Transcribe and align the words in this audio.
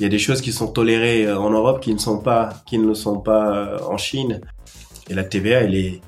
Il 0.00 0.04
y 0.04 0.06
a 0.06 0.08
des 0.08 0.18
choses 0.18 0.40
qui 0.40 0.50
sont 0.50 0.68
tolérées 0.68 1.26
euh, 1.26 1.38
en 1.38 1.50
Europe 1.50 1.82
qui 1.82 1.92
ne 1.92 1.98
sont 1.98 2.20
pas, 2.20 2.54
qui 2.64 2.78
ne 2.78 2.86
le 2.86 2.94
sont 2.94 3.18
pas 3.20 3.54
euh, 3.54 3.78
en 3.86 3.98
Chine. 3.98 4.40
Et 5.10 5.14
la 5.14 5.24
TVA, 5.24 5.60
elle 5.60 5.74
est, 5.74 6.00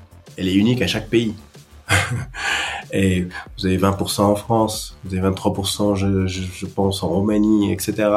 unique 0.55 0.81
à 0.81 0.87
chaque 0.87 1.09
pays. 1.09 1.35
et 2.91 3.27
vous 3.55 3.67
avez 3.67 3.77
20% 3.77 4.21
en 4.21 4.35
France, 4.35 4.97
vous 5.03 5.15
avez 5.15 5.29
23%, 5.29 5.95
je, 5.95 6.65
pense, 6.65 7.03
en 7.03 7.09
Roumanie, 7.09 7.71
etc. 7.71 8.09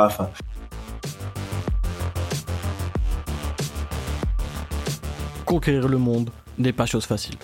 Conquérir 5.44 5.88
le 5.88 5.98
monde 5.98 6.30
n'est 6.56 6.72
pas 6.72 6.86
chose 6.86 7.04
facile. 7.04 7.34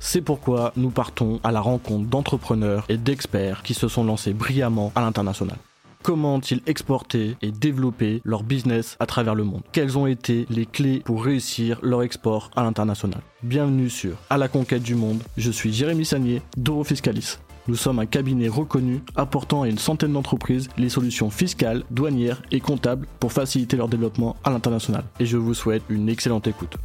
C'est 0.00 0.20
pourquoi 0.20 0.74
nous 0.76 0.90
partons 0.90 1.40
à 1.42 1.50
la 1.50 1.62
rencontre 1.62 2.10
d'entrepreneurs 2.10 2.84
et 2.90 2.98
d'experts 2.98 3.62
qui 3.62 3.72
se 3.72 3.88
sont 3.88 4.04
lancés 4.04 4.34
brillamment 4.34 4.92
à 4.94 5.00
l'international. 5.00 5.56
Comment 6.04 6.34
ont-ils 6.34 6.60
exporté 6.66 7.34
et 7.40 7.50
développé 7.50 8.20
leur 8.26 8.42
business 8.42 8.98
à 9.00 9.06
travers 9.06 9.34
le 9.34 9.42
monde 9.42 9.62
Quelles 9.72 9.96
ont 9.96 10.06
été 10.06 10.44
les 10.50 10.66
clés 10.66 11.00
pour 11.02 11.24
réussir 11.24 11.78
leur 11.82 12.02
export 12.02 12.50
à 12.54 12.62
l'international? 12.62 13.22
Bienvenue 13.42 13.88
sur 13.88 14.18
À 14.28 14.36
la 14.36 14.48
conquête 14.48 14.82
du 14.82 14.96
monde. 14.96 15.22
Je 15.38 15.50
suis 15.50 15.72
Jérémy 15.72 16.04
Sagnier 16.04 16.42
d'Euro 16.58 16.84
Fiscalis. 16.84 17.38
Nous 17.68 17.76
sommes 17.76 18.00
un 18.00 18.04
cabinet 18.04 18.48
reconnu 18.48 19.00
apportant 19.16 19.62
à 19.62 19.68
une 19.68 19.78
centaine 19.78 20.12
d'entreprises 20.12 20.68
les 20.76 20.90
solutions 20.90 21.30
fiscales, 21.30 21.84
douanières 21.90 22.42
et 22.52 22.60
comptables 22.60 23.06
pour 23.18 23.32
faciliter 23.32 23.78
leur 23.78 23.88
développement 23.88 24.36
à 24.44 24.50
l'international. 24.50 25.04
Et 25.20 25.24
je 25.24 25.38
vous 25.38 25.54
souhaite 25.54 25.84
une 25.88 26.10
excellente 26.10 26.46
écoute. 26.46 26.76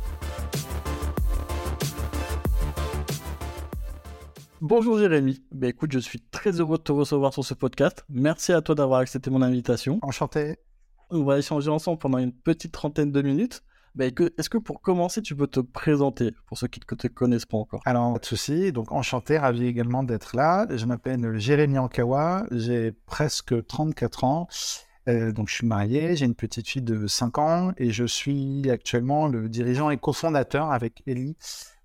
Bonjour 4.62 4.98
Jérémy. 4.98 5.41
Ben 5.54 5.70
écoute, 5.70 5.93
je 5.93 5.99
suis 5.99 6.20
très 6.20 6.60
heureux 6.60 6.77
de 6.77 6.84
te 6.84 6.91
recevoir 6.91 7.34
sur 7.34 7.46
ce 7.46 7.54
podcast. 7.54 8.04
Merci 8.10 8.52
à 8.52 8.62
toi 8.62 8.76
d'avoir 8.76 8.99
accepté 8.99 9.29
mon 9.29 9.41
invitation. 9.41 9.99
Enchanté. 10.02 10.57
On 11.10 11.24
va 11.24 11.38
échanger 11.38 11.70
ensemble 11.70 11.98
pendant 11.98 12.18
une 12.18 12.34
petite 12.34 12.74
trentaine 12.74 13.10
de 13.10 13.21
minutes. 13.21 13.63
Ben, 13.96 14.12
est-ce 14.37 14.49
que 14.49 14.57
pour 14.57 14.82
commencer, 14.82 15.21
tu 15.21 15.34
peux 15.34 15.48
te 15.48 15.62
présenter 15.62 16.32
pour 16.46 16.57
ceux 16.57 16.68
qui 16.68 16.82
ne 16.82 16.96
te 16.98 17.07
connaissent 17.07 17.46
pas 17.46 17.57
encore? 17.57 17.80
Alors, 17.85 18.12
pas 18.12 18.20
de 18.20 18.26
souci. 18.26 18.74
Donc, 18.74 18.91
enchanté, 18.91 19.37
ravi 19.37 19.65
également 19.65 20.04
d'être 20.04 20.35
là. 20.35 20.68
Je 20.70 20.85
m'appelle 20.85 21.40
Jérémy 21.40 21.77
Ankawa. 21.77 22.46
J'ai 22.52 22.91
presque 22.91 23.65
34 23.65 24.24
ans. 24.26 24.48
Euh, 25.07 25.32
donc, 25.32 25.48
je 25.48 25.55
suis 25.55 25.68
marié. 25.68 26.18
J'ai 26.18 26.26
une 26.26 26.35
petite 26.35 26.68
fille 26.68 26.82
de 26.82 27.07
5 27.07 27.37
ans 27.37 27.71
et 27.77 27.91
je 27.91 28.04
suis 28.04 28.70
actuellement 28.70 29.30
le 29.30 29.48
dirigeant 29.48 29.90
et 29.90 29.98
cofondateur 29.98 30.70
avec 30.74 31.02
Ellie 31.07 31.37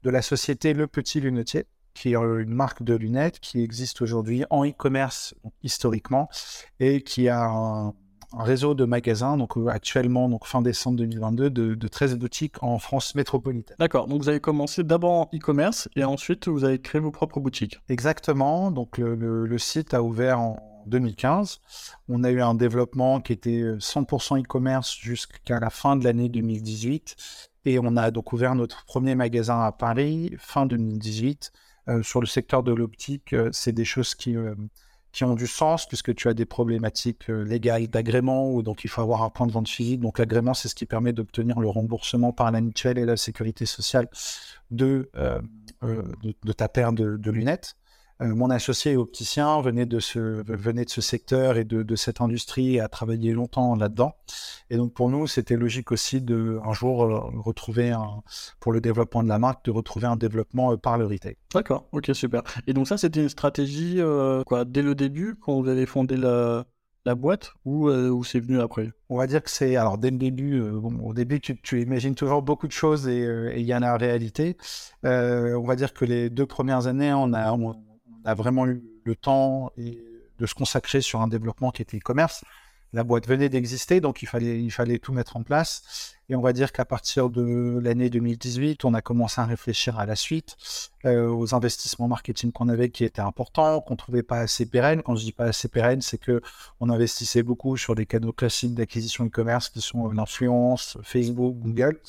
de 0.03 0.11
la 0.11 0.23
société 0.23 0.75
Le 0.75 0.89
Petit 0.89 1.21
Lunetier 1.21 1.67
qui 1.95 2.11
est 2.11 2.17
une 2.17 2.53
marque 2.53 2.83
de 2.83 2.95
lunettes 2.95 3.41
qui 3.41 3.63
existe 3.63 4.03
aujourd'hui 4.03 4.45
en 4.51 4.67
e-commerce 4.67 5.35
historiquement 5.63 6.29
et 6.81 7.03
qui 7.03 7.29
a 7.29 7.45
un, 7.45 7.95
réseau 8.39 8.75
de 8.75 8.85
magasins, 8.85 9.37
donc 9.37 9.57
euh, 9.57 9.69
actuellement, 9.69 10.29
donc 10.29 10.47
fin 10.47 10.63
décembre 10.63 10.99
2022, 10.99 11.51
de, 11.51 11.75
de 11.75 11.89
13 11.89 12.17
boutiques 12.17 12.63
en 12.63 12.79
France 12.79 13.15
métropolitaine. 13.15 13.77
D'accord, 13.79 14.07
donc 14.07 14.23
vous 14.23 14.29
avez 14.29 14.41
commencé 14.41 14.83
d'abord 14.83 15.13
en 15.13 15.31
e-commerce 15.35 15.89
et 15.97 16.05
ensuite 16.05 16.49
vous 16.49 16.65
avez 16.65 16.81
créé 16.81 17.01
vos 17.01 17.11
propres 17.11 17.41
boutiques. 17.41 17.81
Exactement, 17.89 18.71
donc 18.71 18.99
le, 18.99 19.15
le, 19.47 19.59
site 19.59 19.95
a 19.95 20.03
ouvert 20.03 20.41
en 20.41 20.57
2015. 20.87 21.61
On 22.09 22.25
a 22.25 22.31
eu 22.31 22.43
un 22.43 22.55
développement 22.55 23.21
qui 23.21 23.33
était 23.33 23.63
100% 23.63 24.43
e-commerce 24.43 24.97
jusqu'à 25.01 25.61
la 25.61 25.71
fin 25.71 25.97
de 25.97 26.05
l'année 26.05 26.29
2018 26.29 27.17
et 27.65 27.79
on 27.79 27.97
a 27.97 28.11
donc 28.11 28.33
ouvert 28.33 28.55
notre 28.55 28.85
premier 28.85 29.15
magasin 29.15 29.61
à 29.61 29.73
Paris 29.73 30.35
fin 30.39 30.67
2018 30.67 31.53
euh, 31.55 31.59
sur 32.03 32.21
le 32.21 32.27
secteur 32.27 32.63
de 32.63 32.73
l'optique, 32.73 33.33
euh, 33.33 33.51
c'est 33.53 33.73
des 33.73 33.85
choses 33.85 34.15
qui, 34.15 34.37
euh, 34.37 34.55
qui 35.13 35.25
ont 35.25 35.35
du 35.35 35.47
sens 35.47 35.87
puisque 35.87 36.15
tu 36.15 36.29
as 36.29 36.35
des 36.35 36.47
problématiques 36.47 37.29
légales 37.29 37.89
d'agrément 37.89 38.51
ou 38.51 38.63
donc 38.63 38.85
il 38.85 38.91
faut 38.91 39.03
avoir 39.03 39.23
un 39.23 39.31
point 39.31 39.47
de 39.47 39.53
vente 39.53 39.69
physique. 39.69 40.01
Donc 40.01 40.19
l'agrément, 40.19 40.55
c'est 40.55 40.69
ce 40.69 40.75
qui 40.75 40.87
permet 40.87 41.13
d'obtenir 41.13 41.61
le 41.61 41.69
remboursement 41.69 42.33
par 42.33 42.51
la 42.51 42.61
mutuelle 42.61 42.99
et 42.99 43.05
la 43.05 43.17
sécurité 43.17 43.67
sociale 43.67 44.09
de, 44.71 45.11
ta 46.57 46.69
paire 46.69 46.93
de 46.93 47.31
lunettes. 47.31 47.77
Euh, 48.23 48.35
mon 48.35 48.51
associé 48.51 48.97
opticien 48.97 49.61
venait 49.61 49.87
de 49.87 49.99
ce, 49.99 50.19
venait 50.47 50.85
de 50.85 50.91
ce 50.91 51.01
secteur 51.01 51.57
et 51.57 51.65
de, 51.65 51.83
de 51.83 51.97
cette 51.97 52.21
industrie 52.21 52.77
et 52.77 52.81
a 52.81 52.89
travaillé 52.89 53.33
longtemps 53.33 53.75
là-dedans. 53.75 54.15
Et 54.71 54.77
donc 54.77 54.93
pour 54.93 55.11
nous, 55.11 55.27
c'était 55.27 55.57
logique 55.57 55.91
aussi 55.91 56.21
de 56.21 56.61
un 56.65 56.73
jour 56.73 57.05
euh, 57.05 57.19
retrouver 57.41 57.91
un, 57.91 58.23
pour 58.61 58.73
le 58.73 58.81
développement 58.81 59.23
de 59.23 59.29
la 59.29 59.39
marque, 59.39 59.65
de 59.65 59.73
retrouver 59.73 60.07
un 60.07 60.17
développement 60.17 60.73
euh, 60.73 60.77
par 60.77 60.97
le 60.97 61.07
retail. 61.07 61.37
D'accord, 61.53 61.89
ok, 61.93 62.11
super. 62.15 62.43
Et 62.67 62.73
donc 62.73 62.87
ça, 62.87 62.97
c'était 62.97 63.21
une 63.21 63.29
stratégie 63.29 64.01
quoi, 64.47 64.65
dès 64.65 64.83
le 64.83 64.95
début, 64.95 65.35
quand 65.41 65.61
vous 65.61 65.69
avez 65.69 65.87
fondé 65.87 66.17
la, 66.17 66.65
la 67.05 67.15
boîte 67.15 67.53
ou, 67.65 67.89
ou 67.89 68.23
c'est 68.25 68.41
venu 68.41 68.61
après? 68.61 68.93
On 69.09 69.19
va 69.19 69.27
dire 69.27 69.43
que 69.43 69.51
c'est 69.51 69.77
alors 69.77 69.99
dès 69.99 70.11
le 70.11 70.19
début. 70.19 70.61
bon, 70.61 70.99
au 71.01 71.15
début, 71.15 71.41
tu, 71.41 71.61
tu, 71.61 71.83
imagines 71.83 72.15
toujours 72.15 72.43
beaucoup 72.43 72.67
de 72.67 72.73
choses 72.73 73.09
et 73.09 73.55
il 73.57 73.65
y 73.65 73.75
en 73.75 73.83
a 73.83 73.95
en 73.95 73.99
réalité. 73.99 74.57
on 75.03 75.65
va 75.65 75.77
dire 75.77 75.93
que 75.93 76.05
les 76.05 76.31
deux 76.31 76.47
premières 76.47 76.87
années, 76.87 77.13
on 77.13 77.33
a 77.33 77.51
a 78.25 78.35
vraiment 78.35 78.67
eu 78.67 78.83
le 79.05 79.17
temps 79.17 79.73
de 79.77 80.47
se 80.47 80.55
consacrer 80.55 81.01
sur 81.01 81.21
un 81.21 81.29
développement 81.29 81.71
qui 81.71 81.83
était 81.83 81.97
e-commerce. 81.97 82.45
La 82.95 83.03
boîte 83.03 83.27
venait 83.27 83.49
d'exister, 83.49 84.01
donc 84.01 84.23
il 84.23 84.27
fallait, 84.27 84.99
tout 84.99 85.13
mettre 85.13 85.37
en 85.37 85.43
place. 85.43 86.15
Et 86.29 86.37
on 86.37 86.41
va 86.41 86.53
dire 86.53 86.71
qu'à 86.71 86.85
partir 86.85 87.29
de 87.29 87.81
l'année 87.83 88.09
2018, 88.09 88.85
on 88.85 88.95
a 88.95 89.03
commencé 89.03 89.41
à 89.41 89.47
réfléchir 89.47 89.99
à 89.99 90.07
la 90.07 90.15
suite, 90.15 90.57
euh, 91.05 91.29
aux 91.29 91.57
investissements 91.57 92.07
marketing 92.07 92.53
qu'on 92.53 92.69
avait 92.69 92.91
qui 92.91 93.03
étaient 93.03 93.21
importants, 93.21 93.81
qu'on 93.81 93.97
trouvait 93.97 94.23
pas 94.23 94.39
assez 94.39 94.65
pérennes. 94.65 95.03
Quand 95.03 95.17
je 95.17 95.25
dis 95.25 95.33
pas 95.33 95.47
assez 95.47 95.67
pérennes, 95.67 96.03
c'est 96.03 96.19
que 96.19 96.41
on 96.79 96.89
investissait 96.89 97.43
beaucoup 97.43 97.77
sur 97.77 97.97
des 97.97 98.07
canaux 98.07 98.33
classiques 98.33 98.75
d'acquisition 98.75 99.25
e-commerce 99.27 99.71
qui 99.71 99.81
sont 99.81 100.09
l'influence, 100.13 100.97
Facebook, 101.03 101.57
Google. 101.57 102.01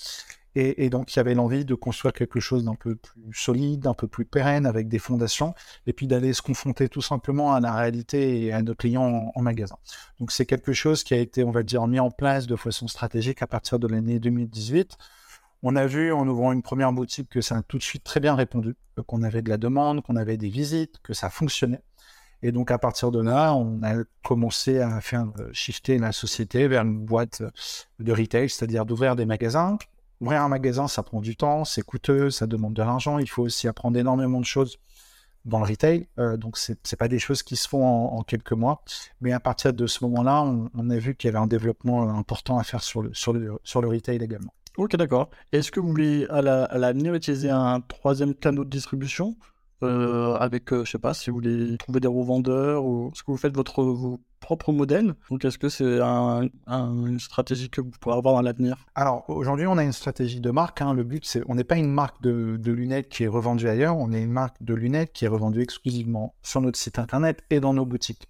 Et, 0.58 0.90
donc, 0.90 1.14
il 1.14 1.18
y 1.18 1.20
avait 1.20 1.34
l'envie 1.34 1.66
de 1.66 1.76
construire 1.76 2.14
quelque 2.14 2.40
chose 2.40 2.64
d'un 2.64 2.76
peu 2.76 2.96
plus 2.96 3.34
solide, 3.34 3.82
d'un 3.82 3.94
peu 3.94 4.08
plus 4.08 4.24
pérenne, 4.24 4.66
avec 4.66 4.88
des 4.88 5.00
fondations, 5.00 5.54
et 5.86 5.92
puis 5.92 6.08
d'aller 6.08 6.32
se 6.32 6.42
confronter 6.42 6.88
tout 6.88 7.02
simplement 7.02 7.54
à 7.54 7.60
la 7.60 7.74
réalité 7.74 8.46
et 8.46 8.54
à 8.54 8.62
nos 8.62 8.74
clients 8.74 9.34
en, 9.36 9.42
magasin. 9.42 9.76
Donc, 10.20 10.32
c'est 10.32 10.46
quelque 10.46 10.72
chose 10.72 11.04
qui 11.04 11.14
a 11.14 11.18
été, 11.18 11.44
on 11.44 11.52
va 11.52 11.62
dire, 11.64 11.86
mis 11.88 12.00
en 12.00 12.10
place 12.10 12.48
de 12.48 12.56
façon 12.56 12.88
stratégique 12.88 13.42
à 13.42 13.48
partir 13.48 13.80
de 13.80 13.88
l'année 13.88 14.18
2018. 14.18 14.98
On 15.62 15.76
a 15.76 15.88
vu 15.88 16.14
en 16.14 16.26
ouvrant 16.26 16.54
une 16.54 16.62
première 16.62 16.94
boutique 16.94 17.30
que 17.30 17.42
ça 17.42 17.58
a 17.58 17.62
tout 17.62 17.78
de 17.78 17.84
suite 17.84 18.06
très 18.06 18.22
bien 18.22 18.36
répondu, 18.36 18.76
qu'on 19.08 19.24
avait 19.24 19.42
de 19.42 19.50
la 19.50 19.58
demande, 19.58 20.04
qu'on 20.04 20.16
avait 20.16 20.38
des 20.38 20.50
visites, 20.50 21.00
que 21.04 21.14
ça 21.14 21.30
fonctionnait. 21.30 21.82
Et 22.44 22.54
donc, 22.54 22.72
à 22.72 22.78
partir 22.78 23.12
de 23.12 23.22
là, 23.22 23.54
on 23.56 23.84
a 23.84 24.04
commencé 24.24 24.80
à 24.80 25.02
faire 25.02 25.26
euh, 25.40 25.50
shifter 25.52 25.98
la 25.98 26.12
société 26.12 26.68
vers 26.68 26.84
une 26.84 27.04
boîte 27.04 27.42
de 28.00 28.12
retail, 28.14 28.50
c'est-à-dire 28.50 28.86
d'ouvrir 28.86 29.16
des 29.16 29.26
magasins, 29.26 29.78
Ouvrir 30.22 30.42
un 30.42 30.50
magasin, 30.50 30.88
ça 30.88 31.03
prend 31.03 31.22
du 31.22 31.36
temps, 31.36 31.66
c'est 31.66 31.81
coûteux, 31.81 32.30
ça 32.30 32.48
demande 32.48 32.74
de 32.74 32.81
l'argent. 32.81 33.20
Il 33.20 33.30
faut 33.30 33.44
aussi 33.44 33.68
apprendre 33.68 33.98
énormément 33.98 34.40
de 34.40 34.46
choses 34.46 34.78
dans 35.44 35.59
le 35.59 35.66
retail. 35.66 36.08
Euh, 36.20 36.38
donc, 36.38 36.58
ce 36.58 36.72
n'est 36.72 36.98
pas 36.98 37.08
des 37.08 37.20
choses 37.20 37.44
qui 37.44 37.56
se 37.56 37.68
font 37.68 37.86
en, 37.86 38.24
quelques 38.24 38.53
mois. 38.53 38.84
Mais 39.22 39.34
à 39.34 39.40
partir 39.40 39.74
de 39.74 39.88
ce 39.88 40.03
moment-là, 40.06 40.44
on, 40.44 40.90
a 40.90 40.98
vu 40.98 41.16
qu'il 41.16 41.28
y 41.28 41.30
avait 41.30 41.44
un 41.44 41.48
développement 41.48 42.09
important 42.09 42.58
à 42.58 42.64
faire 42.64 42.84
sur 42.84 43.03
le 43.03 43.88
retail 43.88 44.24
également. 44.24 44.53
Ok, 44.78 44.96
d'accord. 44.98 45.30
Est-ce 45.53 45.72
que 45.72 45.80
vous 45.80 45.88
voulez 45.88 46.28
à 46.30 46.42
l'avenir 46.42 47.14
utiliser 47.14 47.50
un 47.50 47.80
troisième 47.80 48.34
canal 48.34 48.66
de 48.66 48.70
distribution 48.70 49.36
euh, 49.85 50.35
avec, 50.35 50.72
euh, 50.73 50.84
je 50.85 50.91
sais 50.91 51.00
pas, 51.00 51.13
si 51.13 51.29
vous 51.29 51.38
voulez 51.38 51.78
trouver 51.78 52.00
des 52.00 52.07
revendeurs 52.07 52.85
ou 52.85 53.12
ce 53.13 53.23
que 53.23 53.31
vous 53.31 53.38
faites 53.38 53.56
votre, 53.56 53.84
vos 53.84 54.19
propres 54.40 54.72
modèles 54.72 55.16
Donc, 55.31 55.44
est-ce 55.44 55.57
que 55.57 55.69
c'est 55.69 56.00
une 56.00 57.19
stratégie 57.19 57.69
que 57.69 57.81
vous 57.81 57.91
pourrez 58.00 58.16
avoir 58.16 58.35
dans 58.35 58.41
l'avenir? 58.41 58.85
Alors, 58.94 59.28
aujourd'hui, 59.29 59.66
on 59.66 59.78
a 59.78 59.84
une 59.84 59.91
stratégie 59.91 60.40
de 60.40 60.52
marque. 60.52 60.82
Hein. 60.82 60.93
Le 60.93 61.03
but, 61.03 61.26
c'est, 61.26 61.41
on 61.47 61.55
n'est 61.55 61.64
pas 61.64 61.78
une 61.78 61.91
marque 61.91 62.22
de, 62.22 62.59
lunettes 62.72 63.09
qui 63.09 63.23
est 63.23 63.28
revendue 63.28 63.67
ailleurs, 63.67 63.97
on 63.97 64.11
est 64.11 64.22
une 64.22 64.32
marque 64.32 64.61
de 64.61 64.73
lunettes 64.73 65.14
qui 65.14 65.26
est 65.26 65.29
revendue 65.29 65.61
exclusivement 65.61 66.35
sur 66.43 66.61
notre 66.61 66.78
site 66.78 66.99
internet 66.99 67.43
et 67.49 67.59
dans 67.59 67.73
nos 67.73 67.85
boutiques. 67.85 68.28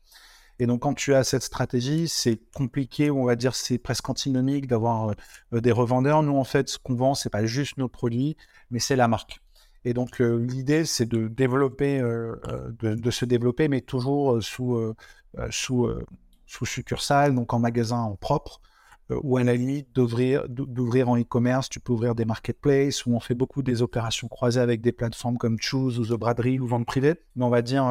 Et 0.60 0.68
donc, 0.68 0.81
quand 0.81 0.94
tu 0.94 1.13
as 1.13 1.25
cette 1.25 1.44
stratégie, 1.44 2.08
c'est 2.08 2.40
compliqué, 2.54 3.12
on 3.12 3.25
va 3.25 3.36
dire, 3.36 3.56
c'est 3.56 3.78
presque 3.78 4.08
antinomique 4.10 4.68
d'avoir 4.68 5.13
euh, 5.54 5.60
des 5.60 5.74
revendeurs. 5.74 6.24
Nous, 6.24 6.38
en 6.38 6.46
fait, 6.46 6.69
ce 6.69 6.78
qu'on 6.78 6.96
vend, 6.96 7.13
c'est 7.13 7.30
pas 7.30 7.46
juste 7.46 7.78
nos 7.78 7.90
produits, 7.90 8.38
mais 8.72 8.80
c'est 8.80 8.96
la 8.96 9.10
marque. 9.10 9.42
Et 9.86 9.94
donc 9.94 10.20
euh, 10.20 10.38
l'idée, 10.40 10.84
c'est 10.84 11.06
de 11.06 11.28
développer, 11.28 12.00
euh, 12.00 12.36
euh, 12.48 12.96
de, 12.96 13.12
se 13.12 13.24
développer, 13.24 13.68
mais 13.68 13.82
toujours 13.82 14.42
sous, 14.42 14.94
sous, 15.52 15.88
sous 16.48 16.66
succursale, 16.66 17.36
donc 17.36 17.54
en 17.54 17.60
magasin 17.60 18.00
en 18.00 18.16
propre, 18.16 18.62
ou 19.12 19.38
à 19.38 19.44
la 19.44 19.54
limite 19.54 19.94
d'ouvrir, 19.94 20.50
d'ouvrir 20.50 21.08
en 21.10 21.18
e-commerce. 21.20 21.70
Tu 21.70 21.80
peux 21.80 21.94
ouvrir 21.94 22.16
des 22.16 22.26
marketplaces 22.26 23.06
où 23.06 23.16
on 23.16 23.20
fait 23.20 23.36
beaucoup 23.36 23.62
des 23.62 23.84
opérations 23.84 24.28
croisées 24.28 24.60
avec 24.60 24.82
des 24.82 24.92
plateformes 24.92 25.38
comme 25.38 25.58
Choose 25.60 26.00
ou 26.00 26.06
The 26.08 26.20
Braderie 26.20 26.60
ou 26.60 26.66
Vente 26.66 26.88
Privée. 26.88 27.14
Mais 27.36 27.46
on 27.46 27.50
va 27.50 27.62
dire, 27.62 27.84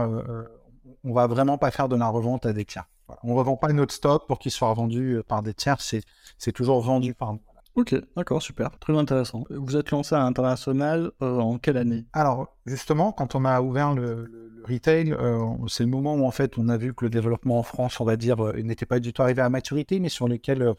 on 1.05 1.13
va 1.13 1.29
vraiment 1.29 1.59
pas 1.59 1.71
faire 1.71 1.89
de 1.89 1.95
la 1.95 2.09
revente 2.09 2.45
à 2.45 2.53
des 2.53 2.65
tiers. 2.65 2.89
On 3.23 3.35
ne 3.35 3.39
revend 3.39 3.57
pas 3.57 3.73
notre 3.73 3.95
stock 3.95 4.27
pour 4.27 4.41
qu'il 4.41 4.51
soit 4.51 4.69
revendu 4.69 5.21
par 5.29 5.45
des 5.45 5.55
tiers. 5.55 5.81
C'est, 5.81 6.03
c'est 6.39 6.53
toujours 6.53 6.81
vendu 6.81 7.15
par 7.15 7.35
nous. 7.35 7.41
Ok, 7.77 7.93
d'accord, 8.17 8.41
super, 8.41 8.79
très 8.79 8.97
intéressant. 8.97 9.45
Vous 9.51 9.77
êtes 9.77 9.91
lancé 9.91 10.15
à 10.15 10.19
l'international 10.19 11.11
euh, 11.23 11.39
en 11.39 11.59
quelle 11.59 11.77
année? 11.77 12.05
Alors, 12.13 12.55
justement, 12.67 13.11
quand 13.11 13.35
on 13.35 13.45
a 13.45 13.61
ouvert 13.61 13.95
le, 13.95 14.61
retail, 14.65 15.13
euh, 15.13 15.45
c'est 15.67 15.83
le 15.83 15.91
moment 15.91 16.15
où 16.15 16.25
en 16.25 16.31
fait 16.31 16.57
on 16.57 16.69
a 16.69 16.77
vu 16.77 16.95
que 16.95 17.05
le 17.05 17.11
développement 17.11 17.59
en 17.59 17.65
France, 17.65 17.99
on 17.99 18.05
va 18.05 18.17
dire, 18.17 18.43
euh, 18.45 18.53
n'était 18.63 18.87
pas 18.87 19.01
du 19.01 19.13
tout 19.13 19.23
arrivé 19.23 19.43
à 19.43 19.49
maturité, 19.49 19.99
mais 19.99 20.09
sur 20.09 20.29
lequel 20.29 20.73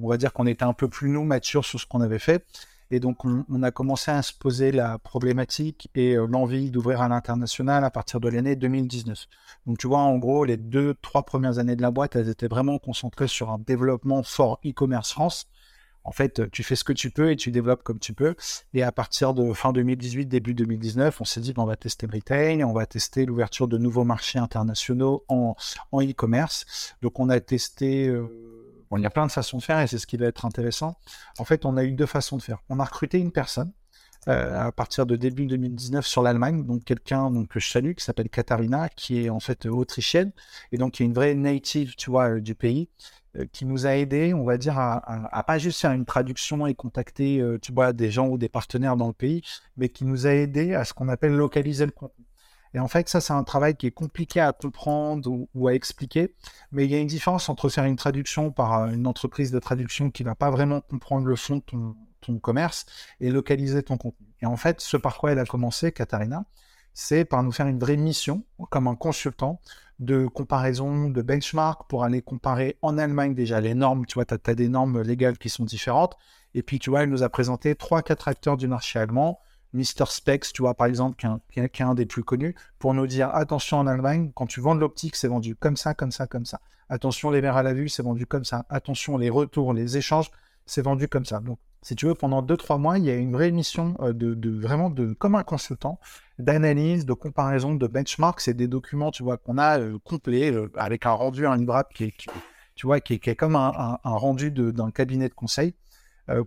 on 0.00 0.08
va 0.08 0.16
dire 0.16 0.32
qu'on 0.32 0.46
était 0.46 0.62
un 0.62 0.72
peu 0.72 0.88
plus 0.88 1.08
nous 1.10 1.24
matures 1.24 1.64
sur 1.64 1.80
ce 1.80 1.86
qu'on 1.86 2.00
avait 2.00 2.20
fait. 2.20 2.46
Et 2.90 3.00
donc 3.00 3.24
on, 3.24 3.62
a 3.64 3.70
commencé 3.72 4.12
à 4.12 4.22
se 4.22 4.32
poser 4.32 4.70
la 4.70 4.98
problématique 4.98 5.90
et 5.96 6.14
l'envie 6.14 6.70
d'ouvrir 6.70 7.00
à 7.02 7.08
l'international 7.08 7.82
à 7.82 7.90
partir 7.90 8.20
de 8.20 8.28
l'année 8.28 8.54
2019. 8.54 9.26
Donc 9.66 9.78
tu 9.78 9.88
vois, 9.88 9.98
en 10.00 10.16
gros, 10.18 10.44
les 10.44 10.58
deux, 10.58 10.94
trois 11.02 11.24
premières 11.24 11.58
années 11.58 11.76
de 11.76 11.82
la 11.82 11.90
boîte, 11.90 12.14
elles 12.14 12.28
étaient 12.28 12.46
vraiment 12.46 12.78
concentrées 12.78 13.26
sur 13.26 13.50
un 13.50 13.58
développement 13.58 14.22
fort 14.22 14.60
e-commerce 14.64 15.12
France 15.12 15.48
en 16.04 16.12
fait, 16.12 16.50
tu 16.50 16.62
fais 16.62 16.76
ce 16.76 16.84
que 16.84 16.92
tu 16.92 17.10
peux 17.10 17.30
et 17.30 17.36
tu 17.36 17.50
développes 17.50 17.82
comme 17.82 17.98
tu 17.98 18.12
peux. 18.12 18.36
Et 18.74 18.82
à 18.82 18.92
partir 18.92 19.32
de 19.34 19.52
fin 19.54 19.72
2018, 19.72 20.26
début 20.26 20.54
2019, 20.54 21.20
on 21.20 21.24
s'est 21.24 21.40
dit, 21.40 21.54
on 21.56 21.64
va 21.64 21.76
tester 21.76 22.06
le 22.06 22.14
retail, 22.14 22.62
on 22.62 22.72
va 22.72 22.86
tester 22.86 23.24
l'ouverture 23.24 23.68
de 23.68 23.78
nouveaux 23.78 24.04
marchés 24.04 24.38
internationaux 24.38 25.24
en, 25.28 25.56
e-commerce. 25.94 26.94
Donc, 27.02 27.18
on 27.18 27.30
a 27.30 27.40
testé, 27.40 28.08
euh, 28.08 28.28
il 28.96 29.02
y 29.02 29.06
a 29.06 29.10
plein 29.10 29.26
de 29.26 29.32
façons 29.32 29.58
de 29.58 29.62
faire 29.62 29.80
et 29.80 29.86
c'est 29.86 29.98
ce 29.98 30.06
qui 30.06 30.18
va 30.18 30.26
être 30.26 30.44
intéressant. 30.44 30.98
En 31.38 31.44
fait, 31.44 31.64
on 31.64 31.76
a 31.76 31.84
eu 31.84 31.92
deux 31.92 32.06
façons 32.06 32.36
de 32.36 32.42
faire. 32.42 32.58
On 32.68 32.78
a 32.80 32.84
recruté 32.84 33.18
une 33.18 33.32
personne 33.32 33.72
euh, 34.28 34.68
à 34.68 34.72
partir 34.72 35.04
de 35.04 35.16
début 35.16 35.46
2019 35.46 36.06
sur 36.06 36.22
l'Allemagne, 36.22 36.64
donc 36.64 36.84
quelqu'un 36.84 37.30
que 37.44 37.60
je 37.60 37.68
salue, 37.68 37.92
qui 37.92 38.04
s'appelle 38.04 38.30
Katharina, 38.30 38.88
qui 38.88 39.24
est 39.24 39.28
en 39.28 39.40
fait 39.40 39.66
autrichienne, 39.66 40.32
et 40.72 40.78
donc 40.78 40.92
qui 40.92 41.02
est 41.02 41.06
une 41.06 41.12
vraie 41.12 41.34
native, 41.34 41.94
tu 41.96 42.10
vois, 42.10 42.30
euh, 42.36 42.40
du 42.40 42.54
pays, 42.54 42.88
qui 43.52 43.64
nous 43.64 43.86
a 43.86 43.96
aidé, 43.96 44.34
on 44.34 44.44
va 44.44 44.56
dire, 44.58 44.78
à, 44.78 45.44
pas 45.46 45.58
juste 45.58 45.80
faire 45.80 45.92
une 45.92 46.04
traduction 46.04 46.66
et 46.66 46.74
contacter, 46.74 47.40
euh, 47.40 47.58
tu 47.60 47.72
vois, 47.72 47.92
des 47.92 48.10
gens 48.10 48.28
ou 48.28 48.38
des 48.38 48.48
partenaires 48.48 48.96
dans 48.96 49.08
le 49.08 49.12
pays, 49.12 49.42
mais 49.76 49.88
qui 49.88 50.04
nous 50.04 50.26
a 50.26 50.30
aidé 50.30 50.74
à 50.74 50.84
ce 50.84 50.94
qu'on 50.94 51.08
appelle 51.08 51.32
localiser 51.32 51.86
le 51.86 51.92
contenu. 51.92 52.24
Et 52.74 52.80
en 52.80 52.88
fait, 52.88 53.08
ça, 53.08 53.20
c'est 53.20 53.32
un 53.32 53.44
travail 53.44 53.76
qui 53.76 53.86
est 53.86 53.92
compliqué 53.92 54.40
à 54.40 54.52
comprendre 54.52 55.46
ou, 55.54 55.68
à 55.68 55.74
expliquer, 55.74 56.34
mais 56.72 56.84
il 56.84 56.90
y 56.90 56.94
a 56.94 56.98
une 56.98 57.06
différence 57.06 57.48
entre 57.48 57.68
faire 57.68 57.84
une 57.84 57.96
traduction 57.96 58.50
par 58.50 58.82
euh, 58.82 58.90
une 58.90 59.06
entreprise 59.06 59.50
de 59.50 59.58
traduction 59.58 60.10
qui 60.10 60.22
va 60.22 60.34
pas 60.34 60.50
vraiment 60.50 60.80
comprendre 60.80 61.26
le 61.26 61.36
fond 61.36 61.56
de 61.56 61.62
ton, 61.62 61.94
ton 62.20 62.38
commerce 62.38 62.86
et 63.20 63.30
localiser 63.30 63.82
ton 63.82 63.96
contenu. 63.96 64.26
Et 64.42 64.46
en 64.46 64.56
fait, 64.56 64.80
ce 64.80 64.96
par 64.96 65.18
quoi 65.18 65.32
elle 65.32 65.38
a 65.38 65.44
commencé, 65.44 65.92
Katharina, 65.92 66.44
c'est 66.94 67.24
par 67.24 67.42
nous 67.42 67.52
faire 67.52 67.66
une 67.66 67.78
vraie 67.78 67.96
mission, 67.96 68.44
comme 68.70 68.86
un 68.86 68.94
consultant, 68.94 69.60
de 69.98 70.26
comparaison, 70.26 71.08
de 71.08 71.22
benchmark 71.22 71.88
pour 71.88 72.04
aller 72.04 72.22
comparer 72.22 72.76
en 72.82 72.98
Allemagne 72.98 73.34
déjà 73.34 73.60
les 73.60 73.74
normes. 73.74 74.06
Tu 74.06 74.14
vois, 74.14 74.24
tu 74.24 74.34
as, 74.34 74.54
des 74.54 74.68
normes 74.68 75.02
légales 75.02 75.38
qui 75.38 75.48
sont 75.48 75.64
différentes. 75.64 76.16
Et 76.54 76.62
puis, 76.62 76.78
tu 76.78 76.90
vois, 76.90 77.02
elle 77.02 77.10
nous 77.10 77.22
a 77.22 77.28
présenté 77.28 77.74
trois, 77.74 78.02
quatre 78.02 78.28
acteurs 78.28 78.56
du 78.56 78.68
marché 78.68 78.98
allemand. 78.98 79.40
Mr. 79.72 80.06
Specs, 80.08 80.52
tu 80.52 80.62
vois, 80.62 80.74
par 80.74 80.86
exemple, 80.86 81.16
qui 81.16 81.60
est, 81.60 81.80
un, 81.80 81.94
des 81.94 82.06
plus 82.06 82.22
connus, 82.22 82.54
pour 82.78 82.94
nous 82.94 83.08
dire 83.08 83.34
attention 83.34 83.78
en 83.78 83.88
Allemagne, 83.88 84.30
quand 84.34 84.46
tu 84.46 84.60
vends 84.60 84.76
de 84.76 84.80
l'optique, 84.80 85.16
c'est 85.16 85.26
vendu 85.26 85.56
comme 85.56 85.76
ça, 85.76 85.94
comme 85.94 86.12
ça, 86.12 86.28
comme 86.28 86.46
ça. 86.46 86.60
Attention, 86.88 87.30
les 87.30 87.40
verres 87.40 87.56
à 87.56 87.64
la 87.64 87.74
vue, 87.74 87.88
c'est 87.88 88.04
vendu 88.04 88.24
comme 88.24 88.44
ça. 88.44 88.66
Attention, 88.68 89.18
les 89.18 89.30
retours, 89.30 89.74
les 89.74 89.96
échanges, 89.96 90.30
c'est 90.64 90.82
vendu 90.82 91.08
comme 91.08 91.24
ça. 91.24 91.40
Donc, 91.40 91.58
si 91.84 91.94
tu 91.96 92.06
veux, 92.06 92.14
pendant 92.14 92.42
2-3 92.42 92.80
mois, 92.80 92.98
il 92.98 93.04
y 93.04 93.10
a 93.10 93.14
une 93.14 93.32
vraie 93.34 93.50
mission 93.50 93.94
euh, 94.00 94.14
de, 94.14 94.50
vraiment 94.58 94.88
de, 94.88 95.12
comme 95.12 95.34
un 95.34 95.42
consultant, 95.42 96.00
d'analyse, 96.38 97.04
de 97.04 97.12
comparaison, 97.12 97.74
de 97.74 97.86
benchmark. 97.86 98.40
C'est 98.40 98.54
des 98.54 98.68
documents, 98.68 99.10
tu 99.10 99.22
vois, 99.22 99.36
qu'on 99.36 99.58
a 99.58 99.78
euh, 99.78 99.98
complets 100.02 100.50
euh, 100.50 100.72
avec 100.76 101.04
un 101.04 101.10
rendu, 101.10 101.46
un 101.46 101.58
livrable 101.58 101.90
qui 101.94 102.04
est, 102.04 102.14
tu 102.74 102.86
vois, 102.86 103.00
qui 103.00 103.20
est, 103.22 103.36
comme 103.36 103.54
un, 103.54 103.98
rendu 104.02 104.50
d'un 104.50 104.90
cabinet 104.90 105.28
de 105.28 105.34
conseil 105.34 105.74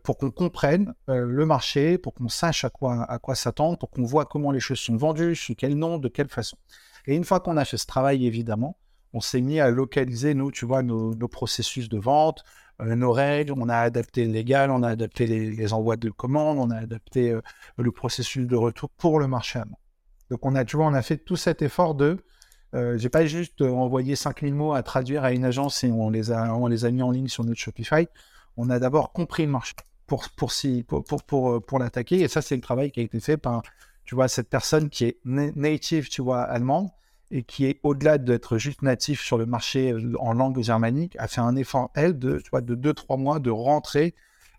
pour 0.04 0.18
qu'on 0.18 0.32
comprenne 0.32 0.96
le 1.06 1.46
marché, 1.46 2.00
pour 2.00 2.16
qu'on 2.16 2.30
sache 2.30 2.66
à 2.66 2.72
quoi, 2.72 3.04
à 3.04 3.20
quoi 3.20 3.36
s'attendre, 3.36 3.78
pour 3.78 3.92
qu'on 3.92 4.04
voit 4.04 4.26
comment 4.26 4.52
les 4.52 4.60
choses 4.60 4.80
sont 4.80 4.98
vendues, 4.98 5.36
sous 5.36 5.54
quel 5.54 5.76
nom, 5.76 6.00
de 6.00 6.08
quelle 6.08 6.30
façon. 6.30 6.58
Et 7.06 7.16
une 7.16 7.24
fois 7.24 7.40
qu'on 7.40 7.58
a 7.58 7.64
fait 7.64 7.78
ce 7.78 7.86
travail, 7.86 8.26
évidemment, 8.26 8.76
on 9.14 9.22
s'est 9.22 9.42
mis 9.42 9.60
à 9.60 9.70
localiser, 9.70 10.34
nous, 10.34 10.52
tu 10.52 10.66
vois, 10.66 10.84
nos 10.84 11.28
processus 11.28 11.90
de 11.90 11.98
vente, 11.98 12.44
euh, 12.82 12.96
nos 12.96 13.12
règles, 13.12 13.54
on 13.58 13.70
a 13.70 13.78
adapté 13.78 14.26
le 14.26 14.32
légal, 14.32 14.70
on 14.70 14.84
a 14.84 14.90
adapté 14.90 15.26
les, 15.26 15.74
envois 15.74 15.98
de 15.98 16.10
commandes, 16.10 16.60
on 16.60 16.70
a 16.70 16.78
adapté 16.78 17.32
euh, 17.32 17.42
le 17.78 17.92
processus 17.92 18.46
de 18.46 18.56
retour 18.56 18.90
pour 18.92 19.20
le 19.20 19.28
marché 19.28 19.60
allemand. 19.60 19.80
Donc 20.30 20.46
on 20.46 20.56
a, 20.56 20.64
tu 20.64 20.78
vois, 20.78 20.86
on 20.86 20.94
a 20.94 21.02
fait 21.02 21.18
tout 21.18 21.38
cet 21.38 21.62
effort 21.62 21.96
de, 21.96 22.18
euh, 22.76 22.98
j'ai 22.98 23.10
pas 23.10 23.26
juste 23.26 23.62
envoyé 23.62 24.16
5000 24.16 24.54
mots 24.54 24.74
à 24.74 24.84
traduire 24.84 25.24
à 25.24 25.32
une 25.32 25.46
agence 25.46 25.84
et 25.84 25.92
on 25.92 26.10
les 26.10 26.32
a, 26.32 26.54
on 26.54 26.68
les 26.68 26.86
a 26.86 26.92
mis 26.92 27.02
en 27.02 27.12
ligne 27.12 27.30
sur 27.30 27.44
notre 27.44 27.60
Shopify. 27.60 28.08
On 28.58 28.70
a 28.70 28.78
d'abord 28.78 29.12
compris 29.12 29.46
le 29.46 29.52
marché 29.52 29.74
pour, 30.06 30.28
pour, 30.36 31.64
pour 31.66 31.80
l'attaquer. 31.80 32.22
Et 32.22 32.28
ça, 32.28 32.42
c'est 32.42 32.56
le 32.56 32.62
travail 32.62 32.92
qui 32.92 33.00
a 33.00 33.04
été 33.04 33.20
fait 33.20 33.38
par, 33.38 33.64
tu 34.06 34.16
vois, 34.16 34.28
cette 34.28 34.50
personne 34.50 34.90
qui 34.90 35.06
est 35.06 35.20
native, 35.26 36.10
tu 36.10 36.22
vois, 36.22 36.44
allemande, 36.44 36.90
et 37.32 37.44
qui 37.44 37.66
est 37.66 37.80
au-delà 37.84 38.18
d'être 38.18 38.58
juste 38.58 38.82
natif 38.82 39.22
sur 39.22 39.38
le 39.38 39.46
marché 39.46 39.92
euh, 39.92 40.14
en 40.20 40.34
langue 40.34 40.62
germanique, 40.62 41.16
a 41.20 41.28
fait 41.28 41.42
un 41.42 41.56
effort, 41.56 41.92
elle, 41.96 42.18
de 42.18 42.40
2-3 42.40 43.20
mois 43.20 43.40
de 43.40 43.50
rentrer 43.50 44.16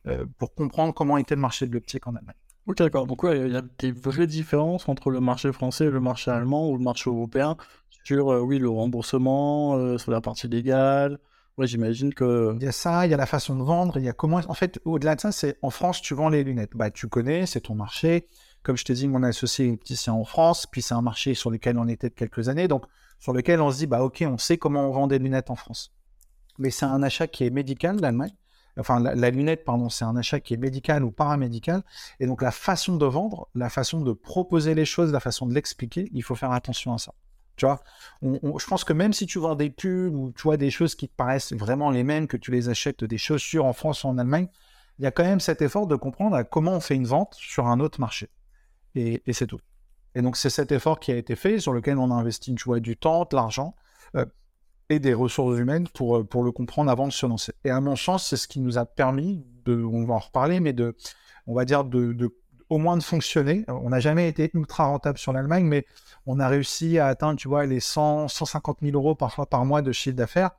euh, 0.06 0.26
pour 0.38 0.54
comprendre 0.54 0.94
comment 0.94 1.16
était 1.16 1.34
le 1.34 1.40
marché 1.40 1.66
de 1.66 1.72
l'optique 1.72 2.06
en 2.06 2.14
Allemagne. 2.14 2.34
Ok, 2.66 2.78
d'accord. 2.78 3.06
Donc, 3.06 3.22
ouais, 3.22 3.38
il 3.46 3.52
y 3.52 3.56
a 3.56 3.62
des 3.78 3.92
vraies 3.92 4.26
différences 4.26 4.88
entre 4.88 5.10
le 5.10 5.20
marché 5.20 5.52
français 5.52 5.86
et 5.86 5.90
le 5.90 6.00
marché 6.00 6.30
allemand 6.30 6.68
ou 6.68 6.76
le 6.76 6.82
marché 6.84 7.08
européen 7.08 7.56
sur, 8.04 8.30
euh, 8.30 8.40
oui, 8.40 8.58
le 8.58 8.68
remboursement, 8.68 9.96
sur 9.98 10.12
la 10.12 10.20
partie 10.20 10.48
légale. 10.48 11.18
Ouais, 11.56 11.66
j'imagine 11.66 12.14
que. 12.14 12.54
Il 12.56 12.62
y 12.62 12.68
a 12.68 12.72
ça, 12.72 13.06
il 13.06 13.10
y 13.10 13.14
a 13.14 13.16
la 13.16 13.26
façon 13.26 13.56
de 13.56 13.62
vendre, 13.64 13.98
il 13.98 14.04
y 14.04 14.08
a 14.08 14.12
comment. 14.12 14.40
En 14.48 14.54
fait, 14.54 14.78
au-delà 14.84 15.16
de 15.16 15.20
ça, 15.20 15.32
c'est 15.32 15.58
en 15.62 15.70
France, 15.70 16.00
tu 16.00 16.14
vends 16.14 16.28
les 16.28 16.44
lunettes. 16.44 16.70
Bah, 16.74 16.90
tu 16.90 17.08
connais, 17.08 17.46
c'est 17.46 17.62
ton 17.62 17.74
marché 17.74 18.26
comme 18.68 18.76
je 18.76 18.84
te 18.84 18.92
dis, 18.92 19.08
mon 19.08 19.22
associé 19.22 19.72
est 19.72 19.76
petit, 19.78 20.10
en 20.10 20.24
France, 20.26 20.66
puis 20.66 20.82
c'est 20.82 20.92
un 20.92 21.00
marché 21.00 21.32
sur 21.32 21.50
lequel 21.50 21.78
on 21.78 21.88
était 21.88 22.10
de 22.10 22.14
quelques 22.14 22.50
années, 22.50 22.68
donc 22.68 22.84
sur 23.18 23.32
lequel 23.32 23.62
on 23.62 23.70
se 23.70 23.78
dit, 23.78 23.86
bah 23.86 24.02
ok, 24.02 24.22
on 24.26 24.36
sait 24.36 24.58
comment 24.58 24.86
on 24.86 24.90
vend 24.90 25.06
des 25.06 25.18
lunettes 25.18 25.48
en 25.48 25.54
France. 25.54 25.94
Mais 26.58 26.68
c'est 26.68 26.84
un 26.84 27.02
achat 27.02 27.28
qui 27.28 27.44
est 27.44 27.50
médical, 27.50 27.98
l'Allemagne. 27.98 28.34
Enfin, 28.78 29.00
la, 29.00 29.30
lunette, 29.30 29.64
pardon, 29.64 29.88
c'est 29.88 30.04
un 30.04 30.16
achat 30.16 30.38
qui 30.40 30.52
est 30.52 30.58
médical 30.58 31.02
ou 31.02 31.10
paramédical. 31.10 31.82
Et 32.20 32.26
donc, 32.26 32.42
la 32.42 32.50
façon 32.50 32.96
de 32.96 33.06
vendre, 33.06 33.48
la 33.54 33.70
façon 33.70 34.02
de 34.02 34.12
proposer 34.12 34.74
les 34.74 34.84
choses, 34.84 35.12
la 35.12 35.20
façon 35.20 35.46
de 35.46 35.54
l'expliquer, 35.54 36.10
il 36.12 36.22
faut 36.22 36.34
faire 36.34 36.52
attention 36.52 36.92
à 36.92 36.98
ça. 36.98 37.14
Tu 37.56 37.64
vois, 37.64 37.80
je 38.20 38.66
pense 38.66 38.84
que 38.84 38.92
même 38.92 39.14
si 39.14 39.24
tu 39.24 39.38
vends 39.38 39.54
des 39.54 39.70
pulls 39.70 40.14
ou 40.14 40.30
tu 40.32 40.42
vois 40.42 40.58
des 40.58 40.70
choses 40.70 40.94
qui 40.94 41.08
te 41.08 41.14
paraissent 41.16 41.54
vraiment 41.54 41.90
les 41.90 42.04
mêmes, 42.04 42.26
que 42.26 42.36
tu 42.36 42.50
les 42.50 42.68
achètes 42.68 43.02
des 43.02 43.16
chaussures 43.16 43.64
en 43.64 43.72
France 43.72 44.04
ou 44.04 44.08
en 44.08 44.18
Allemagne, 44.18 44.48
il 44.98 45.04
y 45.04 45.06
a 45.06 45.10
quand 45.10 45.24
même 45.24 45.40
cet 45.40 45.62
effort 45.62 45.86
de 45.86 45.96
comprendre 45.96 46.42
comment 46.42 46.72
on 46.72 46.80
fait 46.80 46.96
une 46.96 47.06
vente 47.06 47.34
sur 47.34 47.66
un 47.66 47.80
autre 47.80 47.98
marché 47.98 48.28
et, 48.98 49.32
c'est 49.32 49.46
tout. 49.46 49.60
Et 50.14 50.22
donc, 50.22 50.36
c'est 50.36 50.50
cet 50.50 50.72
effort 50.72 51.00
qui 51.00 51.12
a 51.12 51.16
été 51.16 51.36
fait, 51.36 51.60
sur 51.60 51.72
lequel 51.72 51.98
on 51.98 52.10
a 52.10 52.14
investi 52.14 52.54
vois, 52.64 52.80
du 52.80 52.96
temps, 52.96 53.26
de 53.30 53.36
l'argent 53.36 53.74
euh, 54.16 54.24
et 54.88 54.98
des 54.98 55.14
ressources 55.14 55.58
humaines 55.58 55.88
pour, 55.88 56.18
euh, 56.18 56.24
pour 56.24 56.42
le 56.42 56.52
comprendre 56.52 56.90
avant 56.90 57.06
de 57.06 57.12
se 57.12 57.26
lancer. 57.26 57.52
Et 57.64 57.70
à 57.70 57.80
mon 57.80 57.96
sens, 57.96 58.28
c'est 58.28 58.36
ce 58.36 58.48
qui 58.48 58.60
nous 58.60 58.78
a 58.78 58.86
permis 58.86 59.44
de, 59.64 59.82
on 59.82 60.04
va 60.04 60.14
en 60.14 60.18
reparler, 60.18 60.60
mais 60.60 60.72
de, 60.72 60.96
on 61.46 61.54
va 61.54 61.64
dire, 61.64 61.84
de 61.84 62.32
au 62.68 62.78
moins 62.78 62.96
de 62.96 63.02
fonctionner. 63.02 63.64
On 63.68 63.90
n'a 63.90 64.00
jamais 64.00 64.28
été 64.28 64.50
ultra 64.54 64.86
rentable 64.86 65.18
sur 65.18 65.32
l'Allemagne, 65.32 65.64
mais 65.64 65.86
on 66.26 66.38
a 66.40 66.48
réussi 66.48 66.98
à 66.98 67.06
atteindre, 67.06 67.38
tu 67.38 67.48
vois, 67.48 67.66
les 67.66 67.80
100, 67.80 68.28
150 68.28 68.78
000 68.82 68.96
euros 68.96 69.14
parfois 69.14 69.46
par 69.46 69.64
mois 69.64 69.82
de 69.82 69.92
chiffre 69.92 70.16
d'affaires. 70.16 70.50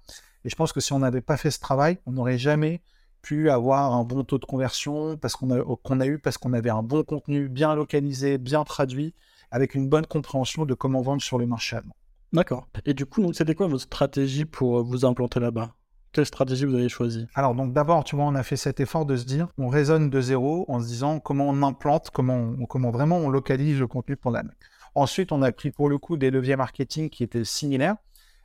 Et 0.46 0.50
je 0.50 0.56
pense 0.56 0.74
que 0.74 0.80
si 0.80 0.94
on 0.94 1.00
n'avait 1.00 1.22
pas 1.22 1.38
fait 1.38 1.52
ce 1.52 1.60
travail, 1.60 2.00
on 2.06 2.14
n'aurait 2.14 2.38
jamais 2.38 2.82
pu 3.22 3.50
avoir 3.50 3.94
un 3.94 4.04
bon 4.04 4.24
taux 4.24 4.38
de 4.38 4.46
conversion 4.46 5.18
parce 5.18 5.36
qu'on 5.36 5.52
a, 5.52 5.78
qu'on 5.84 6.00
a 6.00 6.08
eu 6.08 6.20
parce 6.20 6.38
qu'on 6.38 6.54
avait 6.54 6.70
un 6.70 6.84
bon 6.84 7.04
contenu 7.04 7.50
bien 7.50 7.76
localisé, 7.76 8.38
bien 8.38 8.64
traduit, 8.64 9.14
avec 9.52 9.76
une 9.76 9.90
bonne 9.90 10.06
compréhension 10.06 10.66
de 10.66 10.74
comment 10.74 11.02
vendre 11.02 11.22
sur 11.22 11.38
le 11.38 11.46
marché 11.46 11.76
allemand. 11.76 11.96
D'accord. 12.32 12.68
Et 12.86 12.94
du 12.94 13.06
coup, 13.06 13.22
donc, 13.22 13.36
c'était 13.36 13.56
quoi 13.56 13.68
votre 13.68 13.84
stratégie 13.84 14.46
pour 14.46 14.80
euh, 14.80 14.84
vous 14.84 15.04
implanter 15.06 15.40
là-bas? 15.40 15.74
Quelle 16.12 16.26
stratégie 16.26 16.66
vous 16.66 16.76
avez 16.76 16.90
choisi 16.90 17.28
Alors, 17.36 17.54
donc 17.54 17.74
d'abord, 17.74 18.04
tu 18.04 18.16
vois, 18.16 18.26
on 18.26 18.36
a 18.36 18.44
fait 18.44 18.56
cet 18.56 18.80
effort 18.80 19.06
de 19.06 19.16
se 19.16 19.26
dire, 19.26 19.48
on 19.58 19.68
raisonne 19.68 20.10
de 20.10 20.22
zéro 20.22 20.66
en 20.68 20.80
se 20.80 20.88
disant 20.88 21.20
comment 21.20 21.48
on 21.48 21.62
implante, 21.62 22.10
comment, 22.12 22.56
on, 22.60 22.66
comment 22.66 22.90
vraiment 22.90 23.18
on 23.18 23.30
localise 23.30 23.80
le 23.80 23.88
contenu 23.88 24.16
pour 24.16 24.32
l'année. 24.32 24.50
Ensuite, 24.96 25.32
on 25.32 25.42
a 25.44 25.52
pris 25.52 25.70
pour 25.70 25.88
le 25.88 26.00
coup 26.00 26.18
des 26.18 26.32
leviers 26.32 26.56
marketing 26.56 27.10
qui 27.10 27.24
étaient 27.24 27.46
similaires, 27.46 27.96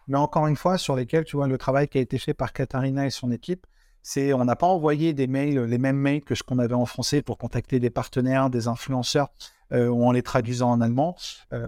mais 0.09 0.19
encore 0.19 0.47
une 0.47 0.57
fois, 0.57 0.77
sur 0.77 0.95
lesquels, 0.95 1.25
tu 1.25 1.37
vois, 1.37 1.49
le 1.49 1.57
travail 1.57 1.89
qui 1.89 1.97
a 1.97 2.03
été 2.03 2.19
fait 2.19 2.35
par 2.35 2.53
Katharina 2.53 3.07
et 3.07 3.11
son 3.11 3.31
équipe, 3.31 3.67
c'est 4.05 4.35
on 4.35 4.45
n'a 4.45 4.55
pas 4.55 4.67
envoyé 4.67 5.15
des 5.15 5.27
mails, 5.27 5.65
les 5.65 5.79
mêmes 5.79 5.97
mails 5.97 6.23
que 6.23 6.35
ce 6.35 6.43
qu'on 6.43 6.59
avait 6.59 6.75
en 6.75 6.85
français 6.85 7.23
pour 7.23 7.39
contacter 7.39 7.81
des 7.81 7.91
partenaires, 7.91 8.51
des 8.51 8.69
influenceurs, 8.69 9.31
euh, 9.73 9.89
ou 9.89 10.05
en 10.05 10.13
les 10.13 10.23
traduisant 10.23 10.71
en 10.71 10.81
allemand. 10.83 11.17
Euh, 11.55 11.67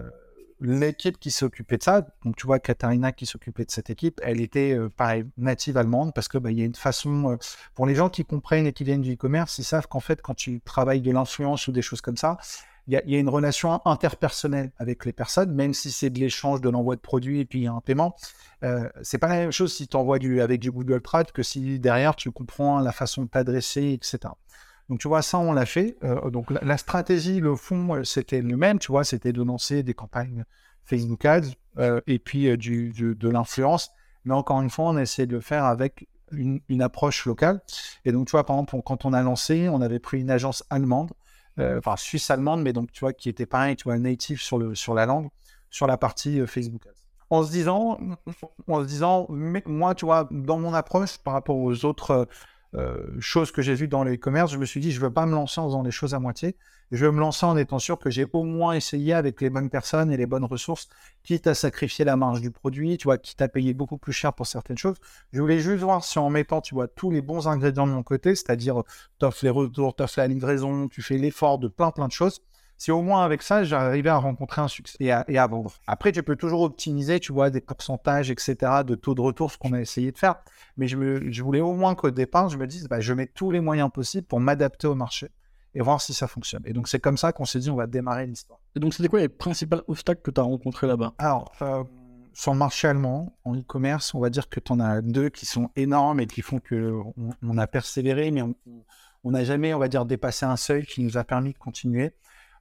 l'équipe 0.61 1.19
qui 1.19 1.31
s'occupait 1.31 1.77
de 1.77 1.83
ça, 1.83 2.07
donc 2.23 2.35
tu 2.35 2.45
vois 2.45 2.59
Katharina 2.59 3.11
qui 3.11 3.25
s'occupait 3.25 3.65
de 3.65 3.71
cette 3.71 3.89
équipe, 3.89 4.21
elle 4.23 4.39
était 4.39 4.73
euh, 4.73 4.89
native 5.37 5.77
allemande 5.77 6.13
parce 6.13 6.27
que 6.27 6.37
bah, 6.37 6.51
il 6.51 6.59
y 6.59 6.61
a 6.61 6.65
une 6.65 6.75
façon 6.75 7.37
pour 7.73 7.87
les 7.87 7.95
gens 7.95 8.09
qui 8.09 8.23
comprennent 8.23 8.67
et 8.67 8.73
qui 8.73 8.83
viennent 8.83 9.01
du 9.01 9.13
e-commerce, 9.13 9.57
ils 9.57 9.63
savent 9.63 9.87
qu'en 9.87 9.99
fait 9.99 10.21
quand 10.21 10.35
tu 10.35 10.61
travailles 10.61 11.01
de 11.01 11.11
l'influence 11.11 11.67
ou 11.67 11.71
des 11.71 11.81
choses 11.81 12.01
comme 12.01 12.17
ça, 12.17 12.37
il 12.87 13.01
y, 13.05 13.15
a 13.15 13.19
une 13.19 13.27
relation 13.27 13.81
interpersonnelle 13.85 14.71
avec 14.77 15.03
les 15.05 15.11
personnes, 15.11 15.53
même 15.53 15.73
si 15.73 15.91
c'est 15.91 16.09
de 16.09 16.19
l'échange, 16.19 16.61
de 16.61 16.69
l'envoi 16.69 16.95
de 16.95 17.01
produits 17.01 17.41
et 17.41 17.45
puis 17.45 17.67
un 17.67 17.81
paiement. 17.81 18.15
Euh, 18.63 18.87
c'est 19.01 19.17
pas 19.17 19.27
la 19.27 19.35
même 19.35 19.51
chose 19.51 19.73
si 19.73 19.89
tu 19.89 19.97
envoies 19.97 20.19
avec 20.41 20.61
du 20.61 20.71
Google 20.71 21.01
Trad 21.01 21.31
que 21.33 21.43
si 21.43 21.79
derrière 21.79 22.15
tu 22.15 22.31
comprends 22.31 22.79
la 22.79 22.93
façon 22.93 23.23
de 23.23 23.27
t'adresser, 23.27 23.91
etc. 23.91 24.33
Donc 24.87 24.99
tu 24.99 25.09
vois, 25.09 25.21
ça 25.21 25.37
on 25.37 25.51
l'a 25.51 25.65
fait. 25.65 25.97
Euh, 26.03 26.29
donc 26.29 26.49
la, 26.49 26.77
stratégie, 26.77 27.41
le 27.41 27.57
fond, 27.57 27.93
euh, 27.93 28.03
c'était 28.05 28.41
le 28.41 28.55
même, 28.55 28.79
tu 28.79 28.93
vois, 28.93 29.03
c'était 29.03 29.33
de 29.33 29.43
lancer 29.43 29.83
des 29.83 29.93
campagnes 29.93 30.45
Facebook 30.85 31.25
Ads 31.25 31.51
et 32.07 32.19
puis 32.19 32.45
de 32.45 33.29
l'influence. 33.29 33.91
Mais 34.23 34.33
encore 34.33 34.61
une 34.61 34.69
fois, 34.69 34.85
on 34.85 34.95
a 34.95 35.01
essayé 35.01 35.25
de 35.25 35.35
le 35.35 35.41
faire 35.41 35.65
avec 35.65 36.07
une, 36.31 36.81
approche 36.81 37.25
locale. 37.25 37.61
Et 38.05 38.11
donc, 38.11 38.27
tu 38.27 38.31
vois, 38.31 38.45
par 38.45 38.55
exemple, 38.55 38.81
quand 38.85 39.05
on 39.05 39.13
a 39.13 39.21
lancé, 39.21 39.69
on 39.69 39.81
avait 39.81 39.99
pris 39.99 40.19
une 40.21 40.31
agence 40.31 40.63
allemande, 40.69 41.11
enfin 41.59 41.95
suisse-allemande, 41.97 42.61
mais 42.61 42.73
donc, 42.73 42.91
tu 42.91 43.01
vois, 43.01 43.13
qui 43.13 43.29
était 43.29 43.45
pareil, 43.45 43.75
tu 43.75 43.85
vois, 43.85 43.97
native 43.97 44.41
sur, 44.41 44.57
le, 44.57 44.75
sur 44.75 44.93
la 44.93 45.05
langue, 45.05 45.29
sur 45.69 45.87
la 45.87 45.97
partie 45.97 46.45
Facebook 46.47 46.85
Ads. 46.87 46.93
En 47.29 47.43
se 47.43 47.51
disant, 47.51 47.99
en 48.67 48.81
se 48.83 48.87
disant, 48.87 49.27
moi, 49.65 49.95
tu 49.95 50.05
vois, 50.05 50.27
dans 50.31 50.57
mon 50.59 50.73
approche 50.73 51.17
par 51.17 51.33
rapport 51.33 51.57
aux 51.57 51.83
autres 51.85 52.27
euh, 52.77 53.19
choses 53.19 53.51
que 53.51 53.61
j'ai 53.61 53.73
vues 53.73 53.87
dans 53.87 54.03
les 54.03 54.17
commerces, 54.17 54.51
je 54.51 54.57
me 54.57 54.65
suis 54.65 54.79
dit, 54.79 54.91
je 54.91 54.99
ne 54.99 55.05
veux 55.05 55.13
pas 55.13 55.25
me 55.25 55.31
lancer 55.31 55.59
en 55.59 55.65
faisant 55.65 55.83
les 55.83 55.91
choses 55.91 56.13
à 56.13 56.19
moitié. 56.19 56.55
Je 56.91 57.05
veux 57.05 57.11
me 57.11 57.19
lancer 57.19 57.45
en 57.45 57.57
étant 57.57 57.79
sûr 57.79 57.99
que 57.99 58.09
j'ai 58.09 58.25
au 58.31 58.43
moins 58.43 58.73
essayé 58.73 59.13
avec 59.13 59.41
les 59.41 59.49
bonnes 59.49 59.69
personnes 59.69 60.11
et 60.11 60.17
les 60.17 60.25
bonnes 60.25 60.45
ressources, 60.45 60.87
quitte 61.23 61.47
à 61.47 61.53
sacrifier 61.53 62.05
la 62.05 62.15
marge 62.15 62.39
du 62.39 62.51
produit, 62.51 62.97
tu 62.97 63.05
vois, 63.05 63.17
quitte 63.17 63.41
à 63.41 63.49
payer 63.49 63.73
beaucoup 63.73 63.97
plus 63.97 64.13
cher 64.13 64.31
pour 64.33 64.47
certaines 64.47 64.77
choses. 64.77 64.97
Je 65.33 65.41
voulais 65.41 65.59
juste 65.59 65.83
voir 65.83 66.03
si 66.03 66.19
en 66.19 66.29
mettant, 66.29 66.61
tu 66.61 66.75
vois, 66.75 66.87
tous 66.87 67.11
les 67.11 67.21
bons 67.21 67.47
ingrédients 67.47 67.87
de 67.87 67.91
mon 67.91 68.03
côté, 68.03 68.35
c'est-à-dire, 68.35 68.83
tu 69.19 69.25
offres 69.25 69.43
les 69.43 69.49
retours, 69.49 69.95
tu 69.95 70.03
offres 70.03 70.19
la 70.19 70.27
livraison, 70.27 70.87
tu 70.87 71.01
fais 71.01 71.17
l'effort 71.17 71.59
de 71.59 71.67
plein, 71.67 71.91
plein 71.91 72.07
de 72.07 72.13
choses, 72.13 72.41
si 72.77 72.91
au 72.91 73.01
moins 73.01 73.23
avec 73.23 73.41
ça, 73.41 73.63
j'arrivais 73.63 74.09
à 74.09 74.17
rencontrer 74.17 74.61
un 74.61 74.67
succès 74.67 74.97
et 74.99 75.11
à, 75.11 75.47
vendre. 75.47 75.73
Après, 75.87 76.11
tu 76.11 76.21
peux 76.21 76.35
toujours 76.35 76.61
optimiser, 76.61 77.19
tu 77.19 77.33
vois, 77.33 77.49
des 77.49 77.61
pourcentages, 77.61 78.29
etc., 78.29 78.55
de 78.85 78.95
taux 78.95 79.15
de 79.15 79.21
retour, 79.21 79.51
ce 79.51 79.57
qu'on 79.57 79.73
a 79.73 79.81
essayé 79.81 80.11
de 80.11 80.17
faire. 80.17 80.35
Mais 80.77 80.87
je, 80.87 80.95
me, 80.95 81.31
je 81.31 81.43
voulais 81.43 81.59
au 81.59 81.73
moins 81.73 81.95
qu'au 81.95 82.11
départ, 82.11 82.49
je 82.49 82.57
me 82.57 82.67
dise, 82.67 82.87
bah, 82.87 82.99
je 82.99 83.13
mets 83.13 83.27
tous 83.27 83.49
les 83.49 83.61
moyens 83.61 83.89
possibles 83.91 84.27
pour 84.27 84.39
m'adapter 84.39 84.85
au 84.85 84.95
marché 84.95 85.29
et 85.73 85.81
voir 85.81 86.01
si 86.01 86.13
ça 86.13 86.27
fonctionne. 86.27 86.61
Et 86.65 86.73
donc, 86.73 86.87
c'est 86.87 86.99
comme 86.99 87.17
ça 87.17 87.31
qu'on 87.31 87.45
s'est 87.45 87.59
dit, 87.59 87.69
on 87.71 87.75
va 87.75 87.87
démarrer 87.87 88.27
l'histoire. 88.27 88.59
Et 88.75 88.79
donc, 88.79 88.93
c'était 88.93 89.09
quoi 89.09 89.19
les 89.19 89.29
principaux 89.29 89.77
obstacles 89.87 90.21
que 90.21 90.31
tu 90.31 90.39
as 90.39 90.43
rencontrés 90.43 90.87
là-bas? 90.87 91.13
Alors, 91.17 91.51
euh, 91.63 91.83
sur 92.33 92.53
le 92.53 92.59
marché 92.59 92.87
allemand, 92.87 93.35
en 93.43 93.55
e-commerce, 93.55 94.13
on 94.13 94.19
va 94.19 94.29
dire 94.29 94.49
que 94.49 94.59
tu 94.59 94.71
en 94.71 94.79
as 94.79 95.01
deux 95.01 95.29
qui 95.29 95.47
sont 95.47 95.71
énormes 95.75 96.19
et 96.19 96.27
qui 96.27 96.43
font 96.43 96.59
qu'on 96.59 97.13
on 97.41 97.57
a 97.57 97.65
persévéré, 97.65 98.29
mais 98.29 98.43
on 99.23 99.31
n'a 99.31 99.43
jamais, 99.43 99.73
on 99.73 99.79
va 99.79 99.87
dire, 99.87 100.05
dépassé 100.05 100.45
un 100.45 100.57
seuil 100.57 100.85
qui 100.85 101.01
nous 101.01 101.17
a 101.17 101.23
permis 101.23 101.53
de 101.53 101.57
continuer. 101.57 102.13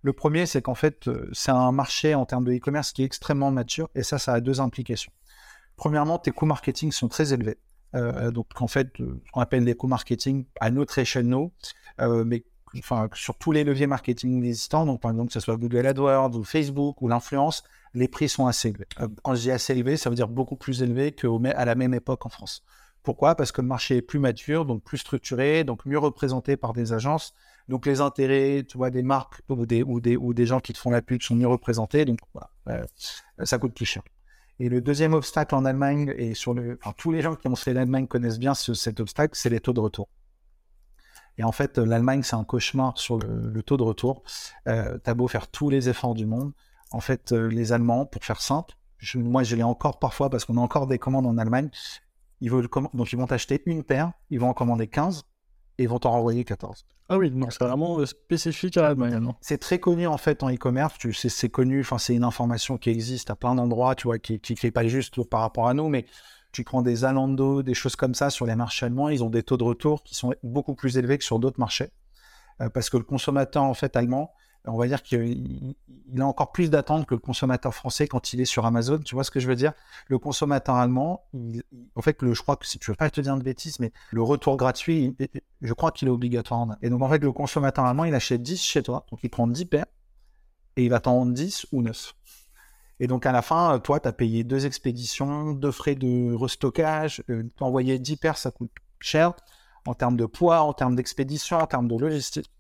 Le 0.03 0.13
premier, 0.13 0.47
c'est 0.47 0.63
qu'en 0.63 0.75
fait, 0.75 1.09
euh, 1.09 1.29
c'est 1.33 1.51
un 1.51 1.73
marché 1.73 2.15
en 2.15 2.27
termes 2.27 2.45
de 2.45 2.53
e-commerce 2.53 2.93
qui 2.93 3.03
est 3.03 3.05
extrêmement 3.05 3.51
mature 3.51 3.89
et 3.95 4.03
ça, 4.03 4.19
ça 4.19 4.35
a 4.35 4.41
deux 4.41 4.61
implications. 4.61 5.13
Premièrement, 5.77 6.19
tes 6.19 6.31
coûts 6.31 6.47
marketing 6.47 6.93
sont 6.93 7.09
très 7.09 7.33
élevés. 7.33 7.59
Euh, 7.95 8.31
donc, 8.31 8.47
en 8.61 8.69
fait, 8.69 9.01
euh, 9.01 9.21
ce 9.35 9.41
appelle 9.41 9.65
les 9.65 9.75
coûts 9.75 9.87
marketing 9.87 10.45
à 10.61 10.71
notre 10.71 10.99
échelle, 10.99 11.35
mais 11.99 12.45
sur 13.15 13.39
tous 13.39 13.53
les 13.53 13.65
leviers 13.65 13.87
marketing 13.87 14.45
existants, 14.45 14.85
donc 14.85 15.01
par 15.01 15.11
exemple 15.11 15.29
que 15.29 15.33
ce 15.33 15.41
soit 15.41 15.57
Google 15.57 15.87
AdWords 15.87 16.37
ou 16.37 16.45
Facebook 16.45 17.01
ou 17.01 17.09
l'influence, 17.09 17.65
les 17.95 18.07
prix 18.07 18.29
sont 18.29 18.47
assez 18.47 18.69
élevés. 18.69 18.87
quand 19.23 19.35
je 19.35 19.41
dis 19.41 19.51
assez 19.51 19.73
élevé, 19.73 19.97
ça 19.97 20.11
veut 20.11 20.17
dire 20.17 20.29
beaucoup 20.29 20.57
plus 20.57 20.83
élevé 20.83 21.13
qu'à 21.13 21.65
la 21.65 21.75
même 21.75 21.95
époque 21.95 22.27
en 22.27 22.29
France. 22.29 22.65
Pourquoi? 23.03 23.35
Parce 23.35 23.51
que 23.51 23.63
le 23.63 23.69
marché 23.69 23.97
est 23.97 24.03
plus 24.03 24.19
mature, 24.19 24.67
donc 24.67 24.83
plus 24.83 24.99
structuré, 24.99 25.65
donc 25.65 25.87
mieux 25.87 25.99
représenté 25.99 26.57
par 26.59 26.75
des 26.75 26.93
agences 26.93 27.33
donc 27.69 27.87
les 27.87 28.01
intérêts, 28.01 28.65
tu 28.69 28.77
vois, 28.77 28.91
des 28.91 29.03
marques 29.03 29.43
ou 29.49 29.67
des, 29.67 30.47
gens 30.47 30.61
qui 30.61 30.73
te 30.73 30.79
font 30.79 30.91
la 30.91 31.03
pub 31.03 31.23
sont 31.23 31.35
mieux 31.35 31.49
représentés. 31.49 32.05
Donc 32.05 32.19
voilà, 32.33 32.51
euh, 32.69 33.45
ça 33.45 33.59
coûte 33.59 33.75
plus 33.75 33.87
cher. 33.87 34.03
Et 34.59 34.69
le 34.69 34.81
deuxième 34.81 35.13
obstacle 35.13 35.55
en 35.55 35.65
Allemagne, 35.65 36.15
et 36.17 36.35
sur 36.35 36.55
le, 36.55 36.79
enfin, 36.81 36.95
tous 36.97 37.13
les 37.13 37.23
gens 37.23 37.35
qui 37.35 37.49
ont 37.49 37.57
fait 37.57 37.75
l'Allemagne 37.75 38.07
connaissent 38.07 38.39
bien 38.39 38.55
cet 38.55 39.01
obstacle, 39.01 39.37
c'est 39.37 39.51
les 39.51 39.61
taux 39.61 39.73
de 39.73 39.81
retour. 39.81 40.09
Et 41.39 41.45
en 41.45 41.53
fait, 41.53 41.77
l'Allemagne, 41.77 42.23
c'est 42.23 42.37
un 42.37 42.45
cauchemar 42.45 42.97
sur 42.97 43.19
le, 43.19 43.63
taux 43.63 43.77
de 43.77 43.83
retour. 43.83 44.23
Euh, 44.69 44.97
T'as 45.03 45.13
beau 45.13 45.29
faire 45.29 45.49
tous 45.49 45.69
les 45.69 45.91
efforts 45.91 46.15
du 46.15 46.25
monde. 46.25 46.53
En 46.93 47.01
fait, 47.01 47.33
euh, 47.33 47.49
les 47.49 47.73
Allemands, 47.73 48.07
pour 48.07 48.25
faire 48.25 48.41
simple, 48.41 48.75
moi 49.17 49.43
je 49.43 49.55
l'ai 49.57 49.63
encore 49.63 49.99
parfois 49.99 50.31
parce 50.31 50.47
qu'on 50.47 50.57
a 50.57 50.61
encore 50.61 50.87
des 50.87 50.99
commandes 50.99 51.27
en 51.27 51.37
Allemagne. 51.37 51.69
Ils 52.41 52.51
veulent, 52.51 52.69
donc 52.95 53.13
ils 53.13 53.17
vont 53.17 53.27
t'acheter 53.27 53.63
une 53.67 53.83
paire, 53.83 54.13
ils 54.31 54.41
vont 54.41 54.49
en 54.49 54.55
commander 54.55 54.87
15 54.89 55.25
et 55.79 55.85
ils 55.85 55.89
vont 55.89 55.99
t'en 55.99 56.11
renvoyer 56.11 56.45
14. 56.45 56.85
Ah 57.09 57.19
oui, 57.19 57.31
donc 57.31 57.53
c'est 57.53 57.65
vraiment 57.65 57.99
euh, 58.01 58.07
spécifique 58.07 58.77
à 58.77 58.83
l'Allemagne. 58.83 59.33
C'est 59.41 59.59
très 59.59 59.79
connu 59.79 60.07
en 60.07 60.17
fait 60.17 60.43
en 60.43 60.51
e-commerce. 60.51 60.95
Tu 60.99 61.13
sais, 61.13 61.29
c'est 61.29 61.49
connu. 61.49 61.81
Enfin, 61.81 61.99
c'est 61.99 62.15
une 62.15 62.25
information 62.25 62.79
qui 62.79 62.91
existe 62.91 63.31
à 63.31 63.37
plein 63.37 63.55
d'endroits. 63.55 63.95
Tu 63.95 64.09
vois, 64.09 64.19
qui 64.19 64.41
n'est 64.63 64.71
pas 64.71 64.87
juste 64.87 65.23
par 65.25 65.41
rapport 65.41 65.69
à 65.69 65.75
nous, 65.75 65.89
mais 65.89 66.07
tu 66.53 66.65
prends 66.65 66.83
des 66.83 66.97
Zalando, 66.97 67.63
des 67.63 67.75
choses 67.75 67.97
comme 67.97 68.15
ça 68.15 68.31
sur 68.31 68.47
les 68.47 68.57
marchés 68.57 68.87
allemands. 68.87 69.09
Ils 69.09 69.23
ont 69.23 69.31
des 69.31 69.43
taux 69.43 69.57
de 69.57 69.65
retour 69.65 70.03
qui 70.03 70.15
sont 70.15 70.35
beaucoup 70.43 70.75
plus 70.75 70.99
élevés 70.99 71.19
que 71.19 71.25
sur 71.25 71.39
d'autres 71.39 71.61
marchés, 71.61 71.91
euh, 72.61 72.71
parce 72.71 72.91
que 72.91 72.97
le 72.97 73.05
consommateur 73.05 73.63
en 73.63 73.75
fait 73.75 73.95
allemand, 73.95 74.33
on 74.67 74.77
va 74.77 74.87
dire 74.87 75.03
qu'il 75.03 75.77
a 76.19 76.27
encore 76.27 76.53
plus 76.53 76.71
d'attente 76.71 77.07
que 77.07 77.15
le 77.15 77.21
consommateur 77.21 77.75
français 77.75 78.07
quand 78.07 78.33
il 78.33 78.41
est 78.41 78.47
sur 78.47 78.67
Amazon. 78.67 78.99
Tu 78.99 79.15
vois 79.15 79.25
ce 79.25 79.31
que 79.31 79.41
je 79.41 79.47
veux 79.47 79.55
dire? 79.55 79.73
Le 80.09 80.19
consommateur 80.19 80.75
allemand, 80.77 81.25
en 81.95 82.03
fait, 82.03 82.21
le, 82.23 82.35
je 82.35 82.43
crois 82.43 82.57
que 82.57 82.67
si 82.67 82.79
tu 82.79 82.91
veux 82.91 82.97
pas 82.97 83.11
te 83.11 83.21
dire 83.21 83.37
de 83.37 83.43
bêtises, 83.43 83.79
mais 83.81 83.93
le 84.11 84.23
retour 84.23 84.57
gratuit, 84.57 85.17
je 85.63 85.73
crois 85.73 85.93
qu'il 85.93 86.09
est 86.09 86.11
obligatoire. 86.11 86.67
Et 86.83 86.91
donc, 86.91 87.03
en 87.03 87.09
fait, 87.09 87.23
le 87.23 87.33
consommateur 87.33 87.85
allemand, 87.85 88.05
il 88.05 88.15
achète 88.15 88.43
10 88.43 88.61
chez 88.63 88.83
toi, 88.83 89.07
donc 89.11 89.21
il 89.23 89.31
prend 89.31 89.47
10 89.47 89.67
paires 89.67 89.87
et 90.77 90.85
il 90.85 90.91
va 90.91 91.01
t'en 91.01 91.15
vendre 91.19 91.33
10 91.33 91.67
ou 91.73 91.83
9. 91.83 92.15
Et 92.99 93.07
donc, 93.07 93.27
à 93.27 93.33
la 93.33 93.43
fin, 93.43 93.79
toi, 93.79 94.01
tu 94.01 94.09
as 94.09 94.13
payé 94.13 94.43
deux 94.43 94.67
expéditions, 94.67 95.53
deux 95.53 95.71
frais 95.71 95.95
de 95.95 96.33
restockage, 96.35 97.23
euh, 97.31 97.45
t'envoyer 97.57 97.99
10 97.99 98.17
paires, 98.17 98.39
ça 98.39 98.51
coûte 98.51 98.71
cher 99.01 99.35
en 99.87 99.95
termes 99.95 100.17
de 100.17 100.27
poids, 100.27 100.63
en 100.63 100.73
termes 100.73 100.97
d'expédition, 100.97 101.59
en 101.59 101.67
termes 101.67 101.89
de 101.89 101.97
logistique 101.97 102.51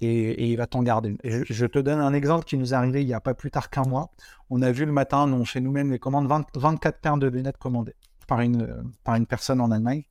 et, 0.00 0.50
il 0.50 0.56
va 0.56 0.66
t'en 0.66 0.82
garder 0.82 1.16
je, 1.24 1.66
te 1.66 1.78
donne 1.78 2.00
un 2.00 2.12
exemple 2.12 2.44
qui 2.44 2.56
nous 2.58 2.74
est 2.74 2.76
arrivé 2.76 3.02
il 3.02 3.06
n'y 3.06 3.14
a 3.14 3.20
pas 3.20 3.34
plus 3.34 3.50
tard 3.50 3.70
qu'un 3.70 3.84
mois. 3.84 4.10
On 4.50 4.62
a 4.62 4.70
vu 4.70 4.84
le 4.84 4.92
matin, 4.92 5.30
on 5.32 5.44
fait 5.44 5.60
nous-mêmes 5.60 5.90
les 5.90 5.98
commandes, 5.98 6.30
24 6.54 7.00
paires 7.00 7.16
de 7.16 7.26
lunettes 7.26 7.58
commandées 7.58 7.94
par 8.26 8.40
une, 8.40 8.92
par 9.04 9.14
une 9.14 9.26
personne 9.26 9.60
en 9.60 9.70
Allemagne. 9.70 10.04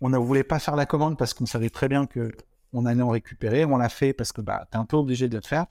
On 0.00 0.08
ne 0.08 0.18
voulait 0.18 0.44
pas 0.44 0.58
faire 0.58 0.76
la 0.76 0.86
commande 0.86 1.18
parce 1.18 1.34
qu'on 1.34 1.46
savait 1.46 1.70
très 1.70 1.88
bien 1.88 2.06
que 2.06 2.30
on 2.72 2.86
allait 2.86 3.02
en 3.02 3.08
récupérer. 3.08 3.64
On 3.64 3.76
l'a 3.76 3.88
fait 3.88 4.12
parce 4.12 4.32
que 4.32 4.40
bah, 4.40 4.66
tu 4.70 4.76
es 4.76 4.80
un 4.80 4.84
peu 4.84 4.96
obligé 4.96 5.28
de 5.28 5.36
le 5.36 5.42
faire. 5.42 5.66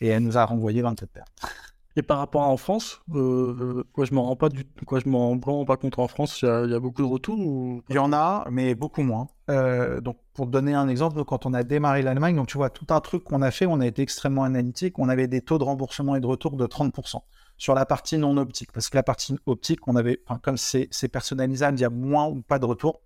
Et 0.00 0.08
elle 0.08 0.22
nous 0.22 0.36
a 0.36 0.44
renvoyé 0.44 0.82
24 0.82 1.10
paires. 1.10 1.24
Et 1.96 2.02
par 2.02 2.18
rapport 2.18 2.42
à 2.42 2.48
en 2.48 2.56
France, 2.56 3.02
euh, 3.14 3.84
quoi, 3.92 4.06
je 4.06 4.14
m'en 4.14 4.24
rends 4.24 4.36
pas 4.36 4.48
du, 4.48 4.64
quoi, 4.86 4.98
je 4.98 5.08
m'en 5.08 5.38
rends 5.38 5.64
pas 5.64 5.76
compte 5.76 5.98
en 5.98 6.08
France. 6.08 6.40
Il 6.42 6.70
y, 6.70 6.74
a 6.74 6.80
beaucoup 6.80 7.02
de 7.02 7.06
retours. 7.06 7.82
Il 7.88 7.94
y 7.94 7.98
en 7.98 8.12
a, 8.12 8.46
mais 8.50 8.74
beaucoup 8.74 9.02
moins. 9.02 9.28
Euh, 9.50 10.00
donc, 10.00 10.16
pour 10.32 10.46
donner 10.46 10.72
un 10.72 10.88
exemple, 10.88 11.22
quand 11.24 11.44
on 11.44 11.52
a 11.52 11.62
démarré 11.62 12.02
l'Allemagne, 12.02 12.36
donc 12.36 12.46
tu 12.46 12.56
vois 12.56 12.70
tout 12.70 12.86
un 12.90 13.00
truc 13.00 13.24
qu'on 13.24 13.42
a 13.42 13.50
fait, 13.50 13.66
on 13.66 13.80
a 13.80 13.86
été 13.86 14.00
extrêmement 14.00 14.44
analytique. 14.44 14.98
On 14.98 15.10
avait 15.10 15.26
des 15.26 15.42
taux 15.42 15.58
de 15.58 15.64
remboursement 15.64 16.16
et 16.16 16.20
de 16.20 16.26
retour 16.26 16.56
de 16.56 16.66
30% 16.66 17.20
sur 17.58 17.74
la 17.74 17.86
partie 17.86 18.18
non 18.18 18.36
optique, 18.38 18.72
parce 18.72 18.88
que 18.88 18.96
la 18.96 19.04
partie 19.04 19.36
optique, 19.46 19.86
on 19.86 19.94
avait, 19.94 20.20
comme 20.42 20.56
c'est 20.56 20.88
personnalisable, 21.12 21.78
il 21.78 21.82
y 21.82 21.84
a 21.84 21.90
moins 21.90 22.26
ou 22.26 22.42
pas 22.42 22.58
de 22.58 22.64
retour, 22.64 23.02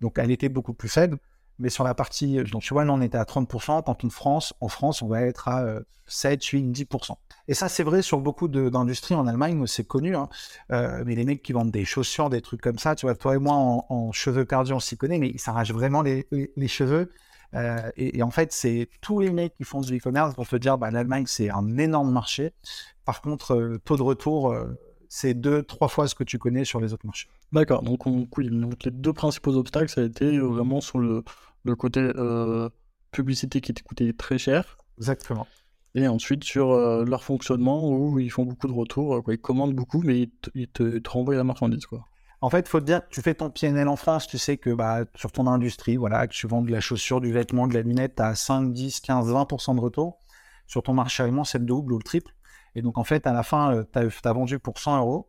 donc 0.00 0.18
elle 0.18 0.30
était 0.30 0.48
beaucoup 0.48 0.72
plus 0.72 0.88
faible. 0.88 1.18
Mais 1.60 1.70
sur 1.70 1.84
la 1.84 1.94
partie, 1.94 2.42
donc 2.44 2.62
tu 2.62 2.74
vois, 2.74 2.84
là 2.84 2.92
on 2.92 3.00
était 3.00 3.18
à 3.18 3.24
30%, 3.24 3.84
quand 3.84 4.04
en 4.04 4.10
France, 4.10 4.54
en 4.60 4.68
France, 4.68 5.02
on 5.02 5.08
va 5.08 5.22
être 5.22 5.48
à 5.48 5.80
7, 6.10 6.44
8, 6.44 6.72
10%. 6.72 7.14
Et 7.48 7.54
ça, 7.54 7.68
c'est 7.68 7.82
vrai 7.82 8.02
sur 8.02 8.20
beaucoup 8.20 8.48
d'industries 8.48 9.14
en 9.14 9.26
Allemagne, 9.26 9.66
c'est 9.66 9.86
connu. 9.86 10.16
Hein. 10.16 10.28
Euh, 10.72 11.02
mais 11.06 11.14
les 11.14 11.24
mecs 11.24 11.42
qui 11.42 11.52
vendent 11.52 11.70
des 11.70 11.84
chaussures, 11.84 12.30
des 12.30 12.40
trucs 12.40 12.60
comme 12.60 12.78
ça, 12.78 12.94
tu 12.94 13.06
vois, 13.06 13.14
toi 13.14 13.36
et 13.36 13.38
moi, 13.38 13.54
en, 13.54 14.12
cheveux 14.12 14.44
perdus, 14.44 14.72
on 14.72 14.80
s'y 14.80 14.96
connaît, 14.96 15.18
mais 15.18 15.28
ils 15.28 15.40
s'arrachent 15.40 15.72
vraiment 15.72 16.02
les, 16.02 16.26
cheveux. 16.68 17.12
Euh, 17.54 17.90
et, 17.96 18.22
en 18.22 18.30
fait, 18.30 18.52
c'est 18.52 18.88
tous 19.00 19.20
les 19.20 19.30
mecs 19.30 19.56
qui 19.56 19.64
font 19.64 19.80
du 19.80 19.96
e-commerce 19.96 20.36
vont 20.36 20.44
te 20.44 20.56
dire, 20.56 20.78
bah, 20.78 20.90
l'Allemagne, 20.90 21.24
c'est 21.26 21.50
un 21.50 21.78
énorme 21.78 22.12
marché. 22.12 22.52
Par 23.04 23.22
contre, 23.22 23.54
euh, 23.54 23.78
taux 23.84 23.96
de 23.96 24.02
retour, 24.02 24.54
c'est 25.08 25.34
deux, 25.34 25.62
trois 25.62 25.88
fois 25.88 26.06
ce 26.06 26.14
que 26.14 26.24
tu 26.24 26.38
connais 26.38 26.64
sur 26.64 26.80
les 26.80 26.92
autres 26.92 27.06
marchés. 27.06 27.28
D'accord. 27.52 27.82
Donc, 27.82 28.04
donc, 28.06 28.84
les 28.84 28.90
deux 28.92 29.12
principaux 29.12 29.56
obstacles, 29.56 29.88
ça 29.88 30.02
a 30.02 30.04
été 30.04 30.38
vraiment 30.38 30.80
sur 30.80 31.00
le, 31.00 31.24
le 31.64 31.76
côté 31.76 32.10
publicité 33.12 33.60
qui 33.60 33.72
coûté 33.74 34.12
très 34.14 34.38
cher. 34.38 34.76
Exactement 34.98 35.46
et 35.94 36.06
ensuite 36.08 36.44
sur 36.44 36.70
euh, 36.70 37.04
leur 37.04 37.24
fonctionnement 37.24 37.88
où 37.88 38.18
ils 38.18 38.30
font 38.30 38.44
beaucoup 38.44 38.68
de 38.68 38.72
retours, 38.72 39.16
euh, 39.16 39.22
quoi. 39.22 39.34
ils 39.34 39.40
commandent 39.40 39.74
beaucoup, 39.74 40.02
mais 40.02 40.30
ils 40.54 40.68
te, 40.68 41.08
renvoient 41.08 41.34
la 41.34 41.44
marchandise. 41.44 41.86
Quoi. 41.86 42.06
En 42.40 42.50
fait, 42.50 42.60
il 42.60 42.68
faut 42.68 42.80
te 42.80 42.86
dire, 42.86 43.02
tu 43.10 43.20
fais 43.20 43.34
ton 43.34 43.50
PNL 43.50 43.88
en 43.88 43.96
France, 43.96 44.26
tu 44.26 44.38
sais 44.38 44.56
que 44.56 44.70
bah, 44.70 45.04
sur 45.14 45.32
ton 45.32 45.46
industrie, 45.46 45.96
voilà, 45.96 46.26
que 46.26 46.32
tu 46.32 46.46
vends 46.46 46.62
de 46.62 46.70
la 46.70 46.80
chaussure, 46.80 47.20
du 47.20 47.32
vêtement, 47.32 47.66
de 47.66 47.74
la 47.74 47.82
lunette, 47.82 48.16
tu 48.16 48.22
as 48.22 48.34
5, 48.34 48.72
10, 48.72 49.00
15, 49.00 49.32
20% 49.32 49.74
de 49.74 49.80
retour. 49.80 50.18
Sur 50.66 50.82
ton 50.82 50.94
marché 50.94 51.24
allemand, 51.24 51.44
c'est 51.44 51.58
le 51.58 51.64
double 51.64 51.92
ou 51.92 51.98
le 51.98 52.04
triple. 52.04 52.32
Et 52.76 52.82
donc, 52.82 52.96
en 52.96 53.04
fait, 53.04 53.26
à 53.26 53.32
la 53.32 53.42
fin, 53.42 53.74
euh, 53.74 53.84
tu 53.92 53.98
as, 53.98 54.32
vendu 54.32 54.58
pour 54.60 54.78
100 54.78 54.98
euros. 54.98 55.28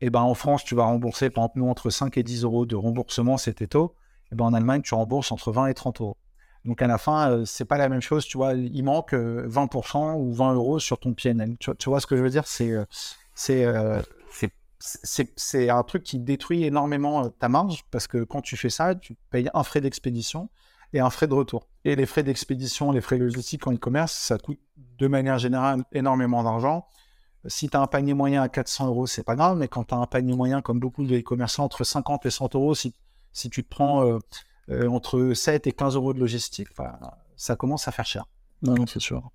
Et 0.00 0.10
ben 0.10 0.20
en 0.20 0.34
France, 0.34 0.64
tu 0.64 0.74
vas 0.74 0.84
rembourser, 0.84 1.30
par 1.30 1.44
exemple, 1.44 1.60
nous, 1.60 1.68
entre 1.68 1.88
5 1.88 2.18
et 2.18 2.24
10 2.24 2.42
euros 2.42 2.66
de 2.66 2.74
remboursement, 2.74 3.36
c'était 3.36 3.68
taux. 3.68 3.94
Et 4.32 4.34
ben 4.34 4.46
en 4.46 4.54
Allemagne, 4.54 4.82
tu 4.82 4.94
rembourses 4.94 5.30
entre 5.30 5.52
20 5.52 5.66
et 5.66 5.74
30 5.74 6.00
euros. 6.00 6.16
Donc 6.64 6.80
à 6.80 6.86
la 6.86 6.98
fin, 6.98 7.30
euh, 7.30 7.44
c'est 7.44 7.64
pas 7.64 7.76
la 7.76 7.88
même 7.88 8.00
chose, 8.00 8.24
tu 8.24 8.38
vois. 8.38 8.54
Il 8.54 8.82
manque 8.82 9.12
20% 9.12 9.16
euh, 9.16 10.14
ou 10.14 10.32
20 10.32 10.54
euros 10.54 10.78
sur 10.78 10.98
ton 10.98 11.12
PNL. 11.12 11.56
Tu, 11.58 11.88
vois 11.88 12.00
ce 12.00 12.06
que 12.06 12.16
je 12.16 12.22
veux 12.22 12.30
dire? 12.30 12.46
C'est 12.46 12.72
euh, 12.72 14.02
c'est 14.78 15.70
un 15.70 15.82
truc 15.84 16.02
qui 16.02 16.18
détruit 16.18 16.64
énormément 16.64 17.28
ta 17.30 17.48
marge 17.48 17.84
parce 17.92 18.08
que 18.08 18.24
quand 18.24 18.40
tu 18.40 18.56
fais 18.56 18.70
ça, 18.70 18.96
tu 18.96 19.14
payes 19.30 19.48
un 19.54 19.62
frais 19.62 19.80
d'expédition 19.80 20.48
et 20.92 20.98
un 20.98 21.10
frais 21.10 21.28
de 21.28 21.34
retour. 21.34 21.68
Et 21.84 21.94
les 21.94 22.04
frais 22.04 22.24
d'expédition, 22.24 22.90
les 22.90 23.00
frais 23.00 23.18
logistiques 23.18 23.64
en 23.68 23.72
e-commerce, 23.72 24.12
ça 24.12 24.38
coûte 24.38 24.58
de 24.76 25.06
manière 25.06 25.38
générale 25.38 25.84
énormément 25.92 26.42
d'argent. 26.42 26.86
si 27.46 27.68
tu 27.68 27.76
as 27.76 27.80
un 27.80 27.86
panier 27.86 28.14
moyen 28.14 28.42
à 28.42 28.48
400 28.48 28.88
euros, 28.88 29.06
c'est 29.06 29.22
pas 29.22 29.36
grave, 29.36 29.56
mais 29.56 29.68
quand 29.68 29.84
tu 29.84 29.94
as 29.94 29.98
un 29.98 30.06
panier 30.06 30.34
moyen, 30.34 30.62
comme 30.62 30.80
beaucoup 30.80 31.04
de 31.04 31.20
commerçants, 31.20 31.64
entre 31.64 31.84
50 31.84 32.26
et 32.26 32.30
100 32.30 32.54
euros, 32.56 32.74
si, 32.74 32.92
si 33.32 33.50
tu 33.50 33.64
te 33.64 33.68
prends 33.68 34.06
euh, 34.06 34.18
euh, 34.70 34.88
entre 34.88 35.32
7 35.34 35.66
et 35.66 35.72
15 35.72 35.96
euros 35.96 36.12
de 36.12 36.20
logistique, 36.20 36.68
ça 37.36 37.56
commence 37.56 37.88
à 37.88 37.92
faire 37.92 38.06
cher. 38.06 38.26
Non, 38.62 38.74
non, 38.74 38.86
c'est 38.86 39.00
sûr. 39.00 39.30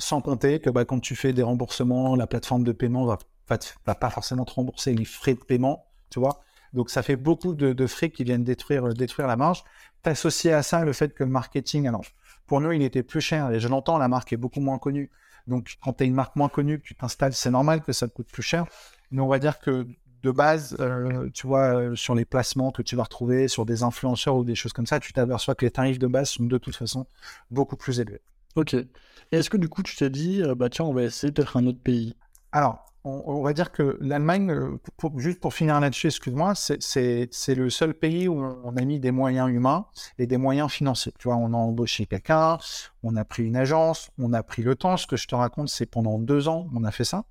Sans 0.00 0.20
compter 0.20 0.60
que 0.60 0.70
bah, 0.70 0.84
quand 0.84 1.00
tu 1.00 1.14
fais 1.14 1.32
des 1.32 1.42
remboursements, 1.42 2.16
la 2.16 2.26
plateforme 2.26 2.64
de 2.64 2.72
paiement 2.72 3.04
va, 3.04 3.18
va, 3.48 3.94
pas 3.94 4.10
forcément 4.10 4.44
te 4.44 4.52
rembourser 4.52 4.94
les 4.94 5.04
frais 5.04 5.34
de 5.34 5.40
paiement, 5.40 5.86
tu 6.10 6.18
vois. 6.18 6.40
Donc 6.72 6.90
ça 6.90 7.02
fait 7.02 7.16
beaucoup 7.16 7.54
de, 7.54 7.86
frais 7.86 8.10
qui 8.10 8.24
viennent 8.24 8.44
détruire, 8.44 8.94
détruire 8.94 9.28
la 9.28 9.36
marge. 9.36 9.62
Associé 10.04 10.52
à 10.52 10.64
ça 10.64 10.84
le 10.84 10.92
fait 10.92 11.14
que 11.14 11.22
le 11.22 11.30
marketing, 11.30 11.86
alors 11.86 12.02
pour 12.46 12.60
nous 12.60 12.72
il 12.72 12.82
était 12.82 13.04
plus 13.04 13.20
cher, 13.20 13.52
et 13.52 13.60
je 13.60 13.68
l'entends, 13.68 13.98
la 13.98 14.08
marque 14.08 14.32
est 14.32 14.36
beaucoup 14.36 14.60
moins 14.60 14.78
connue. 14.78 15.10
Donc 15.46 15.76
quand 15.82 15.92
tu 15.92 16.02
as 16.02 16.06
une 16.06 16.14
marque 16.14 16.34
moins 16.34 16.48
connue, 16.48 16.80
que 16.80 16.84
tu 16.84 16.94
t'installes, 16.96 17.34
c'est 17.34 17.50
normal 17.50 17.82
que 17.82 17.92
ça 17.92 18.08
te 18.08 18.12
coûte 18.12 18.28
plus 18.32 18.42
cher. 18.42 18.66
Mais 19.12 19.20
on 19.20 19.28
va 19.28 19.38
dire 19.38 19.60
que 19.60 19.86
de 20.22 20.30
base, 20.30 20.76
euh, 20.80 21.28
tu 21.34 21.46
vois, 21.46 21.74
euh, 21.74 21.96
sur 21.96 22.14
les 22.14 22.24
placements 22.24 22.70
que 22.70 22.82
tu 22.82 22.96
vas 22.96 23.02
retrouver, 23.02 23.48
sur 23.48 23.66
des 23.66 23.82
influenceurs 23.82 24.36
ou 24.36 24.44
des 24.44 24.54
choses 24.54 24.72
comme 24.72 24.86
ça, 24.86 25.00
tu 25.00 25.12
t'aperçois 25.12 25.54
que 25.54 25.64
les 25.64 25.70
tarifs 25.70 25.98
de 25.98 26.06
base 26.06 26.30
sont 26.30 26.44
de 26.44 26.58
toute 26.58 26.76
façon 26.76 27.06
beaucoup 27.50 27.76
plus 27.76 28.00
élevés. 28.00 28.20
Ok. 28.54 28.74
Et 28.74 28.86
est-ce 29.32 29.50
que 29.50 29.56
du 29.56 29.68
coup, 29.68 29.82
tu 29.82 29.96
t'es 29.96 30.10
dit, 30.10 30.42
euh, 30.42 30.54
bah 30.54 30.68
tiens, 30.68 30.84
on 30.84 30.92
va 30.92 31.02
essayer 31.04 31.32
peut-être 31.32 31.56
un 31.56 31.66
autre 31.66 31.80
pays? 31.80 32.14
Alors, 32.52 32.91
on, 33.04 33.42
va 33.42 33.52
dire 33.52 33.72
que 33.72 33.98
l'Allemagne, 34.00 34.50
euh, 34.50 34.78
juste 35.16 35.40
pour 35.40 35.54
finir 35.54 35.80
là-dessus, 35.80 36.06
excuse-moi, 36.06 36.54
c'est 36.54 37.54
le 37.54 37.70
seul 37.70 37.94
pays 37.94 38.28
où 38.28 38.40
on 38.42 38.76
a 38.76 38.82
mis 38.82 39.00
des 39.00 39.10
moyens 39.10 39.50
humains 39.50 39.86
et 40.18 40.26
des 40.26 40.36
moyens 40.36 40.70
financiers. 40.70 41.12
Tu 41.18 41.28
vois, 41.28 41.36
on 41.36 41.52
a 41.52 41.56
embauché 41.56 42.06
quelqu'un, 42.06 42.58
on 43.02 43.16
a 43.16 43.24
pris 43.24 43.44
une 43.44 43.56
agence, 43.56 44.10
on 44.18 44.32
a 44.32 44.42
pris 44.42 44.62
le 44.62 44.76
temps. 44.76 44.96
Ce 44.96 45.06
que 45.06 45.16
je 45.16 45.26
te 45.26 45.34
raconte, 45.34 45.68
c'est 45.68 45.86
pendant 45.86 46.18
deux 46.18 46.48
ans, 46.48 46.68
on 46.74 46.84
a 46.84 46.92
fait 46.92 47.04
ça 47.04 47.24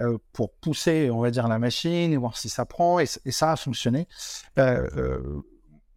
euh, 0.00 0.16
pour 0.32 0.52
pousser, 0.52 1.10
on 1.10 1.20
va 1.20 1.30
dire, 1.30 1.46
la 1.46 1.58
machine 1.58 2.12
et 2.12 2.16
voir 2.16 2.36
si 2.36 2.48
ça 2.48 2.64
prend. 2.64 2.98
Et, 2.98 3.06
ça 3.06 3.52
a 3.52 3.56
fonctionné. 3.56 4.08
Euh, 4.58 5.42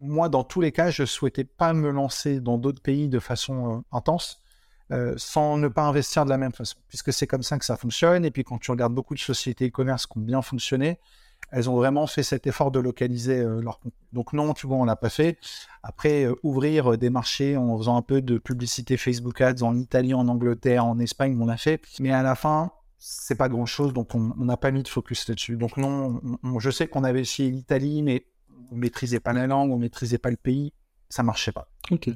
moi, 0.00 0.28
dans 0.28 0.44
tous 0.44 0.60
les 0.60 0.72
cas, 0.72 0.90
je 0.90 1.04
souhaitais 1.04 1.44
pas 1.44 1.72
me 1.72 1.90
lancer 1.90 2.40
dans 2.40 2.58
d'autres 2.58 2.82
pays 2.82 3.08
de 3.08 3.18
façon 3.18 3.84
intense 3.92 4.41
euh, 4.90 5.14
sans 5.16 5.56
ne 5.56 5.68
pas 5.68 5.82
investir 5.82 6.24
de 6.24 6.30
la 6.30 6.38
même 6.38 6.52
façon, 6.52 6.76
puisque 6.88 7.12
c'est 7.12 7.26
comme 7.26 7.42
ça 7.42 7.58
que 7.58 7.64
ça 7.64 7.76
fonctionne. 7.76 8.24
Et 8.24 8.30
puis 8.30 8.44
quand 8.44 8.58
tu 8.58 8.70
regardes 8.70 8.94
beaucoup 8.94 9.14
de 9.14 9.20
sociétés 9.20 9.68
e-commerce 9.68 10.06
qui 10.06 10.18
ont 10.18 10.22
bien 10.22 10.42
fonctionné, 10.42 10.98
elles 11.50 11.68
ont 11.68 11.76
vraiment 11.76 12.06
fait 12.06 12.22
cet 12.22 12.46
effort 12.46 12.70
de 12.70 12.78
localiser 12.80 13.40
euh, 13.40 13.60
leur 13.60 13.78
contenu. 13.78 13.92
Donc 14.12 14.32
non, 14.32 14.54
tu 14.54 14.66
vois, 14.66 14.76
on 14.76 14.84
l'a 14.84 14.96
pas 14.96 15.10
fait. 15.10 15.38
Après, 15.82 16.24
euh, 16.24 16.34
ouvrir 16.42 16.96
des 16.96 17.10
marchés 17.10 17.56
en 17.56 17.76
faisant 17.78 17.96
un 17.96 18.02
peu 18.02 18.22
de 18.22 18.38
publicité 18.38 18.96
Facebook 18.96 19.40
Ads 19.40 19.62
en 19.62 19.76
Italie, 19.76 20.14
en 20.14 20.28
Angleterre, 20.28 20.84
en 20.84 20.98
Espagne, 20.98 21.36
on 21.40 21.46
l'a 21.46 21.56
fait. 21.56 21.82
Mais 22.00 22.12
à 22.12 22.22
la 22.22 22.34
fin, 22.34 22.72
c'est 22.98 23.34
pas 23.34 23.48
grand-chose, 23.48 23.92
donc 23.92 24.14
on 24.14 24.32
n'a 24.36 24.56
pas 24.56 24.70
mis 24.70 24.84
de 24.84 24.88
focus 24.88 25.28
là-dessus. 25.28 25.56
Donc 25.56 25.76
non, 25.76 26.20
je 26.58 26.70
sais 26.70 26.86
qu'on 26.86 27.02
avait 27.02 27.22
essayé 27.22 27.50
l'Italie, 27.50 28.00
mais 28.02 28.26
on 28.70 28.76
maîtrisait 28.76 29.18
pas 29.18 29.32
la 29.32 29.48
langue, 29.48 29.72
on 29.72 29.78
maîtrisait 29.78 30.18
pas 30.18 30.30
le 30.30 30.36
pays, 30.36 30.72
ça 31.08 31.24
marchait 31.24 31.50
pas. 31.50 31.68
Ok. 31.90 32.10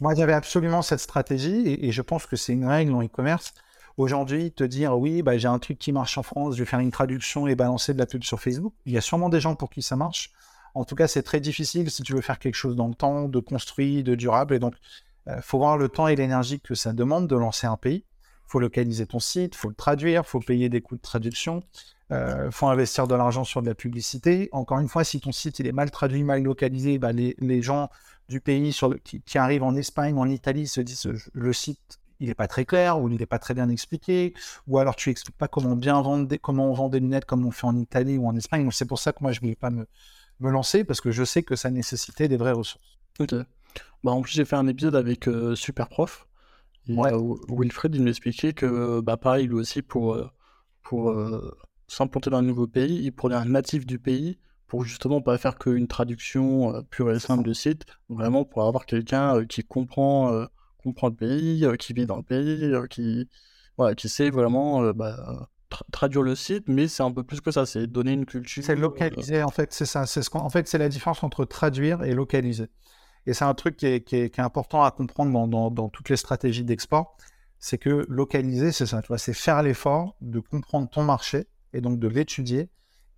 Moi, 0.00 0.14
j'avais 0.14 0.32
absolument 0.32 0.82
cette 0.82 1.00
stratégie 1.00 1.76
et, 1.80 1.92
je 1.92 2.02
pense 2.02 2.26
que 2.26 2.36
c'est 2.36 2.52
une 2.52 2.66
règle 2.66 2.92
en 2.94 3.02
e-commerce. 3.02 3.52
Aujourd'hui, 3.96 4.52
te 4.52 4.64
dire 4.64 4.98
oui, 4.98 5.22
bah, 5.22 5.38
j'ai 5.38 5.48
un 5.48 5.58
truc 5.58 5.78
qui 5.78 5.92
marche 5.92 6.18
en 6.18 6.22
France, 6.22 6.54
je 6.54 6.60
vais 6.60 6.66
faire 6.66 6.80
une 6.80 6.90
traduction 6.90 7.46
et 7.46 7.54
balancer 7.54 7.94
de 7.94 7.98
la 7.98 8.06
pub 8.06 8.22
sur 8.22 8.40
Facebook. 8.40 8.74
Il 8.84 8.92
y 8.92 8.98
a 8.98 9.00
sûrement 9.00 9.28
des 9.28 9.40
gens 9.40 9.54
pour 9.54 9.70
qui 9.70 9.82
ça 9.82 9.96
marche. 9.96 10.32
En 10.74 10.84
tout 10.84 10.94
cas, 10.94 11.08
c'est 11.08 11.22
très 11.22 11.40
difficile 11.40 11.90
si 11.90 12.02
tu 12.02 12.12
veux 12.12 12.20
faire 12.20 12.38
quelque 12.38 12.54
chose 12.54 12.76
dans 12.76 12.88
le 12.88 12.94
temps, 12.94 13.28
de 13.28 13.40
construit, 13.40 14.02
de 14.02 14.14
durable. 14.14 14.54
Et 14.54 14.58
donc, 14.58 14.74
il 15.26 15.32
euh, 15.32 15.40
faut 15.40 15.58
voir 15.58 15.78
le 15.78 15.88
temps 15.88 16.06
et 16.06 16.16
l'énergie 16.16 16.60
que 16.60 16.74
ça 16.74 16.92
demande 16.92 17.26
de 17.26 17.36
lancer 17.36 17.66
un 17.66 17.78
pays. 17.78 18.04
Il 18.46 18.50
faut 18.50 18.60
localiser 18.60 19.06
ton 19.06 19.18
site, 19.18 19.54
il 19.54 19.58
faut 19.58 19.70
le 19.70 19.74
traduire, 19.74 20.22
il 20.24 20.28
faut 20.28 20.40
payer 20.40 20.68
des 20.68 20.82
coûts 20.82 20.96
de 20.96 21.00
traduction, 21.00 21.62
euh, 22.12 22.50
faut 22.50 22.68
investir 22.68 23.06
de 23.06 23.14
l'argent 23.14 23.44
sur 23.44 23.62
de 23.62 23.66
la 23.66 23.74
publicité. 23.74 24.48
Encore 24.52 24.78
une 24.78 24.88
fois, 24.88 25.04
si 25.04 25.20
ton 25.20 25.32
site 25.32 25.58
il 25.58 25.66
est 25.66 25.72
mal 25.72 25.90
traduit, 25.90 26.22
mal 26.22 26.42
localisé, 26.42 26.98
bah, 26.98 27.12
les, 27.12 27.34
les 27.38 27.62
gens 27.62 27.88
du 28.28 28.40
pays 28.40 28.72
sur 28.72 28.88
le, 28.88 28.98
qui, 28.98 29.20
qui 29.22 29.38
arrivent 29.38 29.62
en 29.62 29.74
Espagne, 29.74 30.16
en 30.16 30.28
Italie, 30.28 30.66
se 30.68 30.80
disent 30.80 31.08
le 31.32 31.52
site 31.52 31.98
il 32.20 32.28
n'est 32.28 32.34
pas 32.34 32.48
très 32.48 32.64
clair 32.64 32.98
ou 33.00 33.08
il 33.08 33.18
n'est 33.18 33.26
pas 33.26 33.38
très 33.38 33.54
bien 33.54 33.68
expliqué, 33.68 34.34
ou 34.66 34.78
alors 34.78 34.96
tu 34.96 35.10
expliques 35.10 35.36
pas 35.36 35.48
comment 35.48 35.76
bien 35.76 36.00
vendre, 36.00 36.34
comment 36.36 36.70
on 36.70 36.72
vend 36.72 36.88
des 36.88 37.00
lunettes 37.00 37.26
comme 37.26 37.44
on 37.44 37.50
fait 37.50 37.66
en 37.66 37.76
Italie 37.76 38.16
ou 38.16 38.26
en 38.26 38.36
Espagne. 38.36 38.62
Donc 38.62 38.74
c'est 38.74 38.86
pour 38.86 38.98
ça 38.98 39.12
que 39.12 39.18
moi 39.20 39.32
je 39.32 39.40
voulais 39.40 39.56
pas 39.56 39.70
me, 39.70 39.86
me 40.40 40.50
lancer 40.50 40.84
parce 40.84 41.00
que 41.00 41.10
je 41.10 41.24
sais 41.24 41.42
que 41.42 41.56
ça 41.56 41.70
nécessitait 41.70 42.28
des 42.28 42.36
vraies 42.36 42.52
ressources. 42.52 42.98
Ok. 43.20 43.34
Bah, 44.02 44.12
en 44.12 44.22
plus 44.22 44.32
j'ai 44.32 44.44
fait 44.44 44.56
un 44.56 44.66
épisode 44.66 44.96
avec 44.96 45.28
euh, 45.28 45.54
Superprof. 45.54 46.26
ouais. 46.88 47.12
Euh, 47.12 47.34
Wilfred 47.48 47.94
il 47.94 48.02
m'expliquait 48.02 48.52
que 48.52 49.00
bah 49.00 49.16
pareil 49.16 49.46
lui 49.46 49.56
aussi 49.56 49.82
pour 49.82 50.14
euh, 50.14 50.30
pour 50.82 51.10
s'implanter 51.88 52.30
dans 52.30 52.38
un 52.38 52.42
nouveau 52.42 52.66
pays, 52.66 53.00
il 53.02 53.12
prenait 53.12 53.36
un 53.36 53.44
natif 53.44 53.86
du 53.86 53.98
pays 53.98 54.38
pour 54.66 54.84
justement 54.84 55.20
pas 55.20 55.38
faire 55.38 55.58
qu'une 55.58 55.86
traduction 55.86 56.74
euh, 56.74 56.82
pure 56.82 57.10
et 57.12 57.20
simple 57.20 57.44
du 57.44 57.54
site, 57.54 57.84
vraiment 58.08 58.44
pour 58.44 58.66
avoir 58.66 58.86
quelqu'un 58.86 59.36
euh, 59.36 59.44
qui 59.44 59.62
comprend, 59.62 60.32
euh, 60.32 60.46
comprend 60.82 61.08
le 61.08 61.14
pays, 61.14 61.66
qui 61.78 61.92
vit 61.92 62.06
dans 62.06 62.16
le 62.16 62.22
pays, 62.22 62.72
qui, 62.90 63.28
voilà, 63.76 63.94
qui 63.94 64.08
sait 64.08 64.30
vraiment 64.30 64.92
bah, 64.92 65.48
traduire 65.92 66.22
le 66.22 66.34
site, 66.34 66.64
mais 66.68 66.88
c'est 66.88 67.02
un 67.02 67.12
peu 67.12 67.22
plus 67.22 67.40
que 67.40 67.50
ça, 67.50 67.66
c'est 67.66 67.86
donner 67.86 68.12
une 68.12 68.26
culture. 68.26 68.62
C'est 68.64 68.76
localiser, 68.76 69.42
en 69.42 69.50
fait, 69.50 69.72
c'est 69.72 69.86
ça. 69.86 70.06
Ce 70.06 70.20
en 70.32 70.50
fait, 70.50 70.68
c'est 70.68 70.78
la 70.78 70.88
différence 70.88 71.22
entre 71.22 71.44
traduire 71.44 72.02
et 72.02 72.12
localiser. 72.12 72.68
Et 73.26 73.34
c'est 73.34 73.44
un 73.44 73.54
truc 73.54 73.76
qui 73.76 73.86
est, 73.86 74.00
qui, 74.02 74.16
est, 74.16 74.38
important 74.38 74.84
à 74.84 74.92
comprendre 74.92 75.32
dans, 75.32 75.48
dans, 75.48 75.70
dans 75.70 75.88
toutes 75.88 76.08
les 76.08 76.16
stratégies 76.16 76.64
d'export. 76.64 77.16
C'est 77.58 77.78
que 77.78 78.06
localiser, 78.08 78.70
c'est 78.70 78.86
ça, 78.86 79.02
tu 79.02 79.08
vois, 79.08 79.18
c'est 79.18 79.32
faire 79.32 79.62
l'effort 79.62 80.16
de 80.20 80.38
comprendre 80.40 80.88
ton 80.88 81.02
marché 81.02 81.46
et 81.72 81.80
donc 81.80 81.98
de 81.98 82.08
l'étudier 82.08 82.68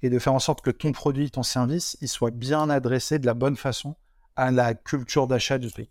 et 0.02 0.10
de 0.10 0.18
faire 0.18 0.34
en 0.34 0.38
sorte 0.38 0.60
que 0.60 0.70
ton 0.70 0.92
produit, 0.92 1.30
ton 1.30 1.42
service, 1.42 1.96
il 2.00 2.08
soit 2.08 2.30
bien 2.30 2.70
adressé 2.70 3.18
de 3.18 3.26
la 3.26 3.34
bonne 3.34 3.56
façon 3.56 3.96
à 4.36 4.50
la 4.50 4.74
culture 4.74 5.26
d'achat 5.26 5.58
du 5.58 5.70
pays. 5.70 5.90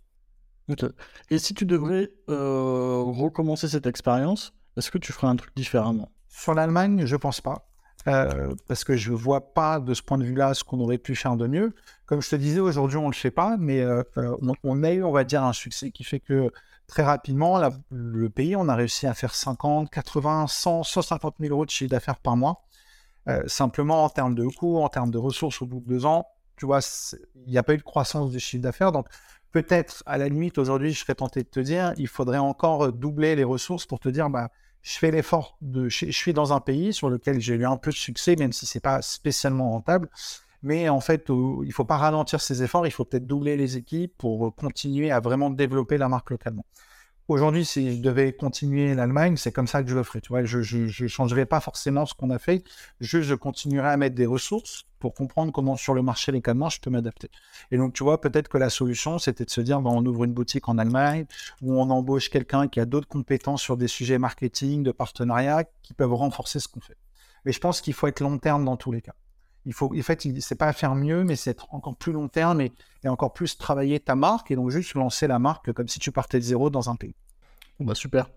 Et 1.30 1.38
si 1.38 1.54
tu 1.54 1.66
devrais 1.66 2.10
euh, 2.30 3.02
recommencer 3.06 3.68
cette 3.68 3.88
expérience, 3.88 4.54
est-ce 4.76 4.92
que 4.92 4.98
tu 4.98 5.14
ferais 5.14 5.28
un 5.28 5.36
truc 5.36 5.52
différemment? 5.56 6.12
Sur 6.28 6.54
l'Allemagne, 6.54 7.06
je 7.06 7.16
pense 7.16 7.42
pas. 7.42 7.68
Euh, 8.08 8.54
parce 8.68 8.84
que 8.86 8.96
je 8.96 9.12
ne 9.12 9.18
vois 9.18 9.54
pas 9.54 9.80
de 9.80 9.94
ce 9.94 10.02
point 10.02 10.18
de 10.18 10.24
vue-là 10.24 10.54
ce 10.54 10.64
qu'on 10.64 10.80
aurait 10.80 10.98
pu 10.98 11.16
faire 11.16 11.36
de 11.36 11.48
mieux. 11.48 11.74
Comme 12.06 12.22
je 12.22 12.30
te 12.30 12.36
disais, 12.36 12.60
aujourd'hui, 12.60 12.98
on 12.98 13.08
ne 13.08 13.12
le 13.12 13.16
fait 13.16 13.32
pas, 13.32 13.58
mais 13.58 13.82
euh, 13.82 14.04
on, 14.64 14.84
a 14.84 14.92
eu, 14.94 15.04
on 15.04 15.12
va 15.12 15.24
dire, 15.24 15.44
un 15.44 15.52
succès 15.52 15.92
qui 15.92 16.04
fait 16.04 16.20
que 16.20 16.50
très 16.88 17.04
rapidement, 17.04 17.62
le 17.92 18.30
pays, 18.30 18.56
on 18.56 18.68
a 18.70 18.76
réussi 18.76 19.08
à 19.08 19.14
faire 19.14 19.36
50, 19.36 19.90
80, 19.90 20.48
100, 20.48 20.84
150 20.84 21.36
000 21.40 21.54
euros 21.54 21.66
de 21.66 21.70
chiffre 21.70 21.92
d'affaires 21.92 22.20
par 22.20 22.38
mois. 22.38 22.64
Euh, 23.28 23.44
simplement, 23.48 24.06
en 24.06 24.10
termes 24.10 24.36
de 24.36 24.48
coûts, 24.48 24.78
en 24.78 24.88
termes 24.90 25.12
de 25.12 25.18
ressources 25.18 25.62
au 25.62 25.66
bout 25.66 25.82
de 25.82 25.86
deux 25.88 26.06
ans, 26.06 26.28
tu 26.56 26.66
vois, 26.66 26.80
il 27.46 27.52
n'y 27.52 27.58
a 27.58 27.64
pas 27.64 27.74
eu 27.74 27.78
de 27.78 27.84
croissance 27.84 28.32
du 28.32 28.40
chiffre 28.40 28.64
d'affaires. 28.64 28.92
Donc, 28.92 29.08
peut-être, 29.52 30.02
à 30.06 30.18
la 30.18 30.30
limite, 30.30 30.58
aujourd'hui, 30.58 30.94
je 30.94 31.00
serais 31.00 31.16
tenté 31.16 31.44
de 31.44 31.50
te 31.50 31.60
dire, 31.60 31.94
il 31.98 32.08
faudrait 32.08 32.38
encore 32.38 32.86
euh, 32.86 32.92
doubler 32.92 33.36
les 33.36 33.44
ressources 33.44 33.86
pour 33.86 34.00
te 34.00 34.10
dire, 34.10 34.30
bah, 34.30 34.50
je 34.82 34.98
fais 34.98 35.12
l'effort 35.12 35.58
de, 35.62 35.90
je, 35.90 36.10
suis 36.12 36.34
dans 36.34 36.54
un 36.54 36.62
pays 36.62 36.94
sur 36.94 37.10
lequel 37.10 37.42
j'ai 37.42 37.56
eu 37.56 37.66
un 37.66 37.76
peu 37.76 37.92
de 37.92 37.96
succès, 37.96 38.38
même 38.38 38.54
si 38.54 38.66
c'est 38.66 38.80
pas 38.80 39.02
spécialement 39.02 39.72
rentable. 39.72 40.10
Mais 40.64 40.90
en 40.90 41.00
fait, 41.02 41.26
il 41.30 41.66
il 41.66 41.74
faut 41.74 41.86
pas 41.86 41.98
ralentir 41.98 42.42
ses 42.42 42.64
efforts, 42.64 42.88
il 42.88 42.92
faut 42.92 43.06
peut-être 43.06 43.28
doubler 43.28 43.58
les 43.58 43.78
équipes 43.78 44.14
pour 44.18 44.56
continuer 44.56 45.12
à 45.12 45.20
vraiment 45.20 45.50
développer 45.50 45.98
la 45.98 46.10
marque 46.10 46.32
localement. 46.32 46.66
Aujourd'hui, 47.30 47.66
si 47.66 47.98
je 47.98 48.02
devais 48.02 48.32
continuer 48.32 48.96
l'Allemagne, 48.96 49.36
c'est 49.36 49.52
comme 49.52 49.68
ça 49.68 49.84
que 49.84 49.90
je 49.90 49.96
le 49.96 50.04
ferais. 50.04 50.22
Tu 50.22 50.30
vois, 50.30 50.46
je 50.46 50.60
ne 51.04 51.08
changerais 51.10 51.46
pas 51.46 51.60
forcément 51.60 52.06
ce 52.06 52.14
qu'on 52.14 52.30
a 52.30 52.40
fait. 52.40 52.64
Juste, 53.02 53.28
je 53.28 53.36
continuerai 53.36 53.90
à 53.90 53.98
mettre 53.98 54.16
des 54.16 54.26
ressources 54.26 54.86
pour 55.00 55.14
comprendre 55.14 55.52
comment 55.52 55.76
sur 55.76 55.94
le 55.94 56.02
marché 56.02 56.32
canons 56.42 56.70
je 56.70 56.80
peux 56.80 56.90
m'adapter. 56.90 57.30
Et 57.70 57.78
donc, 57.78 57.92
tu 57.92 58.06
vois, 58.06 58.22
peut-être 58.22 58.48
que 58.48 58.58
la 58.58 58.70
solution, 58.70 59.20
c'était 59.20 59.44
de 59.44 59.50
se 59.50 59.60
dire, 59.60 59.82
ben, 59.82 59.92
on 59.94 60.06
ouvre 60.06 60.24
une 60.24 60.32
boutique 60.32 60.70
en 60.70 60.78
Allemagne 60.78 61.26
où 61.62 61.78
on 61.78 61.90
embauche 61.90 62.30
quelqu'un 62.30 62.70
qui 62.70 62.80
a 62.80 62.86
d'autres 62.86 63.10
compétences 63.10 63.62
sur 63.62 63.76
des 63.76 63.90
sujets 63.90 64.20
marketing, 64.20 64.84
de 64.84 64.94
partenariat, 64.94 65.66
qui 65.84 65.94
peuvent 65.94 66.14
renforcer 66.14 66.62
ce 66.62 66.70
qu'on 66.70 66.80
fait. 66.80 66.98
Mais 67.44 67.52
je 67.52 67.60
pense 67.60 67.82
qu'il 67.82 67.94
faut 67.94 68.08
être 68.08 68.22
long 68.22 68.38
terme 68.38 68.64
dans 68.64 68.78
tous 68.78 68.94
les 68.94 69.02
cas 69.02 69.16
il 69.68 69.74
faut, 69.74 69.94
en 69.94 70.02
fait, 70.02 70.26
c'est 70.40 70.56
pas 70.56 70.72
faire 70.72 70.96
mieux, 70.96 71.26
mais 71.26 71.36
c'est 71.36 71.52
être 71.52 71.68
encore 71.74 71.98
plus 71.98 72.14
long 72.14 72.30
terme 72.30 72.62
et, 72.62 72.72
encore 73.06 73.34
plus 73.34 73.58
travailler 73.58 74.00
ta 74.00 74.16
marque 74.16 74.52
et 74.52 74.56
donc 74.56 74.70
juste 74.70 74.94
lancer 74.94 75.28
la 75.28 75.40
marque 75.40 75.72
comme 75.72 75.88
si 75.88 76.00
tu 76.00 76.12
partais 76.12 76.40
de 76.40 76.44
zéro 76.44 76.70
dans 76.70 76.90
un 76.90 76.96
pays. 76.96 77.16
Bah 77.80 77.96
super. 77.96 78.30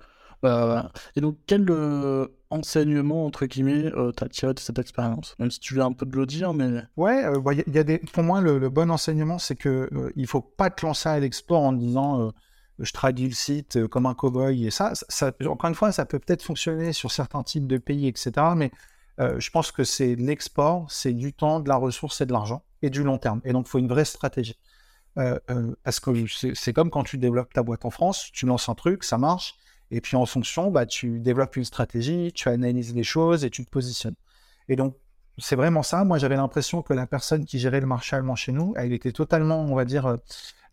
Bah, 0.42 0.92
et 1.16 1.20
donc, 1.20 1.36
quel 1.46 1.66
euh, 1.70 2.26
enseignement, 2.50 3.26
entre 3.26 3.46
guillemets, 3.46 3.92
euh, 3.94 4.12
t'as 4.12 4.28
tiré 4.28 4.54
de 4.54 4.58
cette 4.58 4.78
expérience? 4.78 5.36
Même 5.38 5.50
si 5.50 5.60
tu 5.60 5.74
viens 5.74 5.86
un 5.86 5.92
peu 5.92 6.06
de 6.06 6.16
le 6.16 6.26
dire, 6.26 6.52
mais... 6.54 6.82
Ouais, 6.96 7.24
euh, 7.24 7.40
bah, 7.40 7.52
y 7.54 7.78
a 7.78 7.84
des... 7.84 7.98
pour 7.98 8.22
moi, 8.22 8.40
le, 8.40 8.68
bon 8.68 8.90
enseignement, 8.90 9.38
c'est 9.38 9.56
que 9.56 9.88
il 10.16 10.26
faut 10.26 10.40
pas 10.40 10.70
te 10.70 10.84
lancer 10.84 11.08
à 11.08 11.20
l'export 11.20 11.62
en 11.62 11.72
disant 11.72 12.32
je 12.78 12.92
traduis 12.92 13.28
le 13.28 13.34
site 13.34 13.86
comme 13.88 14.06
un 14.06 14.14
cow-boy 14.14 14.66
et 14.66 14.70
ça, 14.70 14.92
ça, 14.94 15.32
encore 15.46 15.68
une 15.68 15.74
fois, 15.74 15.92
ça 15.92 16.06
peut 16.06 16.18
peut-être 16.18 16.42
fonctionner 16.42 16.92
sur 16.92 17.10
certains 17.10 17.42
types 17.42 17.66
de 17.66 17.76
pays, 17.76 18.08
etc. 18.08 18.32
Mais 18.56 18.70
euh, 19.20 19.38
je 19.38 19.50
pense 19.50 19.70
que 19.70 19.84
c'est 19.84 20.14
l'export, 20.16 20.90
c'est 20.90 21.12
du 21.12 21.32
temps, 21.32 21.60
de 21.60 21.68
la 21.68 21.76
ressource 21.76 22.20
et 22.20 22.26
de 22.26 22.32
l'argent, 22.32 22.64
et 22.82 22.90
du 22.90 23.02
long 23.02 23.18
terme. 23.18 23.40
Et 23.44 23.52
donc, 23.52 23.66
il 23.66 23.70
faut 23.70 23.78
une 23.78 23.88
vraie 23.88 24.04
stratégie. 24.04 24.58
Euh, 25.18 25.38
euh, 25.50 25.74
parce 25.82 26.00
que 26.00 26.10
c'est 26.54 26.72
comme 26.72 26.90
quand 26.90 27.02
tu 27.02 27.18
développes 27.18 27.52
ta 27.52 27.62
boîte 27.62 27.84
en 27.84 27.90
France, 27.90 28.30
tu 28.32 28.46
lances 28.46 28.68
un 28.68 28.74
truc, 28.74 29.04
ça 29.04 29.18
marche, 29.18 29.56
Et 29.90 30.00
puis 30.00 30.16
en 30.16 30.24
fonction, 30.24 30.70
bah, 30.70 30.86
tu 30.86 31.18
développes 31.20 31.56
une 31.56 31.64
stratégie, 31.64 32.32
tu 32.32 32.48
analyses 32.48 32.94
les 32.94 33.02
choses 33.02 33.44
et 33.44 33.50
tu 33.50 33.64
te 33.64 33.70
positionnes. 33.70 34.14
Et 34.68 34.76
donc, 34.76 34.96
c'est 35.38 35.56
vraiment 35.56 35.82
ça. 35.82 36.04
Moi, 36.04 36.18
j'avais 36.18 36.36
l'impression 36.36 36.82
que 36.82 36.94
la 36.94 37.06
personne 37.06 37.44
qui 37.44 37.58
gérait 37.58 37.80
le 37.80 37.86
marché 37.86 38.14
allemand 38.16 38.36
chez 38.36 38.52
nous, 38.52 38.72
elle 38.76 38.92
était 38.92 39.12
totalement, 39.12 39.60
on 39.60 39.74
va 39.74 39.84
dire, 39.84 40.18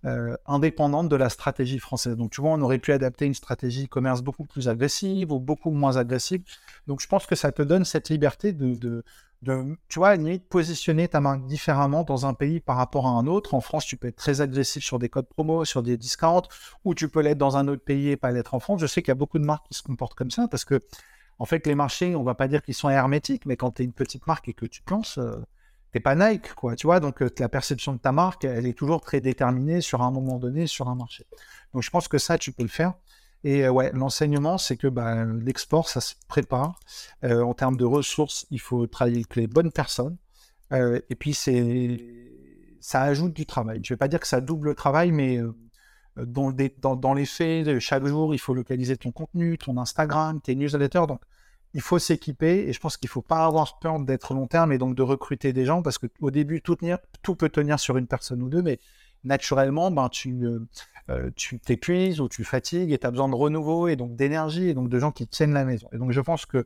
euh, 0.06 0.38
indépendante 0.46 1.10
de 1.10 1.16
la 1.16 1.30
stratégie 1.30 1.80
française. 1.80 2.16
Donc, 2.16 2.32
tu 2.32 2.40
vois, 2.40 2.52
on 2.52 2.62
aurait 2.62 2.78
pu 2.78 2.92
adapter 2.92 3.26
une 3.26 3.34
stratégie 3.34 3.88
commerce 3.88 4.22
beaucoup 4.22 4.46
plus 4.46 4.70
agressive 4.70 5.32
ou 5.32 5.40
beaucoup 5.40 5.72
moins 5.72 5.98
agressive. 5.98 6.44
Donc, 6.86 7.02
je 7.02 7.08
pense 7.08 7.26
que 7.26 7.36
ça 7.36 7.52
te 7.52 7.64
donne 7.64 7.84
cette 7.84 8.10
liberté 8.10 8.54
de, 8.54 9.04
tu 9.44 10.00
vois, 10.00 10.16
de 10.16 10.38
positionner 10.38 11.08
ta 11.08 11.20
marque 11.20 11.46
différemment 11.46 12.04
dans 12.04 12.28
un 12.28 12.36
pays 12.36 12.60
par 12.60 12.78
rapport 12.78 13.08
à 13.08 13.10
un 13.10 13.26
autre. 13.26 13.56
En 13.56 13.60
France, 13.60 13.86
tu 13.86 13.98
peux 13.98 14.08
être 14.08 14.16
très 14.16 14.40
agressif 14.42 14.84
sur 14.84 15.00
des 15.00 15.10
codes 15.10 15.28
promo, 15.28 15.66
sur 15.66 15.82
des 15.82 15.98
discounts, 15.98 16.48
ou 16.86 16.94
tu 16.94 17.10
peux 17.10 17.22
l'être 17.22 17.40
dans 17.40 17.58
un 17.58 17.68
autre 17.68 17.84
pays 17.84 18.10
et 18.10 18.18
pas 18.18 18.32
l'être 18.32 18.54
en 18.54 18.60
France. 18.60 18.80
Je 18.80 18.88
sais 18.88 19.02
qu'il 19.02 19.10
y 19.10 19.12
a 19.12 19.16
beaucoup 19.16 19.40
de 19.40 19.46
marques 19.46 19.66
qui 19.68 19.74
se 19.74 19.82
comportent 19.84 20.16
comme 20.16 20.32
ça 20.32 20.48
parce 20.48 20.64
que, 20.64 20.80
en 21.40 21.46
fait, 21.46 21.66
les 21.66 21.76
marchés, 21.76 22.16
on 22.16 22.24
va 22.24 22.36
pas 22.36 22.48
dire 22.48 22.62
qu'ils 22.62 22.76
sont 22.76 22.90
hermétiques, 22.90 23.48
mais 23.48 23.58
quand 23.58 23.72
tu 23.72 23.82
es 23.82 23.86
une 23.86 23.94
petite 23.94 24.28
marque 24.28 24.48
et 24.48 24.54
que 24.54 24.68
tu 24.68 24.84
penses, 24.84 25.18
euh, 25.18 25.36
t'es 25.92 26.00
pas 26.00 26.16
Nike, 26.16 26.54
quoi, 26.54 26.76
tu 26.76 26.88
vois? 26.88 27.00
Donc, 27.00 27.22
euh, 27.22 27.30
la 27.40 27.50
perception 27.50 27.94
de 27.94 28.00
ta 28.00 28.12
marque, 28.12 28.46
elle 28.46 28.66
est 28.66 28.78
toujours 28.78 29.02
très 29.02 29.22
déterminée 29.22 29.82
sur 29.82 30.02
un 30.02 30.12
moment 30.12 30.38
donné, 30.38 30.68
sur 30.68 30.90
un 30.90 30.96
marché. 30.96 31.26
Donc, 31.74 31.84
je 31.84 31.90
pense 31.90 32.08
que 32.08 32.18
ça, 32.18 32.38
tu 32.38 32.52
peux 32.52 32.64
le 32.64 32.70
faire. 32.70 32.94
Et 33.44 33.66
euh, 33.66 33.72
ouais, 33.72 33.92
l'enseignement, 33.94 34.58
c'est 34.58 34.78
que 34.78 34.88
bah, 34.88 35.26
l'export, 35.26 35.90
ça 35.90 36.02
se 36.02 36.16
prépare. 36.28 36.80
Euh, 37.24 37.42
en 37.42 37.54
termes 37.54 37.78
de 37.78 37.86
ressources, 37.86 38.46
il 38.52 38.60
faut 38.60 38.88
travailler 38.88 39.18
avec 39.18 39.36
les 39.36 39.48
bonnes 39.48 39.72
personnes. 39.72 40.18
et 40.72 41.16
puis, 41.16 41.34
c'est 41.34 41.98
ça 42.80 43.02
ajoute 43.02 43.34
du 43.34 43.46
travail. 43.46 43.82
Je 43.84 43.94
vais 43.94 43.98
pas 43.98 44.08
dire 44.08 44.20
que 44.20 44.28
ça 44.28 44.40
double 44.40 44.70
le 44.70 44.76
travail, 44.76 45.12
mais 45.12 45.40
dans, 46.16 46.52
dans, 46.52 46.96
dans, 46.96 47.14
les 47.14 47.26
faits, 47.26 47.80
chaque 47.80 48.06
jour, 48.06 48.34
il 48.34 48.38
faut 48.38 48.54
localiser 48.54 48.98
ton 48.98 49.12
contenu, 49.12 49.58
ton 49.58 49.78
Instagram, 49.78 50.40
tes 50.42 50.56
newsletters. 50.56 51.06
Donc, 51.08 51.22
il 51.78 51.82
faut 51.82 52.00
s'équiper 52.00 52.68
et 52.68 52.74
je 52.74 52.80
pense 52.80 52.98
qu'il 52.98 53.06
ne 53.06 53.12
faut 53.12 53.22
pas 53.22 53.46
avoir 53.46 53.78
peur 53.78 54.00
d'être 54.00 54.34
long 54.34 54.48
terme 54.48 54.72
et 54.72 54.80
donc 54.80 54.96
de 54.96 55.04
recruter 55.04 55.54
des 55.54 55.64
gens 55.64 55.84
parce 55.84 56.00
qu'au 56.00 56.32
début, 56.32 56.60
tout, 56.64 56.76
tenir, 56.76 56.98
tout 57.22 57.36
peut 57.36 57.50
tenir 57.50 57.80
sur 57.80 57.98
une 57.98 58.08
personne 58.08 58.42
ou 58.42 58.50
deux, 58.50 58.64
mais 58.64 58.80
naturellement, 59.24 59.92
ben, 59.92 60.10
tu 60.10 60.44
euh, 60.44 60.60
euh, 61.12 61.30
t'épuises 61.64 62.20
ou 62.20 62.30
tu 62.30 62.44
fatigues 62.44 62.92
et 62.92 62.98
tu 62.98 63.06
as 63.06 63.12
besoin 63.12 63.30
de 63.30 63.36
renouveau 63.36 63.88
et 63.88 63.96
donc 63.96 64.16
d'énergie 64.16 64.70
et 64.70 64.74
donc 64.74 64.90
de 64.90 64.98
gens 64.98 65.12
qui 65.12 65.28
tiennent 65.28 65.54
la 65.54 65.66
maison. 65.66 65.88
Et 65.94 66.00
donc 66.00 66.12
je 66.12 66.20
pense 66.20 66.48
que 66.48 66.58
euh, 66.58 66.66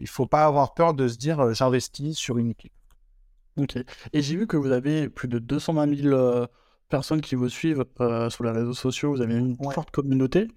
il 0.00 0.08
faut 0.08 0.26
pas 0.26 0.46
avoir 0.46 0.74
peur 0.74 0.94
de 0.94 1.06
se 1.06 1.16
dire 1.16 1.54
j'investis 1.54 2.18
sur 2.18 2.36
une 2.36 2.50
équipe. 2.50 2.72
Ok. 3.56 3.76
Et 4.12 4.20
j'ai 4.20 4.34
vu 4.34 4.48
que 4.48 4.56
vous 4.56 4.72
avez 4.72 5.08
plus 5.08 5.28
de 5.28 5.38
220 5.38 5.96
000 5.96 6.46
personnes 6.88 7.20
qui 7.20 7.36
vous 7.36 7.48
suivent 7.48 7.84
sur 8.30 8.42
les 8.42 8.50
réseaux 8.50 8.74
sociaux. 8.74 9.14
Vous 9.14 9.22
avez 9.22 9.36
une 9.36 9.56
forte 9.72 9.92
communauté. 9.92 10.48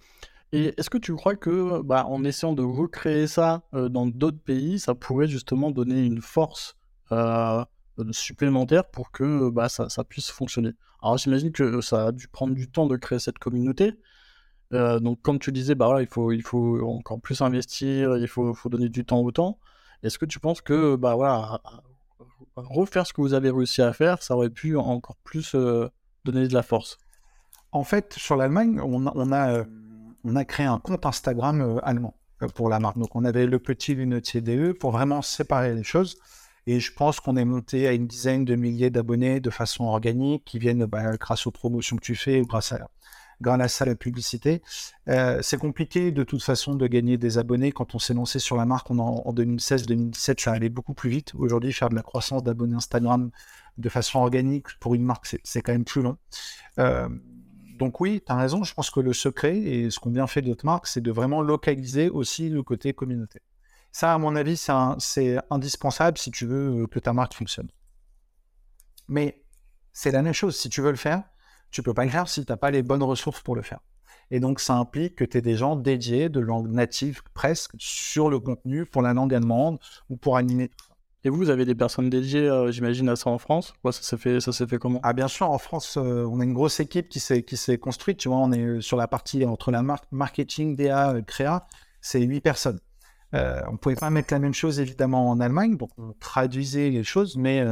Et 0.53 0.73
est-ce 0.77 0.89
que 0.89 0.97
tu 0.97 1.13
crois 1.13 1.35
que, 1.35 1.81
bah, 1.81 2.05
en 2.05 2.23
essayant 2.23 2.53
de 2.53 2.63
recréer 2.63 3.27
ça 3.27 3.63
euh, 3.73 3.89
dans 3.89 4.05
d'autres 4.05 4.39
pays, 4.39 4.79
ça 4.79 4.95
pourrait 4.95 5.27
justement 5.27 5.71
donner 5.71 6.05
une 6.05 6.21
force 6.21 6.77
euh, 7.11 7.63
supplémentaire 8.11 8.89
pour 8.89 9.11
que 9.11 9.49
bah, 9.49 9.67
ça, 9.67 10.03
puisse 10.05 10.29
fonctionner? 10.29 10.71
Alors 11.01 11.17
j'imagine 11.17 11.51
que 11.51 11.81
ça 11.81 12.07
a 12.07 12.11
dû 12.11 12.27
prendre 12.27 12.53
du 12.53 12.69
temps 12.69 12.87
de 12.87 12.95
créer 12.95 13.19
cette 13.19 13.39
communauté. 13.39 13.93
Euh, 14.73 14.99
donc 14.99 15.21
comme 15.21 15.37
tu 15.39 15.51
disais, 15.51 15.75
bah, 15.75 15.97
il, 15.99 16.07
faut, 16.07 16.31
il 16.31 16.41
faut 16.41 16.81
encore 16.87 17.19
plus 17.19 17.41
investir, 17.41 18.17
il 18.17 18.27
faut, 18.27 18.53
faut 18.53 18.69
donner 18.69 18.89
du 18.89 19.03
temps 19.03 19.19
au 19.19 19.31
temps. 19.31 19.59
Est-ce 20.01 20.17
que 20.17 20.25
tu 20.25 20.39
penses 20.39 20.61
que 20.61 20.95
bah, 20.95 21.15
voilà, 21.15 21.61
refaire 22.55 23.05
ce 23.05 23.11
que 23.11 23.19
vous 23.19 23.33
avez 23.33 23.49
réussi 23.49 23.81
à 23.81 23.91
faire, 23.91 24.23
ça 24.23 24.35
aurait 24.35 24.49
pu 24.49 24.77
encore 24.77 25.17
plus 25.25 25.55
donner 26.23 26.47
de 26.47 26.53
la 26.53 26.63
force? 26.63 26.97
En 27.73 27.83
fait, 27.83 28.13
sur 28.13 28.37
l'Allemagne, 28.37 28.79
on 28.79 29.31
a 29.33 29.65
on 30.27 30.35
a 30.35 30.45
créé 30.45 30.65
un 30.65 30.79
compte 30.79 31.05
Instagram 31.05 31.61
euh, 31.61 31.79
allemand 31.83 32.15
euh, 32.43 32.47
pour 32.47 32.69
la 32.69 32.79
marque. 32.79 32.97
Donc, 32.97 33.15
on 33.15 33.23
avait 33.23 33.45
le 33.45 33.59
petit 33.59 33.95
lunetier 33.95 34.41
DE 34.41 34.73
pour 34.73 34.91
vraiment 34.91 35.21
séparer 35.21 35.73
les 35.73 35.83
choses. 35.83 36.17
Et 36.65 36.81
je 36.81 36.93
pense 36.93 37.21
qu'on 37.21 37.37
est 37.37 37.45
monté 37.45 37.87
à 37.87 37.93
une 37.93 38.07
dizaine 38.07 38.43
de 38.43 38.55
milliers 38.55 38.89
d'abonnés 38.89 39.39
de 39.39 39.49
façon 39.49 39.85
organique 39.85 40.43
qui 40.43 40.59
viennent 40.59 40.85
bah, 40.85 41.15
grâce 41.17 41.47
aux 41.47 41.51
promotions 41.51 41.95
que 41.95 42.01
tu 42.01 42.15
fais 42.15 42.41
ou 42.41 42.45
grâce 42.45 42.73
à, 42.73 42.89
grâce 43.39 43.81
à 43.81 43.85
la 43.85 43.95
publicité. 43.95 44.61
Euh, 45.07 45.39
c'est 45.41 45.57
compliqué 45.57 46.11
de 46.11 46.23
toute 46.25 46.43
façon 46.43 46.75
de 46.75 46.85
gagner 46.87 47.17
des 47.17 47.37
abonnés. 47.37 47.71
Quand 47.71 47.95
on 47.95 47.99
s'est 47.99 48.13
lancé 48.13 48.39
sur 48.39 48.57
la 48.57 48.65
marque 48.65 48.91
en, 48.91 48.97
en 48.97 49.33
2016-2017, 49.33 50.41
ça 50.41 50.51
allait 50.51 50.67
beaucoup 50.67 50.93
plus 50.93 51.09
vite. 51.09 51.31
Aujourd'hui, 51.35 51.71
faire 51.71 51.87
de 51.87 51.95
la 51.95 52.03
croissance 52.03 52.43
d'abonnés 52.43 52.75
Instagram 52.75 53.31
de 53.77 53.87
façon 53.87 54.19
organique 54.19 54.77
pour 54.81 54.93
une 54.93 55.03
marque, 55.03 55.37
c'est 55.41 55.61
quand 55.61 55.71
même 55.71 55.85
plus 55.85 56.01
long 56.01 56.17
donc 57.77 58.01
oui, 58.01 58.21
tu 58.25 58.31
as 58.31 58.35
raison, 58.35 58.63
je 58.63 58.73
pense 58.73 58.89
que 58.89 58.99
le 58.99 59.13
secret, 59.13 59.57
et 59.57 59.89
ce 59.91 59.99
qu'on 59.99 60.09
bien 60.09 60.27
fait 60.27 60.41
d'autres 60.41 60.65
marques, 60.65 60.87
c'est 60.87 61.01
de 61.01 61.11
vraiment 61.11 61.41
localiser 61.41 62.09
aussi 62.09 62.49
le 62.49 62.63
côté 62.63 62.93
communauté. 62.93 63.41
Ça, 63.91 64.13
à 64.13 64.17
mon 64.17 64.35
avis, 64.35 64.57
c'est 64.99 65.37
indispensable 65.49 66.17
si 66.17 66.31
tu 66.31 66.45
veux 66.45 66.83
euh, 66.83 66.87
que 66.87 66.99
ta 66.99 67.13
marque 67.13 67.33
fonctionne. 67.33 67.69
Mais 69.07 69.43
c'est 69.93 70.11
la 70.11 70.21
même 70.21 70.33
chose, 70.33 70.55
si 70.55 70.69
tu 70.69 70.81
veux 70.81 70.91
le 70.91 70.97
faire, 70.97 71.23
tu 71.71 71.83
peux 71.83 71.93
pas 71.93 72.03
le 72.03 72.11
faire 72.11 72.27
si 72.27 72.45
tu 72.45 72.51
n'as 72.51 72.57
pas 72.57 72.71
les 72.71 72.83
bonnes 72.83 73.03
ressources 73.03 73.41
pour 73.41 73.55
le 73.55 73.61
faire. 73.61 73.79
Et 74.29 74.39
donc, 74.39 74.59
ça 74.59 74.75
implique 74.75 75.15
que 75.15 75.23
tu 75.23 75.37
aies 75.37 75.41
des 75.41 75.55
gens 75.55 75.75
dédiés 75.75 76.29
de 76.29 76.39
langue 76.39 76.69
native 76.69 77.21
presque 77.33 77.75
sur 77.77 78.29
le 78.29 78.39
contenu 78.39 78.85
pour 78.85 79.01
la 79.01 79.13
langue 79.13 79.33
allemande 79.33 79.79
ou 80.09 80.17
pour 80.17 80.37
animer. 80.37 80.69
Et 81.23 81.29
vous, 81.29 81.37
vous 81.37 81.49
avez 81.49 81.65
des 81.65 81.75
personnes 81.75 82.09
dédiées, 82.09 82.47
euh, 82.47 82.71
j'imagine, 82.71 83.09
à 83.09 83.15
ça 83.15 83.29
en 83.29 83.37
France? 83.37 83.73
Ça 83.83 83.91
s'est 83.91 84.17
fait, 84.17 84.39
fait 84.39 84.77
comment? 84.77 84.99
Ah 85.03 85.13
bien 85.13 85.27
sûr, 85.27 85.49
en 85.49 85.57
France, 85.57 85.97
euh, 85.97 86.25
on 86.25 86.39
a 86.39 86.43
une 86.43 86.53
grosse 86.53 86.79
équipe 86.79 87.09
qui 87.09 87.19
s'est 87.19 87.77
construite. 87.77 88.19
Tu 88.19 88.29
vois, 88.29 88.37
on 88.37 88.51
est 88.51 88.61
euh, 88.61 88.81
sur 88.81 88.97
la 88.97 89.07
partie 89.07 89.43
entre 89.45 89.71
la 89.71 89.81
marque 89.81 90.05
marketing, 90.11 90.75
DA, 90.75 91.15
créa, 91.25 91.65
c'est 92.01 92.21
huit 92.21 92.41
personnes. 92.41 92.79
On 93.33 93.77
pouvait 93.77 93.95
pas 93.95 94.09
mettre 94.09 94.33
la 94.33 94.39
même 94.39 94.53
chose 94.53 94.79
évidemment 94.79 95.29
en 95.29 95.39
Allemagne, 95.39 95.75
donc 95.77 95.89
on 95.97 96.13
traduisait 96.19 96.89
les 96.89 97.03
choses, 97.03 97.35
mais 97.35 97.63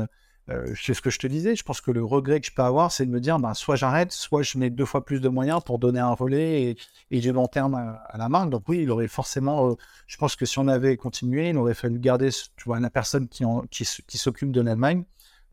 euh, 0.50 0.74
c'est 0.80 0.94
ce 0.94 1.02
que 1.02 1.10
je 1.10 1.18
te 1.18 1.28
disais. 1.28 1.56
Je 1.56 1.64
pense 1.64 1.82
que 1.82 1.92
le 1.92 2.04
regret 2.04 2.40
que 2.40 2.48
je 2.48 2.52
peux 2.52 2.62
avoir, 2.62 2.92
c'est 2.92 3.06
de 3.06 3.12
me 3.12 3.20
dire, 3.20 3.40
ben, 3.40 3.54
soit 3.54 3.76
j'arrête, 3.76 4.12
soit 4.12 4.44
je 4.44 4.58
mets 4.58 4.70
deux 4.70 4.86
fois 4.86 5.04
plus 5.04 5.20
de 5.20 5.30
moyens 5.30 5.62
pour 5.64 5.80
donner 5.80 6.00
un 6.00 6.14
relais 6.14 6.64
et, 6.64 6.78
et 7.12 7.22
j'ai 7.22 7.32
long 7.32 7.48
terme 7.48 7.76
à, 7.76 8.18
la 8.18 8.30
marque. 8.30 8.50
Donc 8.52 8.64
oui, 8.68 8.82
il 8.84 8.92
aurait 8.92 9.08
forcément, 9.08 9.72
euh, 9.72 9.76
je 10.08 10.18
pense 10.18 10.36
que 10.36 10.46
si 10.46 10.60
on 10.60 10.68
avait 10.68 10.98
continué, 10.98 11.50
il 11.50 11.58
aurait 11.58 11.74
fallu 11.74 12.00
garder, 12.00 12.30
tu 12.30 12.66
vois, 12.66 12.80
la 12.80 12.90
personne 12.90 13.28
qui, 13.28 13.86
s'occupe 14.18 14.52
de 14.52 14.62
l'Allemagne 14.62 15.04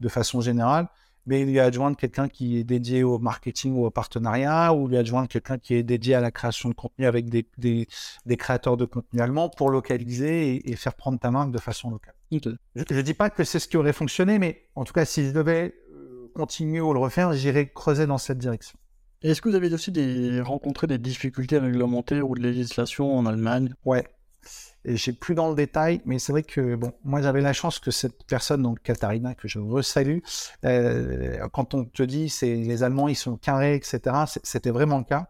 de 0.00 0.08
façon 0.08 0.40
générale, 0.40 0.88
mais 1.26 1.44
lui 1.44 1.60
adjoindre 1.60 1.96
quelqu'un 1.96 2.28
qui 2.28 2.58
est 2.58 2.64
dédié 2.64 3.02
au 3.02 3.18
marketing 3.18 3.74
ou 3.74 3.86
au 3.86 3.90
partenariat, 3.90 4.74
ou 4.74 4.88
lui 4.88 4.96
adjoindre 4.96 5.28
quelqu'un 5.28 5.58
qui 5.58 5.74
est 5.74 5.82
dédié 5.82 6.14
à 6.14 6.20
la 6.20 6.30
création 6.30 6.68
de 6.68 6.74
contenu 6.74 7.06
avec 7.06 7.28
des, 7.28 7.46
des, 7.58 7.86
des 8.26 8.36
créateurs 8.36 8.76
de 8.76 8.84
contenu 8.84 9.20
allemands 9.20 9.48
pour 9.48 9.70
localiser 9.70 10.54
et, 10.54 10.70
et 10.70 10.76
faire 10.76 10.94
prendre 10.94 11.18
ta 11.18 11.30
marque 11.30 11.50
de 11.50 11.58
façon 11.58 11.90
locale. 11.90 12.14
Je 12.30 12.94
ne 12.94 13.02
dis 13.02 13.14
pas 13.14 13.30
que 13.30 13.44
c'est 13.44 13.58
ce 13.58 13.68
qui 13.68 13.76
aurait 13.76 13.92
fonctionné, 13.92 14.38
mais 14.38 14.68
en 14.74 14.84
tout 14.84 14.92
cas, 14.92 15.04
si 15.04 15.26
je 15.26 15.32
devais 15.32 15.74
euh, 15.92 16.30
continuer 16.34 16.80
ou 16.80 16.92
le 16.92 16.98
refaire, 16.98 17.32
j'irais 17.34 17.68
creuser 17.68 18.06
dans 18.06 18.18
cette 18.18 18.38
direction. 18.38 18.78
Est-ce 19.22 19.40
que 19.40 19.48
vous 19.48 19.54
avez 19.54 19.72
aussi 19.72 19.92
des, 19.92 20.40
rencontré 20.40 20.86
des 20.86 20.98
difficultés 20.98 21.58
réglementaires 21.58 22.28
ou 22.28 22.34
de 22.34 22.40
législation 22.40 23.16
en 23.16 23.26
Allemagne? 23.26 23.74
Ouais. 23.84 24.04
J'ai 24.84 25.12
plus 25.12 25.34
dans 25.34 25.48
le 25.48 25.54
détail, 25.54 26.00
mais 26.04 26.18
c'est 26.18 26.32
vrai 26.32 26.42
que 26.42 26.74
bon, 26.74 26.92
moi 27.04 27.22
j'avais 27.22 27.40
la 27.40 27.52
chance 27.52 27.78
que 27.78 27.90
cette 27.90 28.24
personne, 28.24 28.62
donc 28.62 28.82
Katharina, 28.82 29.34
que 29.34 29.46
je 29.46 29.58
resalue, 29.58 30.18
euh, 30.64 31.46
quand 31.52 31.74
on 31.74 31.84
te 31.84 32.02
dit 32.02 32.28
c'est 32.28 32.54
les 32.54 32.82
Allemands 32.82 33.08
ils 33.08 33.14
sont 33.14 33.36
carrés, 33.36 33.76
etc. 33.76 34.00
C'était 34.42 34.70
vraiment 34.70 34.98
le 34.98 35.04
cas. 35.04 35.28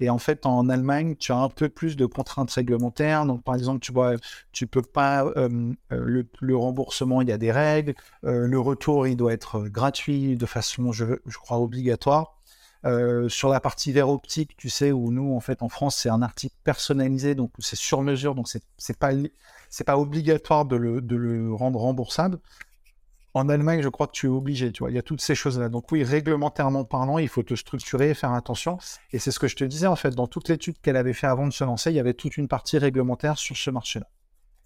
Et 0.00 0.10
en 0.10 0.18
fait, 0.18 0.44
en 0.46 0.68
Allemagne, 0.68 1.16
tu 1.16 1.32
as 1.32 1.36
un 1.36 1.48
peu 1.48 1.68
plus 1.68 1.96
de 1.96 2.06
contraintes 2.06 2.50
réglementaires. 2.50 3.26
Donc, 3.26 3.44
par 3.44 3.54
exemple, 3.54 3.80
tu 3.80 3.92
vois, 3.92 4.14
tu 4.52 4.66
peux 4.66 4.82
pas 4.82 5.24
euh, 5.24 5.72
euh, 5.92 6.24
le, 6.40 6.56
remboursement, 6.56 7.22
il 7.22 7.28
y 7.28 7.32
a 7.32 7.38
des 7.38 7.52
règles. 7.52 7.94
Euh, 8.24 8.46
le 8.46 8.58
retour, 8.58 9.06
il 9.06 9.16
doit 9.16 9.32
être 9.32 9.60
gratuit 9.68 10.36
de 10.36 10.46
façon, 10.46 10.92
je 10.92 11.16
crois, 11.38 11.58
obligatoire. 11.58 12.36
Sur 13.28 13.48
la 13.48 13.60
partie 13.60 13.92
verre 13.92 14.08
optique, 14.08 14.56
tu 14.56 14.68
sais, 14.68 14.92
où 14.92 15.10
nous, 15.10 15.34
en 15.34 15.40
fait, 15.40 15.62
en 15.62 15.68
France, 15.68 15.96
c'est 15.96 16.10
un 16.10 16.22
article 16.22 16.54
personnalisé, 16.64 17.34
donc 17.34 17.50
c'est 17.58 17.76
sur 17.76 18.02
mesure, 18.02 18.34
donc 18.34 18.48
c'est 18.48 18.98
pas 18.98 19.12
pas 19.86 19.98
obligatoire 19.98 20.66
de 20.66 20.76
le, 20.76 21.00
de 21.00 21.16
le 21.16 21.52
rendre 21.52 21.80
remboursable. 21.80 22.38
En 23.36 23.48
Allemagne, 23.48 23.82
je 23.82 23.88
crois 23.88 24.06
que 24.06 24.12
tu 24.12 24.26
es 24.26 24.28
obligé, 24.28 24.70
tu 24.70 24.84
vois, 24.84 24.92
il 24.92 24.94
y 24.94 24.98
a 24.98 25.02
toutes 25.02 25.20
ces 25.20 25.34
choses-là. 25.34 25.68
Donc 25.68 25.90
oui, 25.90 26.04
réglementairement 26.04 26.84
parlant, 26.84 27.18
il 27.18 27.28
faut 27.28 27.42
te 27.42 27.54
structurer 27.54 28.10
et 28.10 28.14
faire 28.14 28.32
attention. 28.32 28.78
Et 29.12 29.18
c'est 29.18 29.32
ce 29.32 29.40
que 29.40 29.48
je 29.48 29.56
te 29.56 29.64
disais, 29.64 29.88
en 29.88 29.96
fait, 29.96 30.10
dans 30.10 30.28
toute 30.28 30.48
l'étude 30.48 30.76
qu'elle 30.80 30.96
avait 30.96 31.14
fait 31.14 31.26
avant 31.26 31.48
de 31.48 31.52
se 31.52 31.64
lancer, 31.64 31.90
il 31.90 31.96
y 31.96 32.00
avait 32.00 32.14
toute 32.14 32.36
une 32.36 32.46
partie 32.46 32.78
réglementaire 32.78 33.36
sur 33.36 33.56
ce 33.56 33.70
marché-là. 33.70 34.06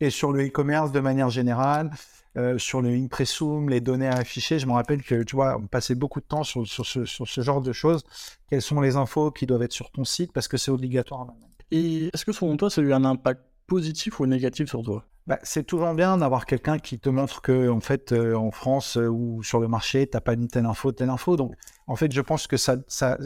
Et 0.01 0.11
sur 0.11 0.33
le 0.33 0.47
e-commerce 0.47 0.93
de 0.93 1.01
manière 1.01 1.31
générale, 1.31 1.91
euh, 2.37 2.59
sur 2.59 2.83
le 2.83 2.91
impressum, 2.91 3.69
les 3.69 3.81
données 3.81 4.09
à 4.09 4.15
afficher, 4.15 4.59
je 4.59 4.67
me 4.67 4.73
rappelle 4.73 5.03
que, 5.03 5.23
tu 5.23 5.37
vois, 5.37 5.57
on 5.57 5.67
passait 5.67 5.95
beaucoup 5.95 6.21
de 6.21 6.27
temps 6.27 6.45
sur, 6.45 6.67
ce, 6.67 7.05
sur 7.05 7.27
ce 7.27 7.41
genre 7.41 7.61
de 7.61 7.73
choses. 7.73 8.05
Quelles 8.49 8.63
sont 8.63 8.81
les 8.81 8.97
infos 8.97 9.31
qui 9.31 9.47
doivent 9.47 9.63
être 9.63 9.73
sur 9.73 9.91
ton 9.91 10.05
site? 10.05 10.33
Parce 10.33 10.49
que 10.49 10.57
c'est 10.57 10.71
obligatoire. 10.71 11.27
Et 11.71 12.11
est-ce 12.13 12.25
que 12.25 12.33
selon 12.33 12.57
toi, 12.57 12.71
ça 12.71 12.81
a 12.81 12.85
eu 12.85 12.93
un 12.93 13.05
impact 13.05 13.43
positif 13.67 14.21
ou 14.21 14.27
négatif 14.27 14.69
sur 14.69 14.83
toi? 14.83 15.05
Bah, 15.27 15.39
c'est 15.43 15.65
toujours 15.65 15.93
bien 15.93 16.17
d'avoir 16.17 16.47
quelqu'un 16.47 16.79
qui 16.79 16.99
te 16.99 17.11
montre 17.11 17.43
que, 17.43 17.69
en 17.69 17.81
fait, 17.81 18.13
euh, 18.13 18.35
en 18.35 18.51
France 18.51 18.97
euh, 18.97 19.09
ou 19.09 19.43
sur 19.43 19.61
le 19.61 19.69
marché, 19.69 20.07
tu 20.09 20.17
n'as 20.17 20.23
pas 20.23 20.33
une 20.33 20.49
telle 20.49 20.65
info, 20.65 20.91
telle 20.93 21.11
info. 21.11 21.37
Donc, 21.37 21.55
en 21.87 21.97
fait, 21.97 22.11
je 22.11 22.21
pense 22.23 22.47
que 22.47 22.57
ça, 22.57 22.77
ça, 22.87 23.19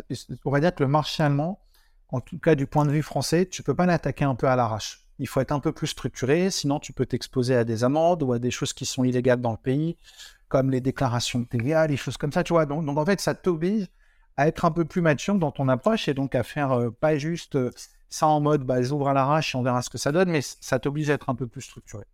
on 0.45 0.51
va 0.51 0.59
dire 0.59 0.75
que 0.75 0.83
le 0.83 0.89
marché 0.89 1.23
allemand, 1.23 1.61
en 2.09 2.21
tout 2.21 2.39
cas 2.39 2.57
du 2.57 2.67
point 2.67 2.85
de 2.87 2.91
vue 2.91 3.03
français, 3.03 3.47
tu 3.47 3.63
peux 3.63 3.75
pas 3.75 3.87
l'attaquer 3.87 4.25
un 4.25 4.35
peu 4.35 4.49
à 4.49 4.57
l'arrache. 4.57 5.07
Il 5.23 5.29
faut 5.29 5.41
être 5.41 5.53
un 5.53 5.61
peu 5.61 5.71
plus 5.71 5.87
structuré, 5.87 6.51
sinon 6.51 6.81
tu 6.81 6.93
peux 6.93 7.07
t'exposer 7.07 7.55
à 7.55 7.63
des 7.63 7.85
amendes 7.85 8.25
ou 8.25 8.33
à 8.33 8.41
des 8.41 8.51
choses 8.51 8.73
qui 8.73 8.85
sont 8.85 9.05
illégales 9.05 9.41
dans 9.41 9.53
le 9.53 9.57
pays, 9.57 9.97
comme 10.49 10.69
les 10.69 10.81
déclarations 10.81 11.39
de 11.39 11.45
TVA, 11.45 11.87
les 11.87 11.97
choses 11.97 12.17
comme 12.17 12.33
ça, 12.33 12.43
tu 12.43 12.53
vois. 12.53 12.67
Donc, 12.67 12.99
en 12.99 13.07
fait, 13.07 13.21
ça 13.21 13.33
t'oblige 13.33 13.87
à 14.37 14.49
être 14.49 14.65
un 14.65 14.73
peu 14.73 14.85
plus 14.85 15.01
mature 15.01 15.37
dans 15.37 15.53
ton 15.53 15.69
approche 15.69 16.09
et 16.09 16.15
donc 16.15 16.35
à 16.35 16.43
faire 16.43 16.73
euh, 16.73 16.91
pas 16.91 17.19
juste 17.19 17.55
euh, 17.55 17.71
ça 18.09 18.27
en 18.27 18.41
mode 18.41 18.65
bah, 18.65 18.81
ouvre 18.91 19.07
à 19.07 19.13
l'arrache 19.13 19.55
et 19.55 19.59
on 19.59 19.63
verra 19.63 19.81
ce 19.83 19.91
que 19.91 19.99
ça 19.99 20.11
donne, 20.11 20.29
mais 20.29 20.41
ça 20.43 20.81
t'oblige 20.81 21.09
à 21.09 21.15
être 21.15 21.31
un 21.31 21.37
peu 21.37 21.47
plus 21.47 21.63
structuré. 21.63 22.05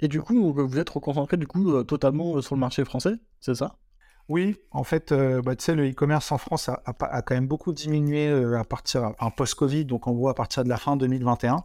Et 0.00 0.08
du 0.08 0.20
coup, 0.20 0.52
vous 0.52 0.78
êtes 0.78 0.90
reconcentré 0.90 1.36
du 1.36 1.46
coup 1.46 1.70
euh, 1.72 1.84
totalement 1.84 2.42
sur 2.42 2.56
le 2.56 2.60
marché 2.60 2.84
français, 2.84 3.14
c'est 3.38 3.54
ça? 3.54 3.76
Oui, 4.30 4.56
en 4.70 4.84
fait, 4.84 5.12
bah, 5.12 5.54
tu 5.54 5.64
sais, 5.64 5.74
le 5.74 5.90
e-commerce 5.90 6.32
en 6.32 6.38
France 6.38 6.68
a, 6.68 7.22
quand 7.22 7.34
même 7.34 7.48
beaucoup 7.48 7.72
diminué 7.74 8.28
à 8.56 8.64
partir, 8.64 9.12
en 9.18 9.30
post-Covid, 9.30 9.84
donc 9.84 10.06
on 10.06 10.14
voit 10.14 10.30
à 10.30 10.34
partir 10.34 10.64
de 10.64 10.68
la 10.68 10.78
fin 10.78 10.96
2021. 10.96 11.64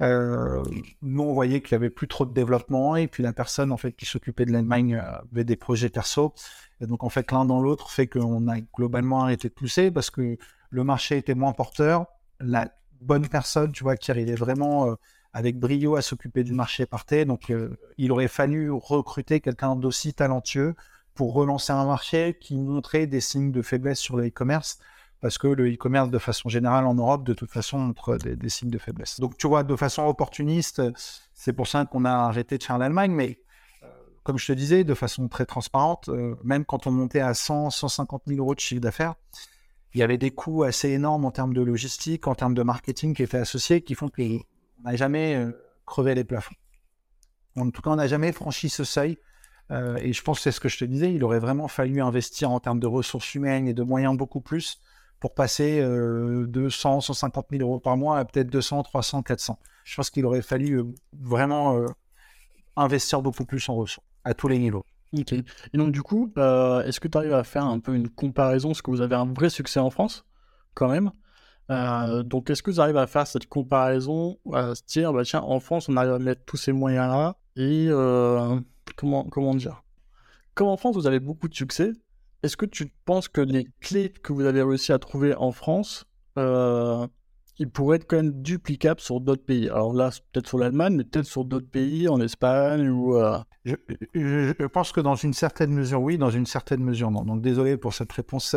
nous, 0.00 1.22
on 1.22 1.32
voyait 1.32 1.62
qu'il 1.62 1.72
y 1.72 1.74
avait 1.76 1.90
plus 1.90 2.08
trop 2.08 2.26
de 2.26 2.34
développement 2.34 2.96
et 2.96 3.06
puis 3.06 3.22
la 3.22 3.32
personne 3.32 3.72
en 3.72 3.78
fait 3.78 3.92
qui 3.92 4.04
s'occupait 4.04 4.44
de 4.44 4.52
l'Allemagne 4.52 5.00
avait 5.32 5.44
des 5.44 5.56
projets 5.56 5.88
perso 5.88 6.34
et 6.80 6.86
donc, 6.86 7.04
en 7.04 7.08
fait, 7.08 7.30
l'un 7.32 7.44
dans 7.44 7.60
l'autre 7.60 7.90
fait 7.90 8.06
qu'on 8.06 8.48
a 8.48 8.60
globalement 8.60 9.22
arrêté 9.22 9.48
de 9.48 9.54
pousser 9.54 9.90
parce 9.90 10.10
que 10.10 10.36
le 10.70 10.84
marché 10.84 11.16
était 11.16 11.34
moins 11.34 11.52
porteur. 11.52 12.06
La 12.40 12.68
bonne 13.00 13.28
personne, 13.28 13.72
tu 13.72 13.84
vois, 13.84 13.96
qui 13.96 14.10
arrivait 14.10 14.34
vraiment 14.34 14.90
euh, 14.90 14.94
avec 15.32 15.58
brio 15.58 15.96
à 15.96 16.02
s'occuper 16.02 16.44
du 16.44 16.52
marché 16.52 16.86
partait. 16.86 17.24
Donc, 17.24 17.50
euh, 17.50 17.76
il 17.96 18.12
aurait 18.12 18.28
fallu 18.28 18.70
recruter 18.70 19.40
quelqu'un 19.40 19.76
d'aussi 19.76 20.14
talentueux 20.14 20.74
pour 21.14 21.32
relancer 21.34 21.72
un 21.72 21.86
marché 21.86 22.36
qui 22.40 22.56
montrait 22.56 23.06
des 23.06 23.20
signes 23.20 23.52
de 23.52 23.62
faiblesse 23.62 23.98
sur 23.98 24.16
le 24.16 24.28
e-commerce. 24.28 24.78
Parce 25.20 25.38
que 25.38 25.46
le 25.46 25.72
e-commerce, 25.72 26.10
de 26.10 26.18
façon 26.18 26.48
générale, 26.48 26.84
en 26.84 26.94
Europe, 26.94 27.24
de 27.24 27.32
toute 27.32 27.50
façon, 27.50 27.78
montre 27.78 28.16
des, 28.18 28.48
signes 28.50 28.70
de 28.70 28.78
faiblesse. 28.78 29.20
Donc, 29.20 29.38
tu 29.38 29.46
vois, 29.48 29.62
de 29.62 29.74
façon 29.74 30.04
opportuniste, 30.04 30.82
c'est 31.32 31.54
pour 31.54 31.66
ça 31.66 31.86
qu'on 31.86 32.04
a 32.04 32.12
arrêté 32.12 32.58
de 32.58 32.62
faire 32.62 32.76
l'Allemagne. 32.76 33.12
Mais 33.12 33.38
comme 34.24 34.38
je 34.38 34.46
te 34.46 34.52
disais, 34.52 34.84
de 34.84 34.94
façon 34.94 35.28
très 35.28 35.46
transparente, 35.46 36.08
euh, 36.08 36.34
même 36.42 36.64
quand 36.64 36.86
on 36.86 36.90
montait 36.90 37.20
à 37.20 37.34
100, 37.34 37.70
150 37.70 38.22
000 38.26 38.40
euros 38.40 38.54
de 38.54 38.60
chiffre 38.60 38.80
d'affaires, 38.80 39.14
il 39.92 40.00
y 40.00 40.02
avait 40.02 40.18
des 40.18 40.30
coûts 40.30 40.64
assez 40.64 40.88
énormes 40.88 41.24
en 41.24 41.30
termes 41.30 41.54
de 41.54 41.60
logistique, 41.60 42.26
en 42.26 42.34
termes 42.34 42.54
de 42.54 42.62
marketing 42.62 43.14
qui 43.14 43.22
étaient 43.22 43.38
associés, 43.38 43.82
qui 43.82 43.94
font 43.94 44.08
qu'on 44.08 44.40
n'a 44.82 44.96
jamais 44.96 45.36
euh, 45.36 45.52
crevé 45.86 46.14
les 46.14 46.24
plafonds. 46.24 46.56
En 47.56 47.70
tout 47.70 47.82
cas, 47.82 47.90
on 47.90 47.96
n'a 47.96 48.08
jamais 48.08 48.32
franchi 48.32 48.68
ce 48.68 48.82
seuil. 48.82 49.18
Euh, 49.70 49.96
et 49.96 50.12
je 50.12 50.22
pense 50.22 50.38
que 50.38 50.42
c'est 50.44 50.52
ce 50.52 50.60
que 50.60 50.68
je 50.68 50.78
te 50.78 50.84
disais, 50.84 51.12
il 51.12 51.24
aurait 51.24 51.38
vraiment 51.38 51.68
fallu 51.68 52.00
investir 52.02 52.50
en 52.50 52.60
termes 52.60 52.80
de 52.80 52.86
ressources 52.86 53.34
humaines 53.34 53.66
et 53.66 53.74
de 53.74 53.82
moyens 53.82 54.16
beaucoup 54.16 54.40
plus 54.40 54.80
pour 55.20 55.34
passer 55.34 55.80
de 55.80 56.68
100, 56.68 57.00
150 57.00 57.46
000 57.50 57.62
euros 57.62 57.80
par 57.80 57.96
mois 57.96 58.18
à 58.18 58.24
peut-être 58.26 58.50
200, 58.50 58.82
300, 58.82 59.22
400. 59.22 59.58
Je 59.84 59.96
pense 59.96 60.10
qu'il 60.10 60.26
aurait 60.26 60.42
fallu 60.42 60.82
vraiment 61.18 61.82
investir 62.76 63.22
beaucoup 63.22 63.46
plus 63.46 63.66
en 63.70 63.76
ressources 63.76 64.06
à 64.24 64.34
tous 64.34 64.48
les 64.48 64.58
niveaux. 64.58 64.84
Ok. 65.18 65.32
Et 65.32 65.78
donc, 65.78 65.92
du 65.92 66.02
coup, 66.02 66.32
euh, 66.38 66.82
est-ce 66.84 67.00
que 67.00 67.08
tu 67.08 67.16
arrives 67.16 67.34
à 67.34 67.44
faire 67.44 67.64
un 67.64 67.78
peu 67.78 67.94
une 67.94 68.08
comparaison 68.08 68.70
Parce 68.70 68.82
que 68.82 68.90
vous 68.90 69.00
avez 69.00 69.14
un 69.14 69.32
vrai 69.32 69.50
succès 69.50 69.80
en 69.80 69.90
France, 69.90 70.24
quand 70.74 70.88
même. 70.88 71.10
Euh, 71.70 72.22
donc, 72.22 72.50
est-ce 72.50 72.62
que 72.62 72.70
vous 72.70 72.80
arrivez 72.80 72.98
à 72.98 73.06
faire 73.06 73.26
cette 73.26 73.46
comparaison, 73.46 74.38
à 74.52 74.74
se 74.74 74.82
dire, 74.86 75.12
bah, 75.12 75.22
tiens, 75.24 75.42
en 75.42 75.60
France, 75.60 75.88
on 75.88 75.96
arrive 75.96 76.12
à 76.12 76.18
mettre 76.18 76.44
tous 76.44 76.56
ces 76.56 76.72
moyens-là 76.72 77.36
Et 77.56 77.86
euh, 77.88 78.58
comment, 78.96 79.24
comment 79.24 79.54
dire 79.54 79.82
Comme 80.54 80.68
en 80.68 80.76
France, 80.76 80.96
vous 80.96 81.06
avez 81.06 81.20
beaucoup 81.20 81.48
de 81.48 81.54
succès, 81.54 81.92
est-ce 82.42 82.56
que 82.56 82.66
tu 82.66 82.92
penses 83.04 83.28
que 83.28 83.40
les 83.40 83.66
clés 83.80 84.10
que 84.10 84.32
vous 84.32 84.44
avez 84.44 84.62
réussi 84.62 84.92
à 84.92 84.98
trouver 84.98 85.34
en 85.34 85.52
France, 85.52 86.06
il 87.58 87.70
pourrait 87.70 87.96
être 87.96 88.06
quand 88.06 88.16
même 88.16 88.42
duplicable 88.42 89.00
sur 89.00 89.20
d'autres 89.20 89.44
pays? 89.44 89.68
Alors 89.68 89.94
là, 89.94 90.10
peut-être 90.32 90.48
sur 90.48 90.58
l'Allemagne, 90.58 90.96
mais 90.96 91.04
peut-être 91.04 91.26
sur 91.26 91.44
d'autres 91.44 91.68
pays, 91.68 92.08
en 92.08 92.20
Espagne 92.20 92.88
ou. 92.88 93.16
Euh, 93.16 93.38
je, 93.64 94.66
pense 94.66 94.92
que 94.92 95.00
dans 95.00 95.14
une 95.14 95.32
certaine 95.32 95.72
mesure, 95.72 96.02
oui, 96.02 96.18
dans 96.18 96.30
une 96.30 96.46
certaine 96.46 96.82
mesure, 96.82 97.10
non. 97.10 97.22
Donc 97.22 97.42
désolé 97.42 97.76
pour 97.76 97.94
cette 97.94 98.12
réponse, 98.12 98.56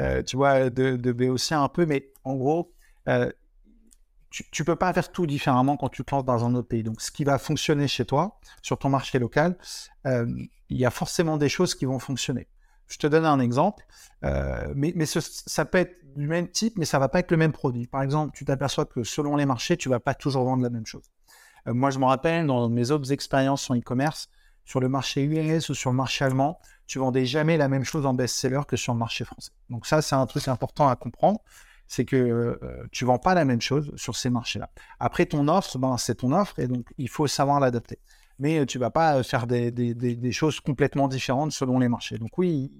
euh, 0.00 0.22
tu 0.22 0.36
vois, 0.36 0.70
de, 0.70 0.96
de 0.96 1.12
Béotien 1.12 1.62
un 1.62 1.68
peu, 1.68 1.84
mais 1.84 2.10
en 2.24 2.36
gros, 2.36 2.72
euh, 3.08 3.30
tu, 4.32 4.62
ne 4.62 4.64
peux 4.64 4.76
pas 4.76 4.92
faire 4.92 5.12
tout 5.12 5.26
différemment 5.26 5.76
quand 5.76 5.88
tu 5.88 6.04
te 6.04 6.14
lances 6.14 6.24
dans 6.24 6.44
un 6.44 6.54
autre 6.54 6.68
pays. 6.68 6.82
Donc 6.82 7.00
ce 7.00 7.10
qui 7.10 7.24
va 7.24 7.38
fonctionner 7.38 7.86
chez 7.86 8.04
toi, 8.04 8.40
sur 8.62 8.78
ton 8.78 8.88
marché 8.88 9.18
local, 9.18 9.56
il 10.04 10.48
y 10.70 10.84
a 10.84 10.90
forcément 10.90 11.36
des 11.36 11.48
choses 11.48 11.74
qui 11.74 11.84
vont 11.84 11.98
fonctionner. 11.98 12.48
Je 12.88 12.98
te 12.98 13.06
donne 13.06 13.24
un 13.24 13.40
exemple, 13.40 13.84
mais, 14.22 14.92
mais 14.96 15.06
ça 15.06 15.64
peut 15.64 15.78
être 15.78 15.96
du 16.16 16.26
même 16.26 16.48
type, 16.48 16.78
mais 16.78 16.84
ça 16.84 16.98
va 16.98 17.08
pas 17.08 17.20
être 17.20 17.30
le 17.30 17.36
même 17.36 17.52
produit. 17.52 17.86
Par 17.86 18.02
exemple, 18.02 18.32
tu 18.34 18.44
t'aperçois 18.44 18.86
que 18.86 19.04
selon 19.04 19.36
les 19.36 19.46
marchés, 19.46 19.76
tu 19.76 19.88
vas 19.88 20.00
pas 20.00 20.14
toujours 20.14 20.44
vendre 20.44 20.62
la 20.62 20.70
même 20.70 20.86
chose. 20.86 21.10
Euh, 21.68 21.74
moi, 21.74 21.90
je 21.90 21.98
me 21.98 22.04
rappelle, 22.04 22.46
dans 22.46 22.68
mes 22.68 22.90
autres 22.90 23.12
expériences 23.12 23.70
en 23.70 23.76
e-commerce, 23.76 24.28
sur 24.64 24.80
le 24.80 24.88
marché 24.88 25.24
US 25.24 25.68
ou 25.70 25.74
sur 25.74 25.90
le 25.90 25.96
marché 25.96 26.24
allemand, 26.24 26.60
tu 26.86 26.98
vendais 26.98 27.26
jamais 27.26 27.56
la 27.56 27.68
même 27.68 27.84
chose 27.84 28.06
en 28.06 28.14
best-seller 28.14 28.62
que 28.66 28.76
sur 28.76 28.92
le 28.92 28.98
marché 28.98 29.24
français. 29.24 29.50
Donc 29.70 29.86
ça, 29.86 30.02
c'est 30.02 30.14
un 30.14 30.26
truc 30.26 30.46
important 30.48 30.88
à 30.88 30.96
comprendre, 30.96 31.40
c'est 31.92 32.06
que 32.06 32.16
euh, 32.16 32.56
tu 32.90 33.04
vends 33.04 33.18
pas 33.18 33.34
la 33.34 33.44
même 33.44 33.60
chose 33.60 33.92
sur 33.96 34.16
ces 34.16 34.30
marchés-là. 34.30 34.70
Après, 34.98 35.26
ton 35.26 35.46
offre, 35.48 35.76
ben, 35.76 35.98
c'est 35.98 36.14
ton 36.14 36.32
offre, 36.32 36.58
et 36.58 36.66
donc 36.66 36.86
il 36.96 37.10
faut 37.10 37.26
savoir 37.26 37.60
l'adapter. 37.60 37.98
Mais 38.38 38.60
euh, 38.60 38.64
tu 38.64 38.78
vas 38.78 38.90
pas 38.90 39.22
faire 39.22 39.46
des, 39.46 40.32
choses 40.32 40.58
complètement 40.60 41.06
différentes 41.06 41.52
selon 41.52 41.78
les 41.78 41.90
marchés. 41.90 42.16
Donc 42.16 42.38
oui, 42.38 42.72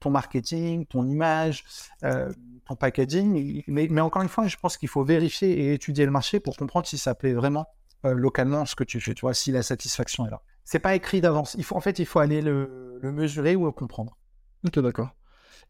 ton 0.00 0.10
marketing, 0.10 0.84
ton 0.84 1.08
image, 1.08 1.64
euh, 2.04 2.30
ton 2.66 2.76
packaging. 2.76 3.62
Mais, 3.68 4.00
encore 4.02 4.20
une 4.20 4.28
fois, 4.28 4.46
je 4.46 4.56
pense 4.58 4.76
qu'il 4.76 4.90
faut 4.90 5.02
vérifier 5.02 5.48
et 5.48 5.72
étudier 5.72 6.04
le 6.04 6.10
marché 6.10 6.38
pour 6.38 6.54
comprendre 6.54 6.86
si 6.86 6.98
ça 6.98 7.14
plaît 7.14 7.32
vraiment 7.32 7.66
euh, 8.04 8.12
localement 8.12 8.66
ce 8.66 8.76
que 8.76 8.84
tu 8.84 9.00
fais, 9.00 9.14
tu 9.14 9.22
vois, 9.22 9.32
si 9.32 9.50
la 9.50 9.62
satisfaction 9.62 10.26
est 10.26 10.30
là. 10.30 10.42
C'est 10.64 10.78
pas 10.78 10.94
écrit 10.94 11.22
d'avance. 11.22 11.56
En 11.70 11.80
fait, 11.80 11.98
il 11.98 12.04
faut 12.04 12.18
aller 12.18 12.42
le, 12.42 13.00
mesurer 13.02 13.56
ou 13.56 13.64
le 13.64 13.72
comprendre. 13.72 14.18
Ok, 14.66 14.78
d'accord. 14.80 15.08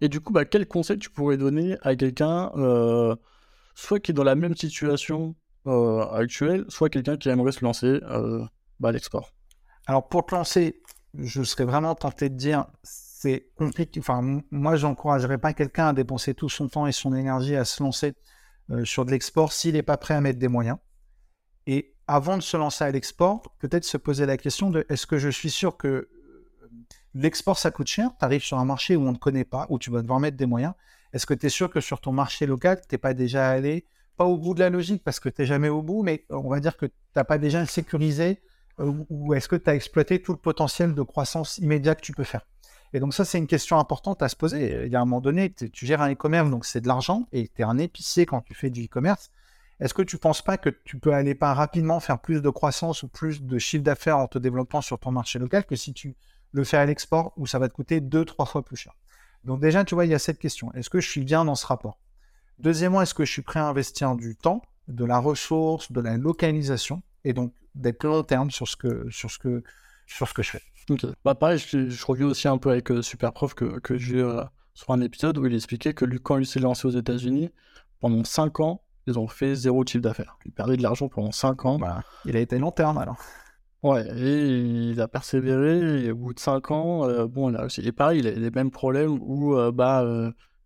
Et 0.01 0.09
du 0.09 0.21
coup, 0.21 0.33
bah, 0.33 0.45
quel 0.45 0.67
conseil 0.67 0.99
tu 0.99 1.11
pourrais 1.11 1.37
donner 1.37 1.77
à 1.83 1.97
quelqu'un, 1.97 2.53
euh, 2.57 3.17
soit 3.75 4.01
qui 4.01 4.13
est 4.13 4.15
dans 4.15 4.25
la 4.25 4.35
même 4.37 4.55
situation 4.57 5.35
actuelle, 6.13 6.65
soit 6.69 6.89
quelqu'un 6.89 7.19
qui 7.19 7.29
aimerait 7.29 7.53
se 7.53 7.63
lancer 7.63 8.01
bah, 8.81 8.89
à 8.89 8.93
l'export? 8.93 9.35
Alors, 9.87 10.09
pour 10.09 10.25
te 10.25 10.35
lancer, 10.35 10.81
je 11.15 11.43
serais 11.43 11.65
vraiment 11.65 11.95
tenté 11.95 12.31
de 12.31 12.37
dire 12.37 12.67
c'est 13.21 13.51
compliqué. 13.57 13.99
Enfin, 13.99 14.43
moi, 14.51 14.77
j'encouragerais 14.77 15.39
pas 15.39 15.53
quelqu'un 15.53 15.89
à 15.89 15.93
dépenser 15.93 16.35
tout 16.35 16.49
son 16.49 16.69
temps 16.69 16.87
et 16.87 16.93
son 16.93 17.15
énergie 17.15 17.57
à 17.57 17.65
se 17.65 17.83
lancer 17.83 18.15
euh, 18.71 18.85
sur 18.85 19.05
de 19.05 19.11
l'export 19.11 19.53
s'il 19.53 19.75
n'est 19.75 19.83
pas 19.83 19.97
prêt 19.97 20.15
à 20.15 20.21
mettre 20.21 20.39
des 20.39 20.47
moyens. 20.47 20.79
Et 21.67 21.97
avant 22.07 22.37
de 22.37 22.43
se 22.43 22.57
lancer 22.57 22.85
à 22.85 22.91
l'export, 22.93 23.43
peut-être 23.59 23.85
se 23.85 23.97
poser 23.97 24.25
la 24.25 24.37
question 24.37 24.71
de 24.71 24.87
est-ce 24.89 25.07
que 25.07 25.19
je 25.19 25.29
suis 25.29 25.51
sûr 25.51 25.77
que 25.77 25.89
euh, 25.89 26.09
l'export 27.23 27.59
ça 27.59 27.71
coûte 27.71 27.87
cher 27.87 28.11
Tu 28.19 28.25
arrives 28.25 28.43
sur 28.43 28.59
un 28.59 28.65
marché 28.65 28.97
où 28.97 29.03
on 29.03 29.13
ne 29.13 29.19
connaît 29.19 29.45
pas, 29.45 29.67
où 29.69 29.79
tu 29.79 29.91
vas 29.91 30.03
devoir 30.03 30.21
mettre 30.21 30.37
des 30.37 30.47
moyens. 30.47 30.75
Est-ce 31.13 31.27
que 31.27 31.35
tu 31.35 31.47
es 31.47 31.51
sûr 31.51 31.71
que 31.71 31.81
sur 31.81 32.01
ton 32.01 32.13
marché 32.13 32.47
local, 32.47 32.81
tu 32.81 32.95
n'es 32.95 32.99
pas 32.99 33.15
déjà 33.15 33.49
allé, 33.49 33.87
pas 34.17 34.25
au 34.25 34.37
bout 34.37 34.55
de 34.55 34.61
la 34.61 34.71
logique 34.71 35.03
parce 35.05 35.21
que 35.21 35.29
tu 35.29 35.43
n'es 35.43 35.47
jamais 35.47 35.69
au 35.69 35.83
bout, 35.83 36.03
mais 36.03 36.25
on 36.31 36.49
va 36.49 36.61
dire 36.61 36.77
que 36.77 36.87
tu 36.87 36.93
n'as 37.17 37.25
pas 37.25 37.39
déjà 37.39 37.65
sécurisé 37.67 38.41
euh, 38.81 38.93
ou 39.09 39.35
est-ce 39.35 39.49
que 39.49 39.57
tu 39.57 39.69
as 39.71 39.75
exploité 39.75 40.21
tout 40.21 40.33
le 40.33 40.39
potentiel 40.39 40.95
de 40.95 41.03
croissance 41.03 41.59
immédiat 41.59 41.95
que 41.95 42.03
tu 42.03 42.13
peux 42.13 42.25
faire? 42.25 42.47
Et 42.93 43.01
donc 43.01 43.13
ça, 43.13 43.25
c'est 43.25 43.39
une 43.39 43.47
question 43.47 43.79
importante 43.79 44.23
à 44.23 44.29
se 44.29 44.37
poser. 44.37 44.85
Il 44.87 44.93
y 44.93 44.97
a 44.97 45.01
un 45.01 45.05
moment 45.05 45.21
donné, 45.21 45.53
tu 45.53 45.87
gères 45.87 46.01
un 46.01 46.13
e-commerce, 46.13 46.51
donc 46.51 46.65
c'est 46.65 46.81
de 46.81 46.89
l'argent, 46.89 47.29
et 47.33 47.49
tu 47.49 47.61
es 47.61 47.65
un 47.65 47.77
épicier 47.79 48.25
quand 48.25 48.41
tu 48.41 48.55
fais 48.55 48.71
du 48.71 48.85
e-commerce. 48.85 49.31
Est-ce 49.81 49.95
que 49.95 50.03
tu 50.03 50.17
ne 50.17 50.21
penses 50.21 50.43
pas 50.43 50.57
que 50.57 50.71
tu 50.71 50.99
peux 50.99 51.13
aller 51.13 51.35
pas 51.35 51.55
rapidement 51.55 52.01
faire 52.01 52.19
plus 52.19 52.43
de 52.43 52.51
croissance 52.51 53.03
ou 53.03 53.09
plus 53.09 53.43
de 53.43 53.59
chiffre 53.59 53.85
d'affaires 53.85 54.19
en 54.19 54.27
te 54.27 54.39
développant 54.39 54.81
sur 54.81 54.99
ton 54.99 55.13
marché 55.13 55.39
local 55.39 55.67
que 55.67 55.77
si 55.77 55.93
tu 55.93 56.17
le 56.53 56.65
fais 56.65 56.77
à 56.77 56.87
l'export 56.87 57.33
où 57.37 57.47
ça 57.47 57.59
va 57.59 57.69
te 57.69 57.75
coûter 57.75 58.01
deux, 58.01 58.25
trois 58.25 58.47
fois 58.47 58.65
plus 58.65 58.77
cher 58.77 58.95
Donc 59.45 59.61
déjà, 59.61 59.85
tu 59.85 59.95
vois, 59.95 60.07
il 60.07 60.11
y 60.11 60.15
a 60.15 60.19
cette 60.19 60.39
question. 60.39 60.73
Est-ce 60.73 60.91
que 60.91 61.01
je 61.01 61.09
suis 61.09 61.25
bien 61.25 61.45
dans 61.45 61.55
ce 61.55 61.67
rapport? 61.67 61.99
Deuxièmement, 62.59 63.03
est-ce 63.03 63.15
que 63.15 63.25
je 63.25 63.33
suis 63.33 63.43
prêt 63.43 63.61
à 63.61 63.67
investir 63.67 64.17
du 64.17 64.37
temps, 64.37 64.63
de 64.89 65.05
la 65.05 65.19
ressource, 65.19 65.93
de 65.93 66.01
la 66.01 66.17
localisation, 66.17 67.03
et 67.25 67.33
donc 67.33 67.53
d'être 67.75 68.05
long 68.05 68.23
terme 68.23 68.51
sur 68.51 68.67
ce 68.67 68.77
que, 68.77 69.09
sur 69.11 69.31
ce 69.31 69.39
que, 69.39 69.63
sur 70.07 70.29
ce 70.29 70.35
que 70.35 70.43
je 70.43 70.51
fais? 70.51 70.63
Bah, 71.25 71.35
pareil, 71.35 71.59
je, 71.59 72.07
reviens 72.07 72.27
aussi 72.27 72.49
un 72.49 72.59
peu 72.59 72.71
avec 72.71 72.91
euh, 72.91 73.03
Superprof 73.03 73.55
que, 73.55 73.79
que 73.81 73.99
j'ai 73.99 74.17
eu 74.17 74.25
euh, 74.25 74.43
sur 74.75 74.91
un 74.91 75.01
épisode 75.03 75.37
où 75.39 75.47
il 75.47 75.55
expliquait 75.55 75.93
que 75.93 76.05
lui, 76.05 76.19
quand 76.19 76.39
il 76.39 76.47
s'est 76.47 76.61
lancé 76.61 76.87
aux 76.87 76.93
États-Unis, 76.93 77.51
pendant 78.01 78.25
5 78.25 78.61
ans, 78.61 78.83
ils 79.07 79.19
ont 79.19 79.29
fait 79.29 79.55
zéro 79.55 79.85
chiffre 79.87 80.03
d'affaires. 80.03 80.39
Il 80.45 80.53
perdait 80.53 80.77
de 80.77 80.83
l'argent 80.83 81.09
pendant 81.09 81.33
5 81.33 81.65
ans. 81.65 81.79
Voilà. 81.79 82.03
Il 82.25 82.37
a 82.37 82.41
été 82.41 82.59
long 82.59 82.71
terme 82.71 82.99
alors. 82.99 83.17
Ouais, 83.83 84.05
et 84.17 84.91
il 84.91 85.01
a 85.01 85.07
persévéré, 85.07 86.05
et 86.05 86.11
au 86.11 86.17
bout 86.17 86.35
de 86.35 86.41
5 86.41 86.71
ans, 86.73 87.09
euh, 87.09 87.27
bon, 87.27 87.51
il 87.51 87.57
a 87.57 87.61
réussi. 87.61 87.81
Et 87.87 87.93
pareil, 87.93 88.21
il 88.21 88.27
a 88.27 88.33
les 88.33 88.51
mêmes 88.51 88.73
problèmes 88.73 89.19
où 89.21 89.57
bah, 89.73 90.05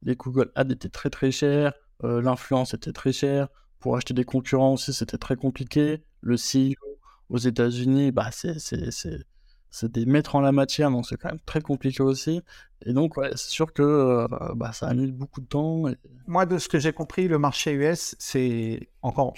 les 0.03 0.17
Google 0.17 0.51
Ads 0.55 0.71
étaient 0.71 0.89
très 0.89 1.11
très 1.11 1.31
chers, 1.31 1.73
l'influence 2.03 2.75
était 2.75 2.93
très 2.93 3.13
chère, 3.13 3.49
pour 3.83 3.97
acheter 3.97 4.15
des 4.15 4.25
concurrents 4.25 4.75
aussi, 4.75 4.93
c'était 4.95 5.19
très 5.19 5.37
compliqué. 5.37 6.05
Le 6.21 6.37
CEO 6.37 6.77
aux 7.29 7.39
États-Unis, 7.39 8.13
bah, 8.13 8.31
c'est 8.31 9.93
des 9.93 10.07
maîtres 10.07 10.37
en 10.37 10.41
la 10.41 10.53
matière, 10.53 10.91
donc 10.91 11.05
c'est 11.07 11.17
quand 11.17 11.31
même 11.31 11.41
très 11.45 11.61
compliqué 11.61 12.03
aussi. 12.03 12.43
Et 12.87 12.93
donc, 12.93 13.17
ouais, 13.17 13.31
c'est 13.33 13.51
sûr 13.51 13.73
que 13.73 13.83
euh, 13.83 14.29
bah, 14.55 14.73
ça 14.73 14.87
a 14.87 14.95
mis 14.95 15.11
beaucoup 15.11 15.41
de 15.41 15.47
temps. 15.47 15.85
Moi, 16.29 16.47
de 16.47 16.59
ce 16.59 16.69
que 16.69 16.79
j'ai 16.79 16.93
compris, 16.93 17.27
le 17.27 17.39
marché 17.39 17.73
US, 17.73 18.15
c'est 18.21 18.89
encore 19.03 19.35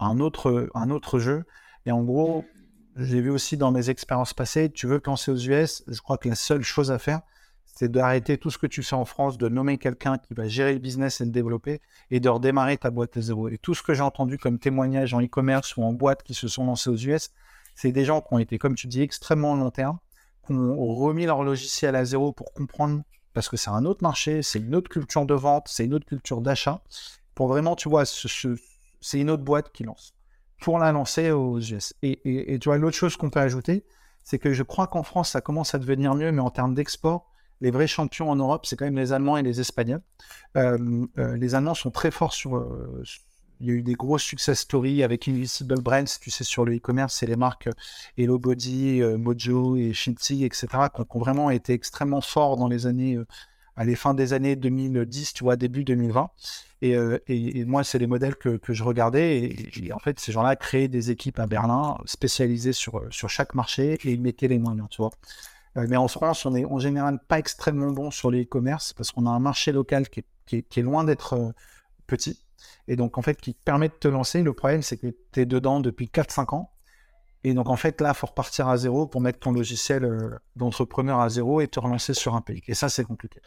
un 0.00 0.18
autre, 0.18 0.68
un 0.74 0.90
autre 0.90 1.20
jeu. 1.20 1.44
Et 1.86 1.92
en 1.92 2.02
gros, 2.02 2.44
j'ai 2.96 3.20
vu 3.20 3.30
aussi 3.30 3.56
dans 3.56 3.70
mes 3.70 3.90
expériences 3.90 4.34
passées, 4.34 4.70
tu 4.70 4.86
veux 4.86 5.00
te 5.00 5.10
lancer 5.10 5.30
aux 5.30 5.36
US, 5.36 5.82
je 5.86 6.00
crois 6.00 6.18
que 6.18 6.28
la 6.28 6.34
seule 6.34 6.62
chose 6.62 6.90
à 6.90 6.98
faire, 6.98 7.22
c'est 7.64 7.90
d'arrêter 7.90 8.38
tout 8.38 8.50
ce 8.50 8.58
que 8.58 8.68
tu 8.68 8.82
fais 8.82 8.94
en 8.94 9.04
France, 9.04 9.36
de 9.36 9.48
nommer 9.48 9.78
quelqu'un 9.78 10.18
qui 10.18 10.32
va 10.32 10.46
gérer 10.46 10.74
le 10.74 10.78
business 10.78 11.20
et 11.20 11.24
le 11.24 11.30
développer, 11.30 11.80
et 12.10 12.20
de 12.20 12.28
redémarrer 12.28 12.76
ta 12.76 12.90
boîte 12.90 13.16
à 13.16 13.20
zéro. 13.20 13.48
Et 13.48 13.58
tout 13.58 13.74
ce 13.74 13.82
que 13.82 13.94
j'ai 13.94 14.02
entendu 14.02 14.38
comme 14.38 14.60
témoignage 14.60 15.12
en 15.12 15.20
e-commerce 15.20 15.76
ou 15.76 15.82
en 15.82 15.92
boîte 15.92 16.22
qui 16.22 16.34
se 16.34 16.46
sont 16.46 16.66
lancés 16.66 16.90
aux 16.90 16.96
US, 16.96 17.30
c'est 17.74 17.90
des 17.90 18.04
gens 18.04 18.20
qui 18.20 18.28
ont 18.32 18.38
été, 18.38 18.58
comme 18.58 18.76
tu 18.76 18.86
dis, 18.86 19.02
extrêmement 19.02 19.56
long 19.56 19.70
terme, 19.72 19.98
qui 20.46 20.52
ont 20.52 20.94
remis 20.94 21.26
leur 21.26 21.42
logiciel 21.42 21.96
à 21.96 22.04
zéro 22.04 22.32
pour 22.32 22.52
comprendre, 22.52 23.02
parce 23.32 23.48
que 23.48 23.56
c'est 23.56 23.70
un 23.70 23.84
autre 23.84 24.04
marché, 24.04 24.42
c'est 24.42 24.60
une 24.60 24.76
autre 24.76 24.88
culture 24.88 25.26
de 25.26 25.34
vente, 25.34 25.66
c'est 25.66 25.84
une 25.84 25.94
autre 25.94 26.06
culture 26.06 26.40
d'achat. 26.40 26.80
Pour 27.34 27.48
vraiment, 27.48 27.74
tu 27.74 27.88
vois, 27.88 28.04
c'est 28.04 29.18
une 29.18 29.30
autre 29.30 29.42
boîte 29.42 29.72
qui 29.72 29.82
lance. 29.82 30.13
Pour 30.64 30.78
la 30.78 30.92
lancer 30.92 31.30
aux 31.30 31.60
US. 31.60 31.92
Et, 32.00 32.58
tu 32.58 32.70
vois, 32.70 32.78
l'autre 32.78 32.96
chose 32.96 33.18
qu'on 33.18 33.28
peut 33.28 33.40
ajouter, 33.40 33.84
c'est 34.22 34.38
que 34.38 34.54
je 34.54 34.62
crois 34.62 34.86
qu'en 34.86 35.02
France, 35.02 35.32
ça 35.32 35.42
commence 35.42 35.74
à 35.74 35.78
devenir 35.78 36.14
mieux, 36.14 36.32
mais 36.32 36.40
en 36.40 36.48
termes 36.48 36.74
d'export, 36.74 37.30
les 37.60 37.70
vrais 37.70 37.86
champions 37.86 38.30
en 38.30 38.36
Europe, 38.36 38.64
c'est 38.64 38.74
quand 38.74 38.86
même 38.86 38.96
les 38.96 39.12
Allemands 39.12 39.36
et 39.36 39.42
les 39.42 39.60
Espagnols. 39.60 40.00
Euh, 40.56 41.06
euh, 41.18 41.36
les 41.36 41.54
Allemands 41.54 41.74
sont 41.74 41.90
très 41.90 42.10
forts 42.10 42.32
sur, 42.32 42.56
euh, 42.56 43.02
il 43.60 43.66
y 43.66 43.70
a 43.72 43.74
eu 43.74 43.82
des 43.82 43.92
grosses 43.92 44.22
success 44.22 44.60
stories 44.60 45.02
avec 45.02 45.28
Invisible 45.28 45.82
Brands, 45.82 46.18
tu 46.18 46.30
sais, 46.30 46.44
sur 46.44 46.64
le 46.64 46.74
e-commerce, 46.74 47.14
c'est 47.14 47.26
les 47.26 47.36
marques 47.36 47.68
Hello 48.16 48.38
Body, 48.38 49.02
Mojo 49.18 49.76
et 49.76 49.92
Shinty, 49.92 50.46
etc., 50.46 50.66
qui 50.94 51.02
ont, 51.02 51.18
vraiment 51.18 51.50
été 51.50 51.74
extrêmement 51.74 52.22
forts 52.22 52.56
dans 52.56 52.68
les 52.68 52.86
années, 52.86 53.18
à 53.76 53.84
les 53.84 53.96
fins 53.96 54.14
des 54.14 54.32
années 54.32 54.56
2010, 54.56 55.34
tu 55.34 55.44
vois, 55.44 55.56
début 55.56 55.84
2020. 55.84 56.30
Et, 56.82 57.64
moi, 57.64 57.82
c'est 57.82 57.98
les 57.98 58.06
modèles 58.06 58.36
que, 58.36 58.58
je 58.68 58.84
regardais. 58.84 59.44
Et, 59.82 59.92
en 59.92 59.98
fait, 59.98 60.20
ces 60.20 60.32
gens-là 60.32 60.56
créaient 60.56 60.88
des 60.88 61.10
équipes 61.10 61.38
à 61.38 61.46
Berlin 61.46 61.98
spécialisées 62.04 62.72
sur, 62.72 63.02
sur 63.10 63.28
chaque 63.30 63.54
marché 63.54 63.94
et 63.94 64.12
ils 64.12 64.20
mettaient 64.20 64.48
les 64.48 64.58
moyens, 64.58 64.88
tu 64.90 64.98
vois. 64.98 65.10
mais 65.76 65.96
en 65.96 66.08
France, 66.08 66.46
on 66.46 66.54
est 66.54 66.64
en 66.64 66.78
général 66.78 67.18
pas 67.26 67.38
extrêmement 67.38 67.90
bon 67.90 68.10
sur 68.10 68.30
le 68.30 68.42
e-commerce 68.42 68.92
parce 68.92 69.10
qu'on 69.12 69.26
a 69.26 69.30
un 69.30 69.40
marché 69.40 69.72
local 69.72 70.08
qui 70.08 70.24
est 70.58 70.82
loin 70.82 71.04
d'être 71.04 71.54
petit 72.06 72.44
et 72.88 72.96
donc 72.96 73.18
en 73.18 73.22
fait 73.22 73.40
qui 73.40 73.54
permet 73.54 73.88
de 73.88 73.94
te 73.94 74.08
lancer. 74.08 74.42
Le 74.42 74.52
problème, 74.52 74.82
c'est 74.82 74.96
que 74.96 75.08
tu 75.32 75.40
es 75.40 75.46
dedans 75.46 75.80
depuis 75.80 76.06
4-5 76.06 76.54
ans. 76.54 76.70
Et 77.44 77.52
donc 77.52 77.68
en 77.68 77.76
fait, 77.76 78.00
là, 78.00 78.12
il 78.14 78.16
faut 78.16 78.26
repartir 78.26 78.68
à 78.68 78.76
zéro 78.78 79.06
pour 79.06 79.20
mettre 79.20 79.38
ton 79.38 79.52
logiciel 79.52 80.04
euh, 80.04 80.30
d'entrepreneur 80.56 81.20
à 81.20 81.28
zéro 81.28 81.60
et 81.60 81.68
te 81.68 81.78
relancer 81.78 82.14
sur 82.14 82.34
un 82.34 82.40
pays. 82.40 82.62
Et 82.66 82.74
ça, 82.74 82.88
c'est 82.88 83.04
compliqué. 83.04 83.40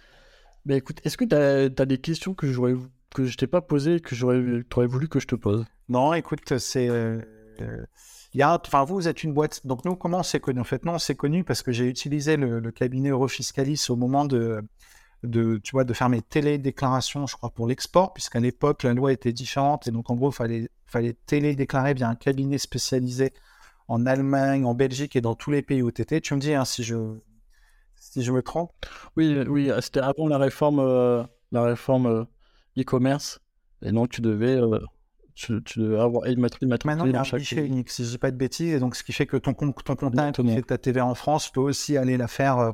Mais 0.65 0.77
écoute, 0.77 0.99
est-ce 1.03 1.17
que 1.17 1.25
tu 1.25 1.36
as, 1.36 1.86
des 1.86 1.97
questions 1.97 2.33
que, 2.33 2.45
que 3.13 3.25
je 3.25 3.38
t'ai 3.38 3.47
pas 3.47 3.62
posées 3.62 3.95
et 3.95 3.99
que 3.99 4.13
tu 4.13 4.23
aurais 4.23 4.88
voulu 4.88 5.07
que 5.07 5.19
je 5.19 5.27
te 5.27 5.36
pose? 5.36 5.65
Non, 5.89 6.13
écoute, 6.13 6.57
c'est... 6.57 6.89
Euh, 6.89 7.19
euh, 7.62 7.86
y 8.33 8.43
a, 8.43 8.62
enfin, 8.63 8.83
vous, 8.83 8.95
vous 8.95 9.07
êtes 9.07 9.23
une 9.23 9.33
boîte. 9.33 9.65
Donc, 9.65 9.86
nous, 9.86 9.95
comment 9.95 10.19
on 10.19 10.23
s'est 10.23 10.39
connu 10.39 10.60
En 10.60 10.65
fait, 10.65 10.86
non, 10.86 10.93
on 10.93 10.99
s'est 10.99 11.15
connu 11.15 11.43
parce 11.43 11.63
que 11.63 11.71
j'ai 11.71 11.88
utilisé 11.88 12.38
le, 12.38 12.60
le, 12.60 12.71
cabinet 12.71 13.10
Eurofiscalis 13.10 13.86
au 13.89 13.95
moment 13.95 14.25
de, 14.25 14.62
de, 15.23 15.57
tu 15.63 15.71
vois, 15.71 15.86
de 15.86 15.93
faire 15.93 16.10
mes 16.10 16.21
télédéclarations, 16.21 17.25
je 17.25 17.36
crois, 17.36 17.49
pour 17.49 17.67
l'export, 17.67 18.13
puisqu'à 18.13 18.39
l'époque, 18.39 18.83
la 18.83 18.93
loi 18.93 19.13
était 19.13 19.33
différente. 19.33 19.88
Et 19.88 19.91
donc, 19.91 20.12
en 20.12 20.15
gros, 20.15 20.29
il 20.29 20.36
fallait, 20.36 20.69
fallait 20.86 21.13
télédéclarer 21.25 21.93
via 21.93 22.10
un 22.10 22.15
cabinet 22.15 22.57
spécialisé 22.57 23.33
en 23.88 24.06
Allemagne, 24.06 24.65
en 24.65 24.73
Belgique 24.73 25.15
et 25.15 25.21
dans 25.21 25.36
tous 25.36 25.52
les 25.52 25.62
pays 25.62 25.82
où 25.82 25.91
tu 25.91 26.02
étais. 26.02 26.21
Tu 26.21 26.34
me 26.36 26.39
dis 26.39 26.54
hein, 26.54 26.65
si, 26.65 26.84
je, 26.84 27.17
si 27.95 28.23
je 28.23 28.32
me 28.32 28.41
trompe 28.41 28.71
Oui, 29.15 29.38
oui 29.47 29.71
c'était 29.82 30.00
avant 30.00 30.28
la 30.28 30.38
réforme, 30.38 30.80
euh, 30.80 31.23
la 31.52 31.63
réforme 31.63 32.06
euh, 32.08 32.23
e-commerce. 32.78 33.39
et 33.82 33.91
donc, 33.91 34.10
tu 34.10 34.21
devais. 34.21 34.56
Euh, 34.56 34.80
tu, 35.36 35.62
tu, 35.63 35.80
devais 35.80 36.00
avoir 36.00 36.26
une 36.26 36.39
matrice 36.39 36.67
Maintenant, 36.67 37.06
il 37.06 37.12
y 37.12 37.15
a 37.15 37.21
un 37.21 37.38
guichet 37.38 37.63
unique, 37.63 37.91
si 37.91 38.04
je 38.04 38.10
dis 38.10 38.17
pas 38.17 38.32
de 38.32 38.38
bêtises, 38.38 38.73
et 38.73 38.80
donc 38.80 38.95
ce 38.95 39.04
qui 39.04 39.13
fait 39.13 39.28
que 39.28 39.38
ton 39.38 39.54
compte, 39.54 39.76
ton 39.84 39.95
compte 39.95 40.36
qui 40.36 40.56
fait 40.56 40.62
ta 40.63 40.80
TVA 40.80 41.06
en 41.06 41.13
France, 41.13 41.52
peut 41.52 41.62
aussi 41.62 41.95
aller 41.95 42.17
la 42.17 42.28
faire 42.28 42.73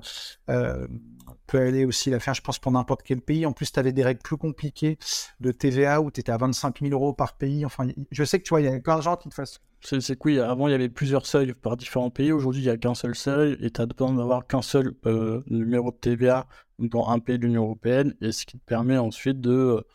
peut 1.47 1.60
aller 1.60 1.86
aussi 1.86 2.10
la 2.10 2.19
faire, 2.19 2.34
je 2.34 2.41
pense, 2.41 2.60
pour 2.60 2.71
n'importe 2.71 3.04
quel 3.04 3.21
pays. 3.21 3.45
En 3.45 3.52
plus, 3.52 3.71
tu 3.71 3.80
avais 3.80 3.91
des 3.91 4.04
règles 4.04 4.21
plus 4.21 4.38
compliquées 4.38 4.97
de 5.39 5.52
TVA 5.52 6.02
où 6.02 6.12
tu 6.12 6.21
étais 6.21 6.32
à 6.32 6.38
25 6.38 6.80
000 6.80 6.93
euros 6.93 7.13
par 7.13 7.38
pays. 7.38 7.65
Enfin, 7.65 7.88
je 8.12 8.23
sais 8.23 8.39
que 8.39 8.43
tu 8.43 8.49
vois, 8.49 8.62
il 8.62 8.65
y 8.65 8.67
a 8.67 8.80
plein 8.80 8.97
de 8.97 9.02
gens 9.02 9.17
qui 9.17 9.30
te 9.30 9.34
fassent. 9.34 9.60
C'est 9.83 9.99
que 10.15 10.21
oui, 10.25 10.39
avant 10.39 10.67
il 10.67 10.71
y 10.71 10.73
avait 10.73 10.89
plusieurs 10.89 11.25
seuils 11.25 11.53
par 11.53 11.75
différents 11.75 12.09
pays. 12.09 12.31
Aujourd'hui, 12.31 12.61
il 12.61 12.65
n'y 12.65 12.71
a 12.71 12.77
qu'un 12.77 12.95
seul 12.95 13.15
seuil 13.15 13.57
et 13.59 13.69
tu 13.69 13.81
as 13.81 13.85
besoin 13.85 14.13
d'avoir 14.13 14.47
qu'un 14.47 14.61
seul 14.61 14.93
euh, 15.05 15.43
numéro 15.47 15.91
de 15.91 15.97
TVA 15.97 16.47
dans 16.79 17.09
un 17.09 17.19
pays 17.19 17.37
de 17.37 17.45
l'Union 17.45 17.63
européenne 17.63 18.15
et 18.21 18.31
ce 18.31 18.45
qui 18.45 18.57
te 18.57 18.65
permet 18.65 18.97
ensuite 18.97 19.41
de, 19.41 19.85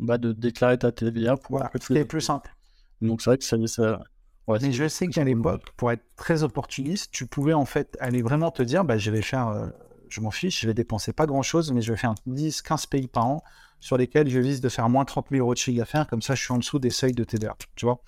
bah, 0.00 0.18
de 0.18 0.32
déclarer 0.32 0.78
ta 0.78 0.92
TVA 0.92 1.36
pour 1.36 1.58
voilà, 1.58 1.70
ce 1.80 2.02
plus 2.02 2.20
simple. 2.20 2.54
Donc 3.00 3.22
c'est 3.22 3.30
vrai 3.30 3.38
que 3.38 3.44
ça. 3.44 3.56
ça 3.66 4.02
ouais, 4.48 4.58
Mais 4.60 4.72
je 4.72 4.86
sais 4.86 5.08
qu'à 5.08 5.24
l'époque, 5.24 5.62
pour 5.76 5.92
être 5.92 6.04
très 6.16 6.42
opportuniste, 6.42 7.10
tu 7.10 7.26
pouvais 7.26 7.54
en 7.54 7.64
fait 7.64 7.96
aller 8.00 8.20
vraiment 8.20 8.50
te 8.50 8.62
dire 8.62 8.84
bah, 8.84 8.98
je 8.98 9.10
vais 9.10 9.22
faire. 9.22 9.48
Euh, 9.48 9.68
je 10.10 10.22
m'en 10.22 10.30
fiche, 10.30 10.62
je 10.62 10.66
vais 10.66 10.74
dépenser 10.74 11.12
pas 11.12 11.26
grand 11.26 11.42
chose, 11.42 11.70
mais 11.70 11.82
je 11.82 11.92
vais 11.92 11.98
faire 11.98 12.14
10, 12.26 12.62
15 12.62 12.86
pays 12.86 13.08
par 13.08 13.26
an 13.26 13.42
sur 13.80 13.96
lesquels 13.98 14.28
je 14.28 14.38
vise 14.38 14.62
de 14.62 14.68
faire 14.68 14.88
moins 14.88 15.04
30 15.04 15.26
000 15.30 15.42
euros 15.42 15.52
de 15.52 15.58
chiffre 15.58 15.76
d'affaires, 15.76 16.06
comme 16.06 16.22
ça 16.22 16.34
je 16.34 16.42
suis 16.42 16.52
en 16.52 16.58
dessous 16.58 16.78
des 16.78 16.90
seuils 16.90 17.12
de 17.12 17.24
TDR, 17.24 17.56
tu 17.76 17.84
vois. 17.84 18.00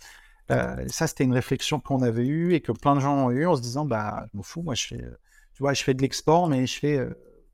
Euh, 0.51 0.85
ça, 0.89 1.07
c'était 1.07 1.25
une 1.25 1.33
réflexion 1.33 1.81
qu'on 1.81 2.03
avait 2.03 2.27
eue 2.27 2.55
et 2.55 2.61
que 2.61 2.73
plein 2.73 2.95
de 2.95 3.01
gens 3.01 3.27
ont 3.27 3.31
eu 3.31 3.47
en 3.47 3.57
se 3.57 3.63
disant, 3.63 3.85
bah, 3.85 4.27
je 4.33 4.37
m'en 4.37 4.43
fous, 4.43 4.63
moi 4.63 4.75
je 4.75 4.87
fais, 4.87 4.99
tu 5.55 5.63
vois, 5.63 5.75
je 5.75 5.83
fais 5.83 5.95
de 5.95 6.03
l'export, 6.03 6.49
mais 6.49 6.67
je 6.67 6.79
fais 6.79 6.99
euh, 6.99 7.11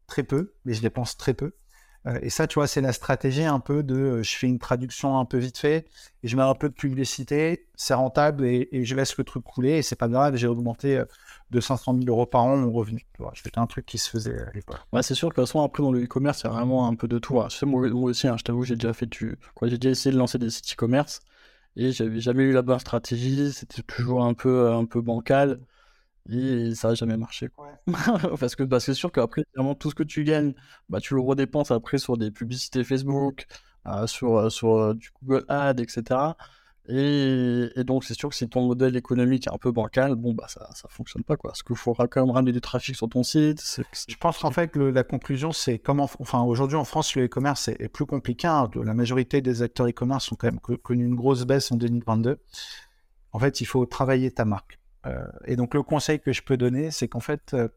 très 0.06 0.22
peu, 0.22 0.54
mais 0.64 0.74
je 0.74 0.80
dépense 0.80 1.16
très 1.16 1.34
peu. 1.34 1.52
Euh, 2.06 2.18
et 2.22 2.30
ça, 2.30 2.46
tu 2.46 2.54
vois, 2.54 2.66
c'est 2.66 2.80
la 2.80 2.92
stratégie 2.92 3.44
un 3.44 3.60
peu 3.60 3.82
de 3.82 4.22
je 4.22 4.36
fais 4.36 4.46
une 4.46 4.58
traduction 4.58 5.18
un 5.18 5.24
peu 5.24 5.38
vite 5.38 5.58
fait 5.58 5.86
et 6.22 6.28
je 6.28 6.36
mets 6.36 6.42
un 6.42 6.54
peu 6.54 6.68
de 6.68 6.74
publicité, 6.74 7.66
c'est 7.74 7.94
rentable 7.94 8.46
et, 8.46 8.68
je 8.84 8.94
laisse 8.94 9.16
le 9.18 9.24
truc 9.24 9.44
couler 9.44 9.78
et 9.78 9.82
c'est 9.82 9.96
pas 9.96 10.08
grave, 10.08 10.36
j'ai 10.36 10.46
augmenté 10.46 11.02
de 11.50 11.60
500 11.60 11.94
000 11.94 12.04
euros 12.08 12.26
par 12.26 12.44
an 12.44 12.56
mon 12.56 12.72
revenu. 12.72 13.04
C'était 13.34 13.58
un 13.58 13.66
truc 13.66 13.86
qui 13.86 13.98
se 13.98 14.08
faisait 14.08 14.40
à 14.40 14.52
l'époque. 14.52 14.78
Ouais, 14.92 15.02
c'est 15.02 15.14
sûr 15.14 15.28
que 15.28 15.34
de 15.34 15.42
toute 15.42 15.48
façon, 15.48 15.62
après, 15.62 15.82
dans 15.82 15.92
le 15.92 16.04
e-commerce, 16.04 16.42
il 16.42 16.44
y 16.44 16.46
a 16.48 16.52
vraiment 16.52 16.86
un 16.86 16.94
peu 16.94 17.08
de 17.08 17.18
tout. 17.18 17.34
moi, 17.34 17.80
aussi, 17.94 18.28
hein, 18.28 18.36
je 18.38 18.44
t'avoue, 18.44 18.64
j'ai 18.64 18.76
déjà 18.76 18.92
fait 18.92 19.06
du... 19.06 19.36
J'ai 19.62 19.78
déjà 19.78 19.90
essayé 19.90 20.12
de 20.12 20.18
lancer 20.18 20.38
des 20.38 20.50
sites 20.50 20.72
e-commerce 20.72 21.20
et 21.76 21.92
j'avais 21.92 22.20
jamais 22.20 22.44
eu 22.44 22.52
la 22.52 22.62
bonne 22.62 22.78
stratégie. 22.78 23.52
C'était 23.52 23.82
toujours 23.82 24.24
un 24.24 24.34
peu, 24.34 24.72
un 24.72 24.84
peu 24.86 25.00
bancal 25.00 25.60
et 26.30 26.74
ça 26.74 26.88
n'a 26.88 26.94
jamais 26.94 27.16
marché. 27.16 27.48
Quoi. 27.48 27.70
parce 28.40 28.56
que 28.56 28.62
bah, 28.62 28.80
c'est 28.80 28.94
sûr 28.94 29.12
qu'après, 29.12 29.44
vraiment, 29.54 29.74
tout 29.74 29.90
ce 29.90 29.94
que 29.94 30.02
tu 30.02 30.24
gagnes, 30.24 30.54
bah, 30.88 31.00
tu 31.00 31.14
le 31.14 31.20
redépenses 31.20 31.70
après 31.70 31.98
sur 31.98 32.16
des 32.16 32.30
publicités 32.30 32.84
Facebook, 32.84 33.46
euh, 33.86 34.06
sur, 34.06 34.36
euh, 34.36 34.50
sur 34.50 34.76
euh, 34.76 34.94
du 34.94 35.10
Google 35.22 35.44
Ads, 35.48 35.80
etc. 35.80 36.36
Et, 36.88 37.84
donc, 37.84 38.04
c'est 38.04 38.14
sûr 38.14 38.28
que 38.28 38.34
si 38.34 38.48
ton 38.48 38.66
modèle 38.66 38.96
économique 38.96 39.46
est 39.46 39.52
un 39.52 39.58
peu 39.58 39.72
bancal, 39.72 40.14
bon, 40.14 40.34
bah, 40.34 40.46
ça, 40.48 40.68
ça 40.74 40.88
fonctionne 40.88 41.24
pas, 41.24 41.36
quoi. 41.36 41.50
Parce 41.50 41.62
qu'il 41.62 41.76
faudra 41.76 42.06
quand 42.06 42.24
même 42.24 42.34
ramener 42.34 42.52
du 42.52 42.60
trafic 42.60 42.94
sur 42.94 43.08
ton 43.08 43.22
site. 43.22 43.60
Je 44.08 44.16
pense 44.16 44.38
qu'en 44.38 44.50
fait, 44.50 44.76
la 44.76 45.02
conclusion, 45.02 45.52
c'est 45.52 45.78
comment, 45.78 46.08
enfin, 46.20 46.42
aujourd'hui, 46.42 46.76
en 46.76 46.84
France, 46.84 47.14
le 47.16 47.24
e-commerce 47.24 47.68
est, 47.68 47.88
plus 47.88 48.06
compliqué. 48.06 48.46
Hein. 48.46 48.70
La 48.84 48.94
majorité 48.94 49.40
des 49.40 49.62
acteurs 49.62 49.88
e-commerce 49.88 50.30
ont 50.30 50.36
quand 50.36 50.46
même 50.46 50.60
connu 50.60 51.04
une 51.04 51.16
grosse 51.16 51.44
baisse 51.44 51.72
en 51.72 51.76
2022. 51.76 52.38
En 53.32 53.38
fait, 53.38 53.60
il 53.60 53.66
faut 53.66 53.84
travailler 53.86 54.30
ta 54.30 54.44
marque. 54.44 54.78
Euh, 55.06 55.24
et 55.44 55.56
donc, 55.56 55.74
le 55.74 55.82
conseil 55.82 56.20
que 56.20 56.32
je 56.32 56.42
peux 56.42 56.56
donner, 56.56 56.90
c'est 56.90 57.08
qu'en 57.08 57.20
fait, 57.20 57.54
euh, 57.54 57.68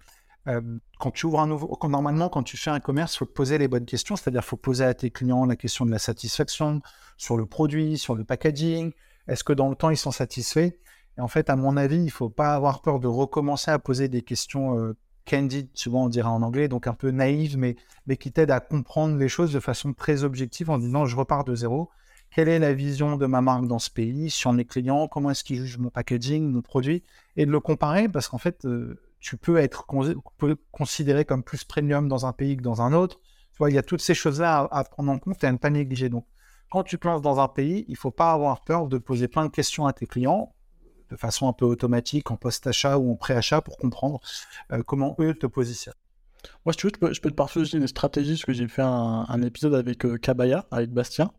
euh, 0.48 0.62
quand 1.00 1.12
tu 1.12 1.26
ouvres 1.26 1.42
un 1.42 1.48
nouveau, 1.48 1.78
normalement, 1.88 2.30
quand 2.30 2.44
tu 2.44 2.58
fais 2.58 2.70
un 2.70 2.80
commerce, 2.80 3.16
il 3.16 3.18
faut 3.20 3.26
poser 3.26 3.58
les 3.58 3.68
bonnes 3.68 3.86
questions, 3.86 4.16
c'est-à-dire 4.16 4.44
faut 4.44 4.58
poser 4.58 4.86
à 4.86 4.94
tes 4.94 5.12
clients 5.12 5.46
la 5.46 5.56
question 5.56 5.86
de 5.86 5.92
la 5.92 6.00
satisfaction 6.00 6.82
sur 7.18 7.38
le 7.38 7.46
produit, 7.46 7.98
sur 7.98 8.16
le 8.16 8.24
packaging. 8.24 8.92
Est-ce 9.28 9.44
que 9.44 9.54
dans 9.54 9.70
le 9.70 9.76
temps 9.76 9.90
ils 9.90 9.98
sont 9.98 10.12
satisfaits? 10.12 10.72
Et 11.18 11.22
en 11.22 11.28
fait, 11.28 11.50
à 11.50 11.56
mon 11.56 11.76
avis, 11.78 11.98
il 11.98 12.06
ne 12.06 12.10
faut 12.10 12.30
pas 12.30 12.56
avoir 12.56 12.82
peur 12.82 13.00
de 13.00 13.08
recommencer 13.08 13.72
à 13.72 13.80
poser 13.80 14.08
des 14.08 14.22
questions 14.22 14.80
euh, 14.80 14.96
candid, 15.30 15.70
souvent 15.74 16.06
on 16.06 16.10
dirait 16.10 16.30
en 16.30 16.42
anglais, 16.42 16.68
donc 16.68 16.88
un 16.88 16.94
peu 16.94 17.12
naïves, 17.12 17.58
mais, 17.58 17.76
mais 18.08 18.18
qui 18.18 18.32
t'aident 18.32 18.52
à 18.52 18.60
comprendre 18.60 19.18
les 19.18 19.28
choses 19.28 19.54
de 19.54 19.60
façon 19.60 19.94
très 19.94 20.24
objective 20.24 20.70
en 20.70 20.78
disant 20.80 21.06
je 21.06 21.16
repars 21.16 21.44
de 21.44 21.56
zéro. 21.56 21.90
Quelle 22.32 22.48
est 22.48 22.60
la 22.60 22.74
vision 22.74 23.18
de 23.18 23.26
ma 23.26 23.42
marque 23.42 23.66
dans 23.66 23.80
ce 23.80 23.90
pays, 23.90 24.30
sur 24.30 24.54
mes 24.54 24.66
clients, 24.66 25.08
comment 25.08 25.32
est-ce 25.32 25.44
qu'ils 25.44 25.58
jugent 25.58 25.80
mon 25.80 25.90
packaging, 25.90 26.52
mon 26.52 26.62
produit, 26.62 27.04
et 27.36 27.46
de 27.46 27.52
le 27.52 27.60
comparer 27.60 28.08
parce 28.08 28.28
qu'en 28.28 28.38
fait, 28.38 28.66
euh, 28.66 29.00
tu 29.20 29.38
peux 29.38 29.58
être 29.58 29.86
considéré 30.72 31.26
comme 31.26 31.44
plus 31.44 31.64
premium 31.64 32.08
dans 32.08 32.26
un 32.26 32.34
pays 32.34 32.58
que 32.58 32.62
dans 32.62 32.82
un 32.82 32.94
autre. 32.94 33.20
Tu 33.52 33.58
vois, 33.58 33.70
il 33.70 33.76
y 33.76 33.78
a 33.78 33.84
toutes 33.84 34.02
ces 34.02 34.14
choses-là 34.14 34.68
à, 34.72 34.84
prendre 34.86 35.12
en 35.12 35.20
compte 35.20 35.44
et 35.44 35.48
à 35.48 35.52
ne 35.52 35.58
pas 35.58 35.70
négliger. 35.70 36.10
Donc, 36.10 36.26
quand 36.72 36.84
tu 36.84 36.98
te 36.98 37.08
lances 37.08 37.22
dans 37.22 37.40
un 37.40 37.48
pays, 37.48 37.86
il 37.88 37.94
ne 37.94 37.98
faut 37.98 38.12
pas 38.12 38.32
avoir 38.32 38.64
peur 38.64 38.88
de 38.88 38.98
poser 38.98 39.28
plein 39.28 39.46
de 39.46 39.52
questions 39.52 39.86
à 39.86 39.94
tes 39.94 40.06
clients 40.06 40.54
de 41.10 41.16
façon 41.16 41.48
un 41.48 41.54
peu 41.54 41.66
automatique, 41.66 42.32
en 42.32 42.38
post-achat 42.38 42.98
ou 42.98 43.12
en 43.12 43.16
pré-achat 43.16 43.62
pour 43.62 43.78
comprendre 43.78 44.20
euh, 44.72 44.84
comment 44.84 45.16
eux 45.20 45.34
te 45.34 45.48
positionnent. 45.48 45.96
Moi, 46.66 46.74
si 46.74 46.78
tu 46.78 46.88
veux, 46.88 46.92
je 46.94 47.00
peux, 47.00 47.14
je 47.14 47.22
peux 47.22 47.32
te 47.32 47.36
partager 47.36 47.78
une 47.78 47.88
stratégie, 47.88 48.34
parce 48.34 48.46
que 48.46 48.54
j'ai 48.54 48.68
fait 48.68 48.84
un, 48.84 49.42
épisode 49.42 49.74
avec 49.74 50.06
euh, 50.06 50.18
Kabaya, 50.18 50.68
avec 50.72 50.92
Bastien. 50.92 51.32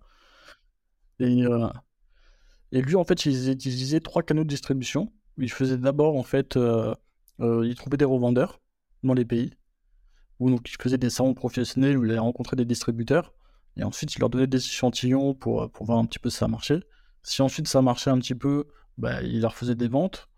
Et, 1.21 1.45
euh, 1.47 1.69
et 2.73 2.83
lui, 2.83 2.97
en 2.97 3.05
fait, 3.05 3.25
il 3.27 3.51
utilisait 3.51 4.01
trois 4.01 4.23
canaux 4.23 4.45
de 4.45 4.49
distribution. 4.49 5.13
Il 5.39 5.51
faisait 5.51 5.79
d'abord, 5.79 6.17
en 6.17 6.23
fait, 6.23 6.59
euh, 7.41 7.67
il 7.67 7.75
trouvait 7.75 7.97
des 7.97 8.05
revendeurs 8.05 8.61
dans 9.03 9.15
les 9.15 9.25
pays, 9.25 9.55
où 10.39 10.51
donc 10.51 10.71
il 10.71 10.77
faisait 10.81 10.99
des 10.99 11.11
salons 11.11 11.35
professionnels 11.35 11.97
où 11.99 12.05
il 12.05 12.11
allait 12.11 12.19
rencontrer 12.19 12.57
des 12.57 12.65
distributeurs, 12.65 13.35
et 13.77 13.85
ensuite 13.85 14.15
il 14.15 14.21
leur 14.21 14.31
donnait 14.31 14.47
des 14.47 14.59
échantillons 14.59 15.35
pour, 15.35 15.71
pour 15.71 15.87
voir 15.87 15.99
un 15.99 16.07
petit 16.07 16.19
peu 16.19 16.31
si 16.31 16.39
ça 16.39 16.49
marchait. 16.49 16.81
Si 17.23 17.43
ensuite 17.43 17.69
ça 17.69 17.83
marchait 17.83 18.11
un 18.11 18.19
petit 18.19 18.35
peu, 18.35 18.67
bah, 18.99 19.23
il 19.23 19.41
leur 19.41 19.55
faisait 19.55 19.75
des 19.75 19.89
ventes. 19.89 20.29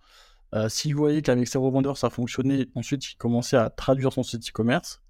Euh, 0.54 0.68
S'il 0.68 0.94
voyait 0.94 1.22
qu'avec 1.22 1.48
ses 1.48 1.58
revendeurs 1.58 1.96
ça 1.96 2.10
fonctionnait, 2.10 2.68
ensuite 2.74 3.12
il 3.12 3.16
commençait 3.16 3.56
à 3.56 3.70
traduire 3.70 4.12
son 4.12 4.22
site 4.22 4.48
e-commerce. 4.48 5.00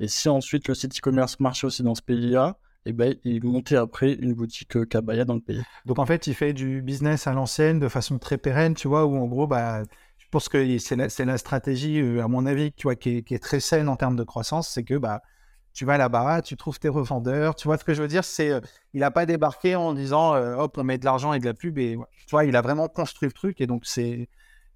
Et 0.00 0.08
si 0.08 0.28
ensuite 0.28 0.68
le 0.68 0.74
site 0.74 0.96
e-commerce 0.98 1.40
marchait 1.40 1.66
aussi 1.66 1.82
dans 1.82 1.94
ce 1.94 2.02
pays-là, 2.02 2.58
et 2.84 2.92
ben, 2.92 3.14
il 3.24 3.44
montait 3.44 3.76
après 3.76 4.14
une 4.14 4.34
boutique 4.34 4.76
euh, 4.76 4.84
Kabaya 4.84 5.24
dans 5.24 5.34
le 5.34 5.40
pays. 5.40 5.62
Donc 5.86 5.98
en 5.98 6.06
fait, 6.06 6.26
il 6.26 6.34
fait 6.34 6.52
du 6.52 6.82
business 6.82 7.26
à 7.26 7.32
l'ancienne 7.32 7.78
de 7.78 7.88
façon 7.88 8.18
très 8.18 8.38
pérenne, 8.38 8.74
tu 8.74 8.88
vois, 8.88 9.06
où 9.06 9.16
en 9.16 9.26
gros, 9.26 9.46
bah, 9.46 9.84
pense 10.32 10.48
que 10.48 10.78
c'est 10.78 11.24
la, 11.24 11.38
stratégie, 11.38 12.00
euh, 12.00 12.24
à 12.24 12.28
mon 12.28 12.46
avis, 12.46 12.72
qui 12.72 12.88
est, 12.88 13.42
très 13.42 13.60
saine 13.60 13.88
en 13.88 13.96
termes 13.96 14.16
de 14.16 14.24
croissance, 14.24 14.68
c'est 14.68 14.82
que 14.82 14.94
bah, 14.94 15.22
tu 15.72 15.84
vas 15.84 15.98
là-bas, 15.98 16.42
tu 16.42 16.56
trouves 16.56 16.80
tes 16.80 16.88
revendeurs, 16.88 17.54
tu 17.54 17.68
vois 17.68 17.78
ce 17.78 17.84
que 17.84 17.94
je 17.94 18.02
veux 18.02 18.08
dire, 18.08 18.24
c'est, 18.24 18.50
euh, 18.50 18.60
il 18.94 19.00
n'a 19.00 19.10
pas 19.10 19.26
débarqué 19.26 19.76
en 19.76 19.94
disant, 19.94 20.34
hop, 20.34 20.76
on 20.78 20.84
met 20.84 20.98
de 20.98 21.04
l'argent 21.04 21.32
et 21.32 21.38
de 21.38 21.44
la 21.44 21.54
pub, 21.54 21.78
et 21.78 21.96
tu 22.26 22.30
vois, 22.30 22.44
il 22.44 22.56
a 22.56 22.62
vraiment 22.62 22.88
construit 22.88 23.28
le 23.28 23.32
truc, 23.32 23.60
et 23.60 23.66
donc 23.66 23.82
c'est, 23.84 24.28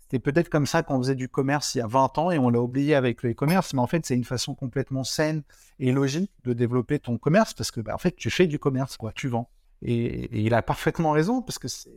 c'était 0.09 0.20
peut-être 0.20 0.48
comme 0.48 0.66
ça 0.66 0.84
qu'on 0.84 0.98
faisait 0.98 1.16
du 1.16 1.28
commerce 1.28 1.74
il 1.74 1.78
y 1.78 1.80
a 1.80 1.88
20 1.88 2.18
ans 2.18 2.30
et 2.30 2.38
on 2.38 2.48
l'a 2.48 2.61
oublié 2.61 2.94
avec 2.94 3.24
le 3.24 3.32
e-commerce, 3.32 3.74
mais 3.74 3.80
en 3.80 3.88
fait, 3.88 4.07
c'est 4.07 4.14
une 4.14 4.24
façon 4.24 4.54
complètement 4.54 5.02
saine 5.02 5.42
et 5.80 5.90
logique 5.90 6.30
de 6.44 6.52
développer 6.52 7.00
ton 7.00 7.18
commerce 7.18 7.54
parce 7.54 7.72
que, 7.72 7.80
bah, 7.80 7.92
en 7.92 7.98
fait, 7.98 8.14
tu 8.14 8.30
fais 8.30 8.46
du 8.46 8.61
commerce, 8.61 8.98
tu 9.16 9.26
vends. 9.26 9.50
Et, 9.82 10.44
il 10.44 10.54
a 10.54 10.62
parfaitement 10.62 11.11
raison 11.11 11.42
parce 11.42 11.59
que 11.59 11.66
c'est 11.66 11.90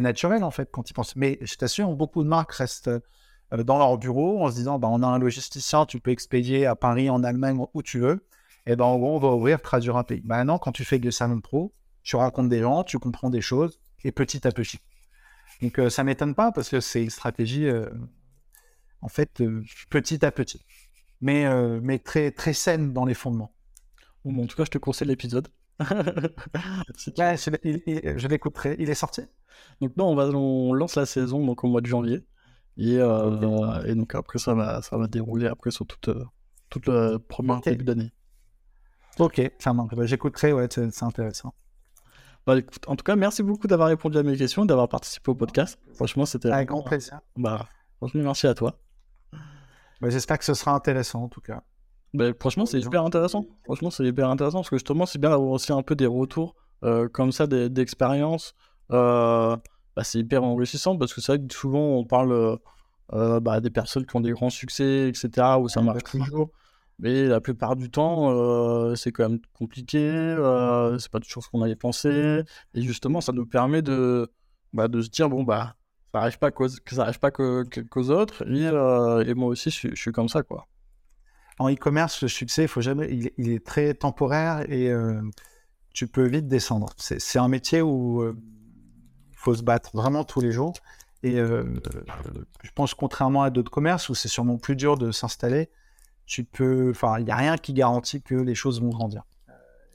naturel, 0.00 0.44
en 0.44 0.50
fait, 0.50 0.70
quand 0.70 0.88
il 0.90 0.94
pense. 0.94 1.16
Mais 1.16 1.38
je 1.42 1.56
t'assure, 1.56 1.92
beaucoup 1.94 2.22
de 2.22 2.28
marques 2.28 2.52
restent 2.52 2.88
euh, 2.88 3.62
dans 3.64 3.78
leur 3.78 3.98
bureau 3.98 4.42
en 4.44 4.50
se 4.50 4.54
disant, 4.54 4.78
bah, 4.78 4.88
on 4.90 5.02
a 5.02 5.06
un 5.06 5.18
logisticien, 5.18 5.86
tu 5.86 6.00
peux 6.00 6.10
expédier 6.10 6.66
à 6.66 6.74
Paris, 6.74 7.10
en 7.10 7.22
Allemagne, 7.24 7.58
où 7.74 7.82
tu 7.82 7.98
veux. 7.98 8.26
Et 8.66 8.76
ben, 8.76 8.84
on 8.84 9.18
va 9.18 9.28
ouvrir, 9.28 9.60
traduire 9.60 9.96
un 9.96 10.04
pays. 10.04 10.22
Maintenant, 10.24 10.58
quand 10.58 10.72
tu 10.72 10.84
fais 10.84 10.98
du 10.98 11.10
salon 11.10 11.40
pro, 11.40 11.74
tu 12.02 12.16
racontes 12.16 12.48
des 12.48 12.60
gens, 12.60 12.84
tu 12.84 12.98
comprends 12.98 13.30
des 13.30 13.40
choses 13.40 13.80
et 14.04 14.12
petit 14.12 14.46
à 14.46 14.52
petit. 14.52 14.78
Donc 15.60 15.78
euh, 15.78 15.90
ça 15.90 16.04
m'étonne 16.04 16.34
pas 16.34 16.52
parce 16.52 16.68
que 16.68 16.80
c'est 16.80 17.02
une 17.02 17.10
stratégie 17.10 17.66
euh, 17.66 17.88
en 19.00 19.08
fait 19.08 19.40
euh, 19.40 19.64
petit 19.90 20.24
à 20.24 20.30
petit, 20.32 20.64
mais 21.20 21.46
mais 21.80 21.98
très 21.98 22.30
très 22.30 22.52
saine 22.52 22.92
dans 22.92 23.04
les 23.04 23.14
fondements. 23.14 23.54
Bon, 24.24 24.44
en 24.44 24.46
tout 24.46 24.56
cas, 24.56 24.64
je 24.64 24.70
te 24.70 24.78
conseille 24.78 25.08
l'épisode. 25.08 25.48
je 26.96 28.28
l'écouterai. 28.28 28.76
Il 28.78 28.90
est 28.90 28.94
sorti? 28.94 29.22
Donc 29.80 29.96
non, 29.96 30.08
on 30.08 30.14
va 30.14 30.26
on 30.26 30.72
lance 30.72 30.96
la 30.96 31.06
saison 31.06 31.44
donc 31.44 31.64
au 31.64 31.68
mois 31.68 31.80
de 31.80 31.86
janvier 31.86 32.24
et, 32.76 32.94
et 32.94 33.94
donc 33.94 34.14
après 34.14 34.38
ça 34.38 34.54
va 34.54 34.80
ça 34.82 34.96
va 34.96 35.06
dérouler 35.06 35.46
après 35.46 35.70
sur 35.70 35.86
toute 35.86 36.08
toute 36.70 36.86
la 36.86 37.18
première 37.18 37.60
début 37.60 37.84
d'année. 37.84 38.12
Ok, 39.18 39.40
ça. 39.58 39.72
Bah, 39.74 40.06
j'écouterai. 40.06 40.52
Ouais, 40.52 40.68
c'est 40.70 41.02
intéressant. 41.02 41.54
Bah, 42.46 42.56
en 42.86 42.96
tout 42.96 43.04
cas, 43.04 43.14
merci 43.14 43.42
beaucoup 43.42 43.66
d'avoir 43.66 43.88
répondu 43.88 44.18
à 44.18 44.22
mes 44.22 44.36
questions, 44.36 44.64
d'avoir 44.64 44.88
participé 44.88 45.30
au 45.30 45.34
podcast. 45.34 45.78
Franchement, 45.94 46.26
c'était 46.26 46.50
un 46.50 46.64
grand 46.64 46.82
plaisir. 46.82 47.20
Bah, 47.36 47.68
franchement, 47.98 48.22
merci 48.22 48.46
à 48.46 48.54
toi. 48.54 48.80
Bah, 50.00 50.10
J'espère 50.10 50.38
que 50.38 50.44
ce 50.44 50.54
sera 50.54 50.74
intéressant 50.74 51.24
en 51.24 51.28
tout 51.28 51.40
cas. 51.40 51.62
Bah, 52.14 52.26
franchement, 52.38 52.66
c'est 52.66 52.80
hyper 52.80 53.04
intéressant. 53.04 53.46
Franchement, 53.64 53.90
c'est 53.90 54.04
hyper 54.04 54.28
intéressant 54.28 54.58
parce 54.58 54.70
que 54.70 54.76
justement, 54.76 55.06
c'est 55.06 55.18
bien 55.18 55.30
d'avoir 55.30 55.50
aussi 55.50 55.72
un 55.72 55.82
peu 55.82 55.94
des 55.94 56.06
retours 56.06 56.54
euh, 56.84 57.08
comme 57.08 57.32
ça 57.32 57.46
d'expérience. 57.46 58.54
Euh, 58.90 59.56
bah, 59.96 60.04
c'est 60.04 60.18
hyper 60.18 60.44
enrichissant 60.44 60.96
parce 60.96 61.14
que 61.14 61.20
c'est 61.20 61.36
vrai 61.36 61.46
que 61.46 61.54
souvent 61.54 61.80
on 61.80 62.04
parle 62.04 62.58
euh, 63.12 63.40
bah, 63.40 63.60
des 63.60 63.70
personnes 63.70 64.06
qui 64.06 64.16
ont 64.16 64.20
des 64.20 64.32
grands 64.32 64.50
succès, 64.50 65.08
etc., 65.08 65.56
où 65.58 65.68
ça 65.68 65.80
marche 65.80 66.04
toujours. 66.04 66.50
Mais 66.98 67.24
la 67.24 67.40
plupart 67.40 67.74
du 67.74 67.90
temps, 67.90 68.30
euh, 68.30 68.94
c'est 68.94 69.10
quand 69.10 69.28
même 69.28 69.40
compliqué, 69.54 69.98
euh, 69.98 70.98
c'est 70.98 71.10
pas 71.10 71.18
toujours 71.20 71.42
ce 71.42 71.48
qu'on 71.48 71.62
avait 71.62 71.76
pensé. 71.76 72.42
Et 72.74 72.82
justement, 72.82 73.20
ça 73.20 73.32
nous 73.32 73.46
permet 73.46 73.82
de, 73.82 74.30
bah, 74.72 74.88
de 74.88 75.00
se 75.00 75.08
dire, 75.08 75.28
bon, 75.28 75.42
bah, 75.42 75.74
ça 76.12 76.20
n'arrive 76.20 76.38
pas 76.38 77.30
qu'aux, 77.30 77.64
qu'aux 77.90 78.10
autres. 78.10 78.46
Et, 78.48 78.66
euh, 78.66 79.24
et, 79.24 79.34
moi 79.34 79.48
aussi, 79.48 79.70
je, 79.70 79.94
suis 79.94 80.12
comme 80.12 80.28
ça, 80.28 80.42
quoi. 80.42 80.68
En 81.62 81.70
e-commerce, 81.70 82.22
le 82.22 82.28
succès, 82.28 82.66
faut 82.66 82.80
jamais, 82.80 83.08
il, 83.38 83.50
est 83.50 83.64
très 83.64 83.94
temporaire 83.94 84.68
et 84.68 84.92
tu 85.94 86.08
peux 86.08 86.26
vite 86.26 86.48
descendre. 86.48 86.90
C'est, 86.98 87.38
un 87.38 87.46
métier 87.46 87.82
où 87.82 88.24
il 88.24 89.36
faut 89.36 89.54
se 89.54 89.62
battre 89.62 89.90
vraiment 89.94 90.24
tous 90.24 90.40
les 90.40 90.50
jours. 90.50 90.72
Et 91.22 91.36
je 91.36 92.70
pense, 92.74 92.94
contrairement 92.94 93.44
à 93.44 93.50
d'autres 93.50 93.70
commerces 93.70 94.08
où 94.08 94.14
c'est 94.16 94.26
sûrement 94.28 94.58
plus 94.58 94.74
dur 94.74 94.98
de 94.98 95.12
s'installer, 95.12 95.70
tu 96.26 96.42
peux, 96.42 96.90
enfin, 96.90 97.20
il 97.20 97.26
n'y 97.26 97.30
a 97.30 97.36
rien 97.36 97.56
qui 97.56 97.74
garantit 97.74 98.22
que 98.22 98.34
les 98.34 98.56
choses 98.56 98.80
vont 98.80 98.88
grandir. 98.88 99.22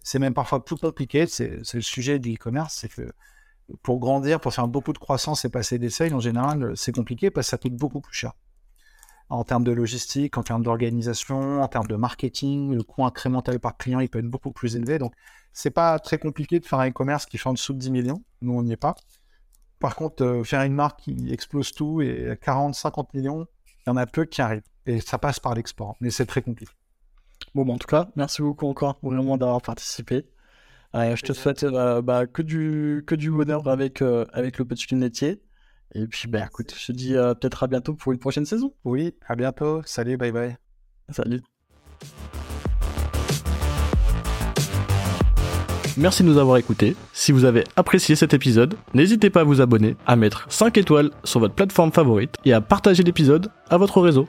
C'est 0.03 0.19
même 0.19 0.33
parfois 0.33 0.63
plus 0.63 0.77
compliqué. 0.77 1.27
C'est 1.27 1.61
le 1.73 1.81
sujet 1.81 2.17
du 2.17 2.35
e-commerce, 2.35 2.75
c'est 2.79 2.87
que 2.87 3.11
pour 3.83 3.99
grandir, 3.99 4.39
pour 4.39 4.53
faire 4.53 4.69
beaucoup 4.69 4.93
de 4.93 4.97
croissance 4.97 5.43
et 5.43 5.49
passer 5.49 5.79
des 5.79 5.89
seuils, 5.89 6.13
en 6.13 6.21
général, 6.21 6.71
c'est 6.77 6.95
compliqué 6.95 7.29
parce 7.29 7.47
que 7.47 7.51
ça 7.51 7.57
coûte 7.57 7.75
beaucoup 7.75 7.99
plus 7.99 8.15
cher. 8.15 8.31
En 9.29 9.43
termes 9.43 9.63
de 9.63 9.71
logistique, 9.71 10.37
en 10.37 10.43
termes 10.43 10.63
d'organisation, 10.63 11.61
en 11.61 11.67
termes 11.67 11.87
de 11.87 11.95
marketing, 11.95 12.73
le 12.73 12.83
coût 12.83 13.05
incrémental 13.05 13.59
par 13.59 13.77
client, 13.77 13.99
il 13.99 14.09
peut 14.09 14.19
être 14.19 14.29
beaucoup 14.29 14.51
plus 14.51 14.75
élevé. 14.75 14.99
Donc, 14.99 15.13
c'est 15.51 15.71
pas 15.71 15.99
très 15.99 16.17
compliqué 16.17 16.59
de 16.59 16.65
faire 16.65 16.79
un 16.79 16.89
e-commerce 16.89 17.25
qui 17.25 17.37
fait 17.37 17.49
en 17.49 17.53
dessous 17.53 17.73
de 17.73 17.79
10 17.79 17.91
millions. 17.91 18.23
Nous, 18.41 18.53
on 18.53 18.63
n'y 18.63 18.71
est 18.71 18.77
pas. 18.77 18.95
Par 19.79 19.95
contre, 19.95 20.23
euh, 20.23 20.43
faire 20.43 20.61
une 20.63 20.73
marque 20.73 21.01
qui 21.01 21.31
explose 21.31 21.71
tout 21.71 22.01
et 22.01 22.37
40, 22.41 22.73
50 22.73 23.13
millions, 23.13 23.45
il 23.85 23.89
y 23.89 23.91
en 23.91 23.97
a 23.97 24.05
peu 24.05 24.25
qui 24.25 24.41
arrivent. 24.41 24.63
Et 24.85 25.01
ça 25.01 25.17
passe 25.17 25.39
par 25.39 25.53
l'export, 25.53 25.97
mais 25.99 26.09
c'est 26.09 26.25
très 26.25 26.41
compliqué. 26.41 26.71
Bon, 27.53 27.65
bah, 27.65 27.73
en 27.73 27.77
tout 27.77 27.87
cas, 27.87 28.09
merci 28.15 28.41
beaucoup 28.41 28.67
encore 28.67 28.97
vraiment 29.01 29.37
d'avoir 29.37 29.61
participé. 29.61 30.25
je 30.93 31.21
te 31.21 31.33
souhaite 31.33 31.63
euh, 31.63 32.01
bah, 32.01 32.25
que, 32.27 32.41
du, 32.41 33.03
que 33.05 33.15
du 33.15 33.31
bonheur 33.31 33.67
avec, 33.67 34.01
euh, 34.01 34.25
avec 34.33 34.57
le 34.57 34.65
petit 34.65 34.87
lunetier. 34.93 35.41
Et 35.95 36.05
puis, 36.07 36.27
bah, 36.27 36.45
écoute, 36.45 36.73
je 36.77 36.87
te 36.87 36.91
dis 36.91 37.15
euh, 37.15 37.33
peut-être 37.33 37.63
à 37.63 37.67
bientôt 37.67 37.93
pour 37.93 38.11
une 38.11 38.19
prochaine 38.19 38.45
saison. 38.45 38.73
Oui, 38.83 39.15
à 39.27 39.35
bientôt. 39.35 39.81
Salut, 39.85 40.17
bye 40.17 40.31
bye. 40.31 40.57
Salut. 41.09 41.41
Merci 45.97 46.21
de 46.21 46.27
nous 46.27 46.37
avoir 46.37 46.57
écoutés. 46.57 46.95
Si 47.11 47.31
vous 47.31 47.45
avez 47.45 47.63
apprécié 47.75 48.15
cet 48.15 48.35
épisode, 48.35 48.75
n'hésitez 48.93 49.31
pas 49.31 49.41
à 49.41 49.43
vous 49.43 49.61
abonner, 49.61 49.95
à 50.05 50.15
mettre 50.15 50.45
5 50.51 50.77
étoiles 50.77 51.09
sur 51.23 51.39
votre 51.39 51.55
plateforme 51.55 51.91
favorite 51.91 52.35
et 52.45 52.53
à 52.53 52.61
partager 52.61 53.01
l'épisode 53.01 53.49
à 53.69 53.77
votre 53.77 53.99
réseau. 53.99 54.27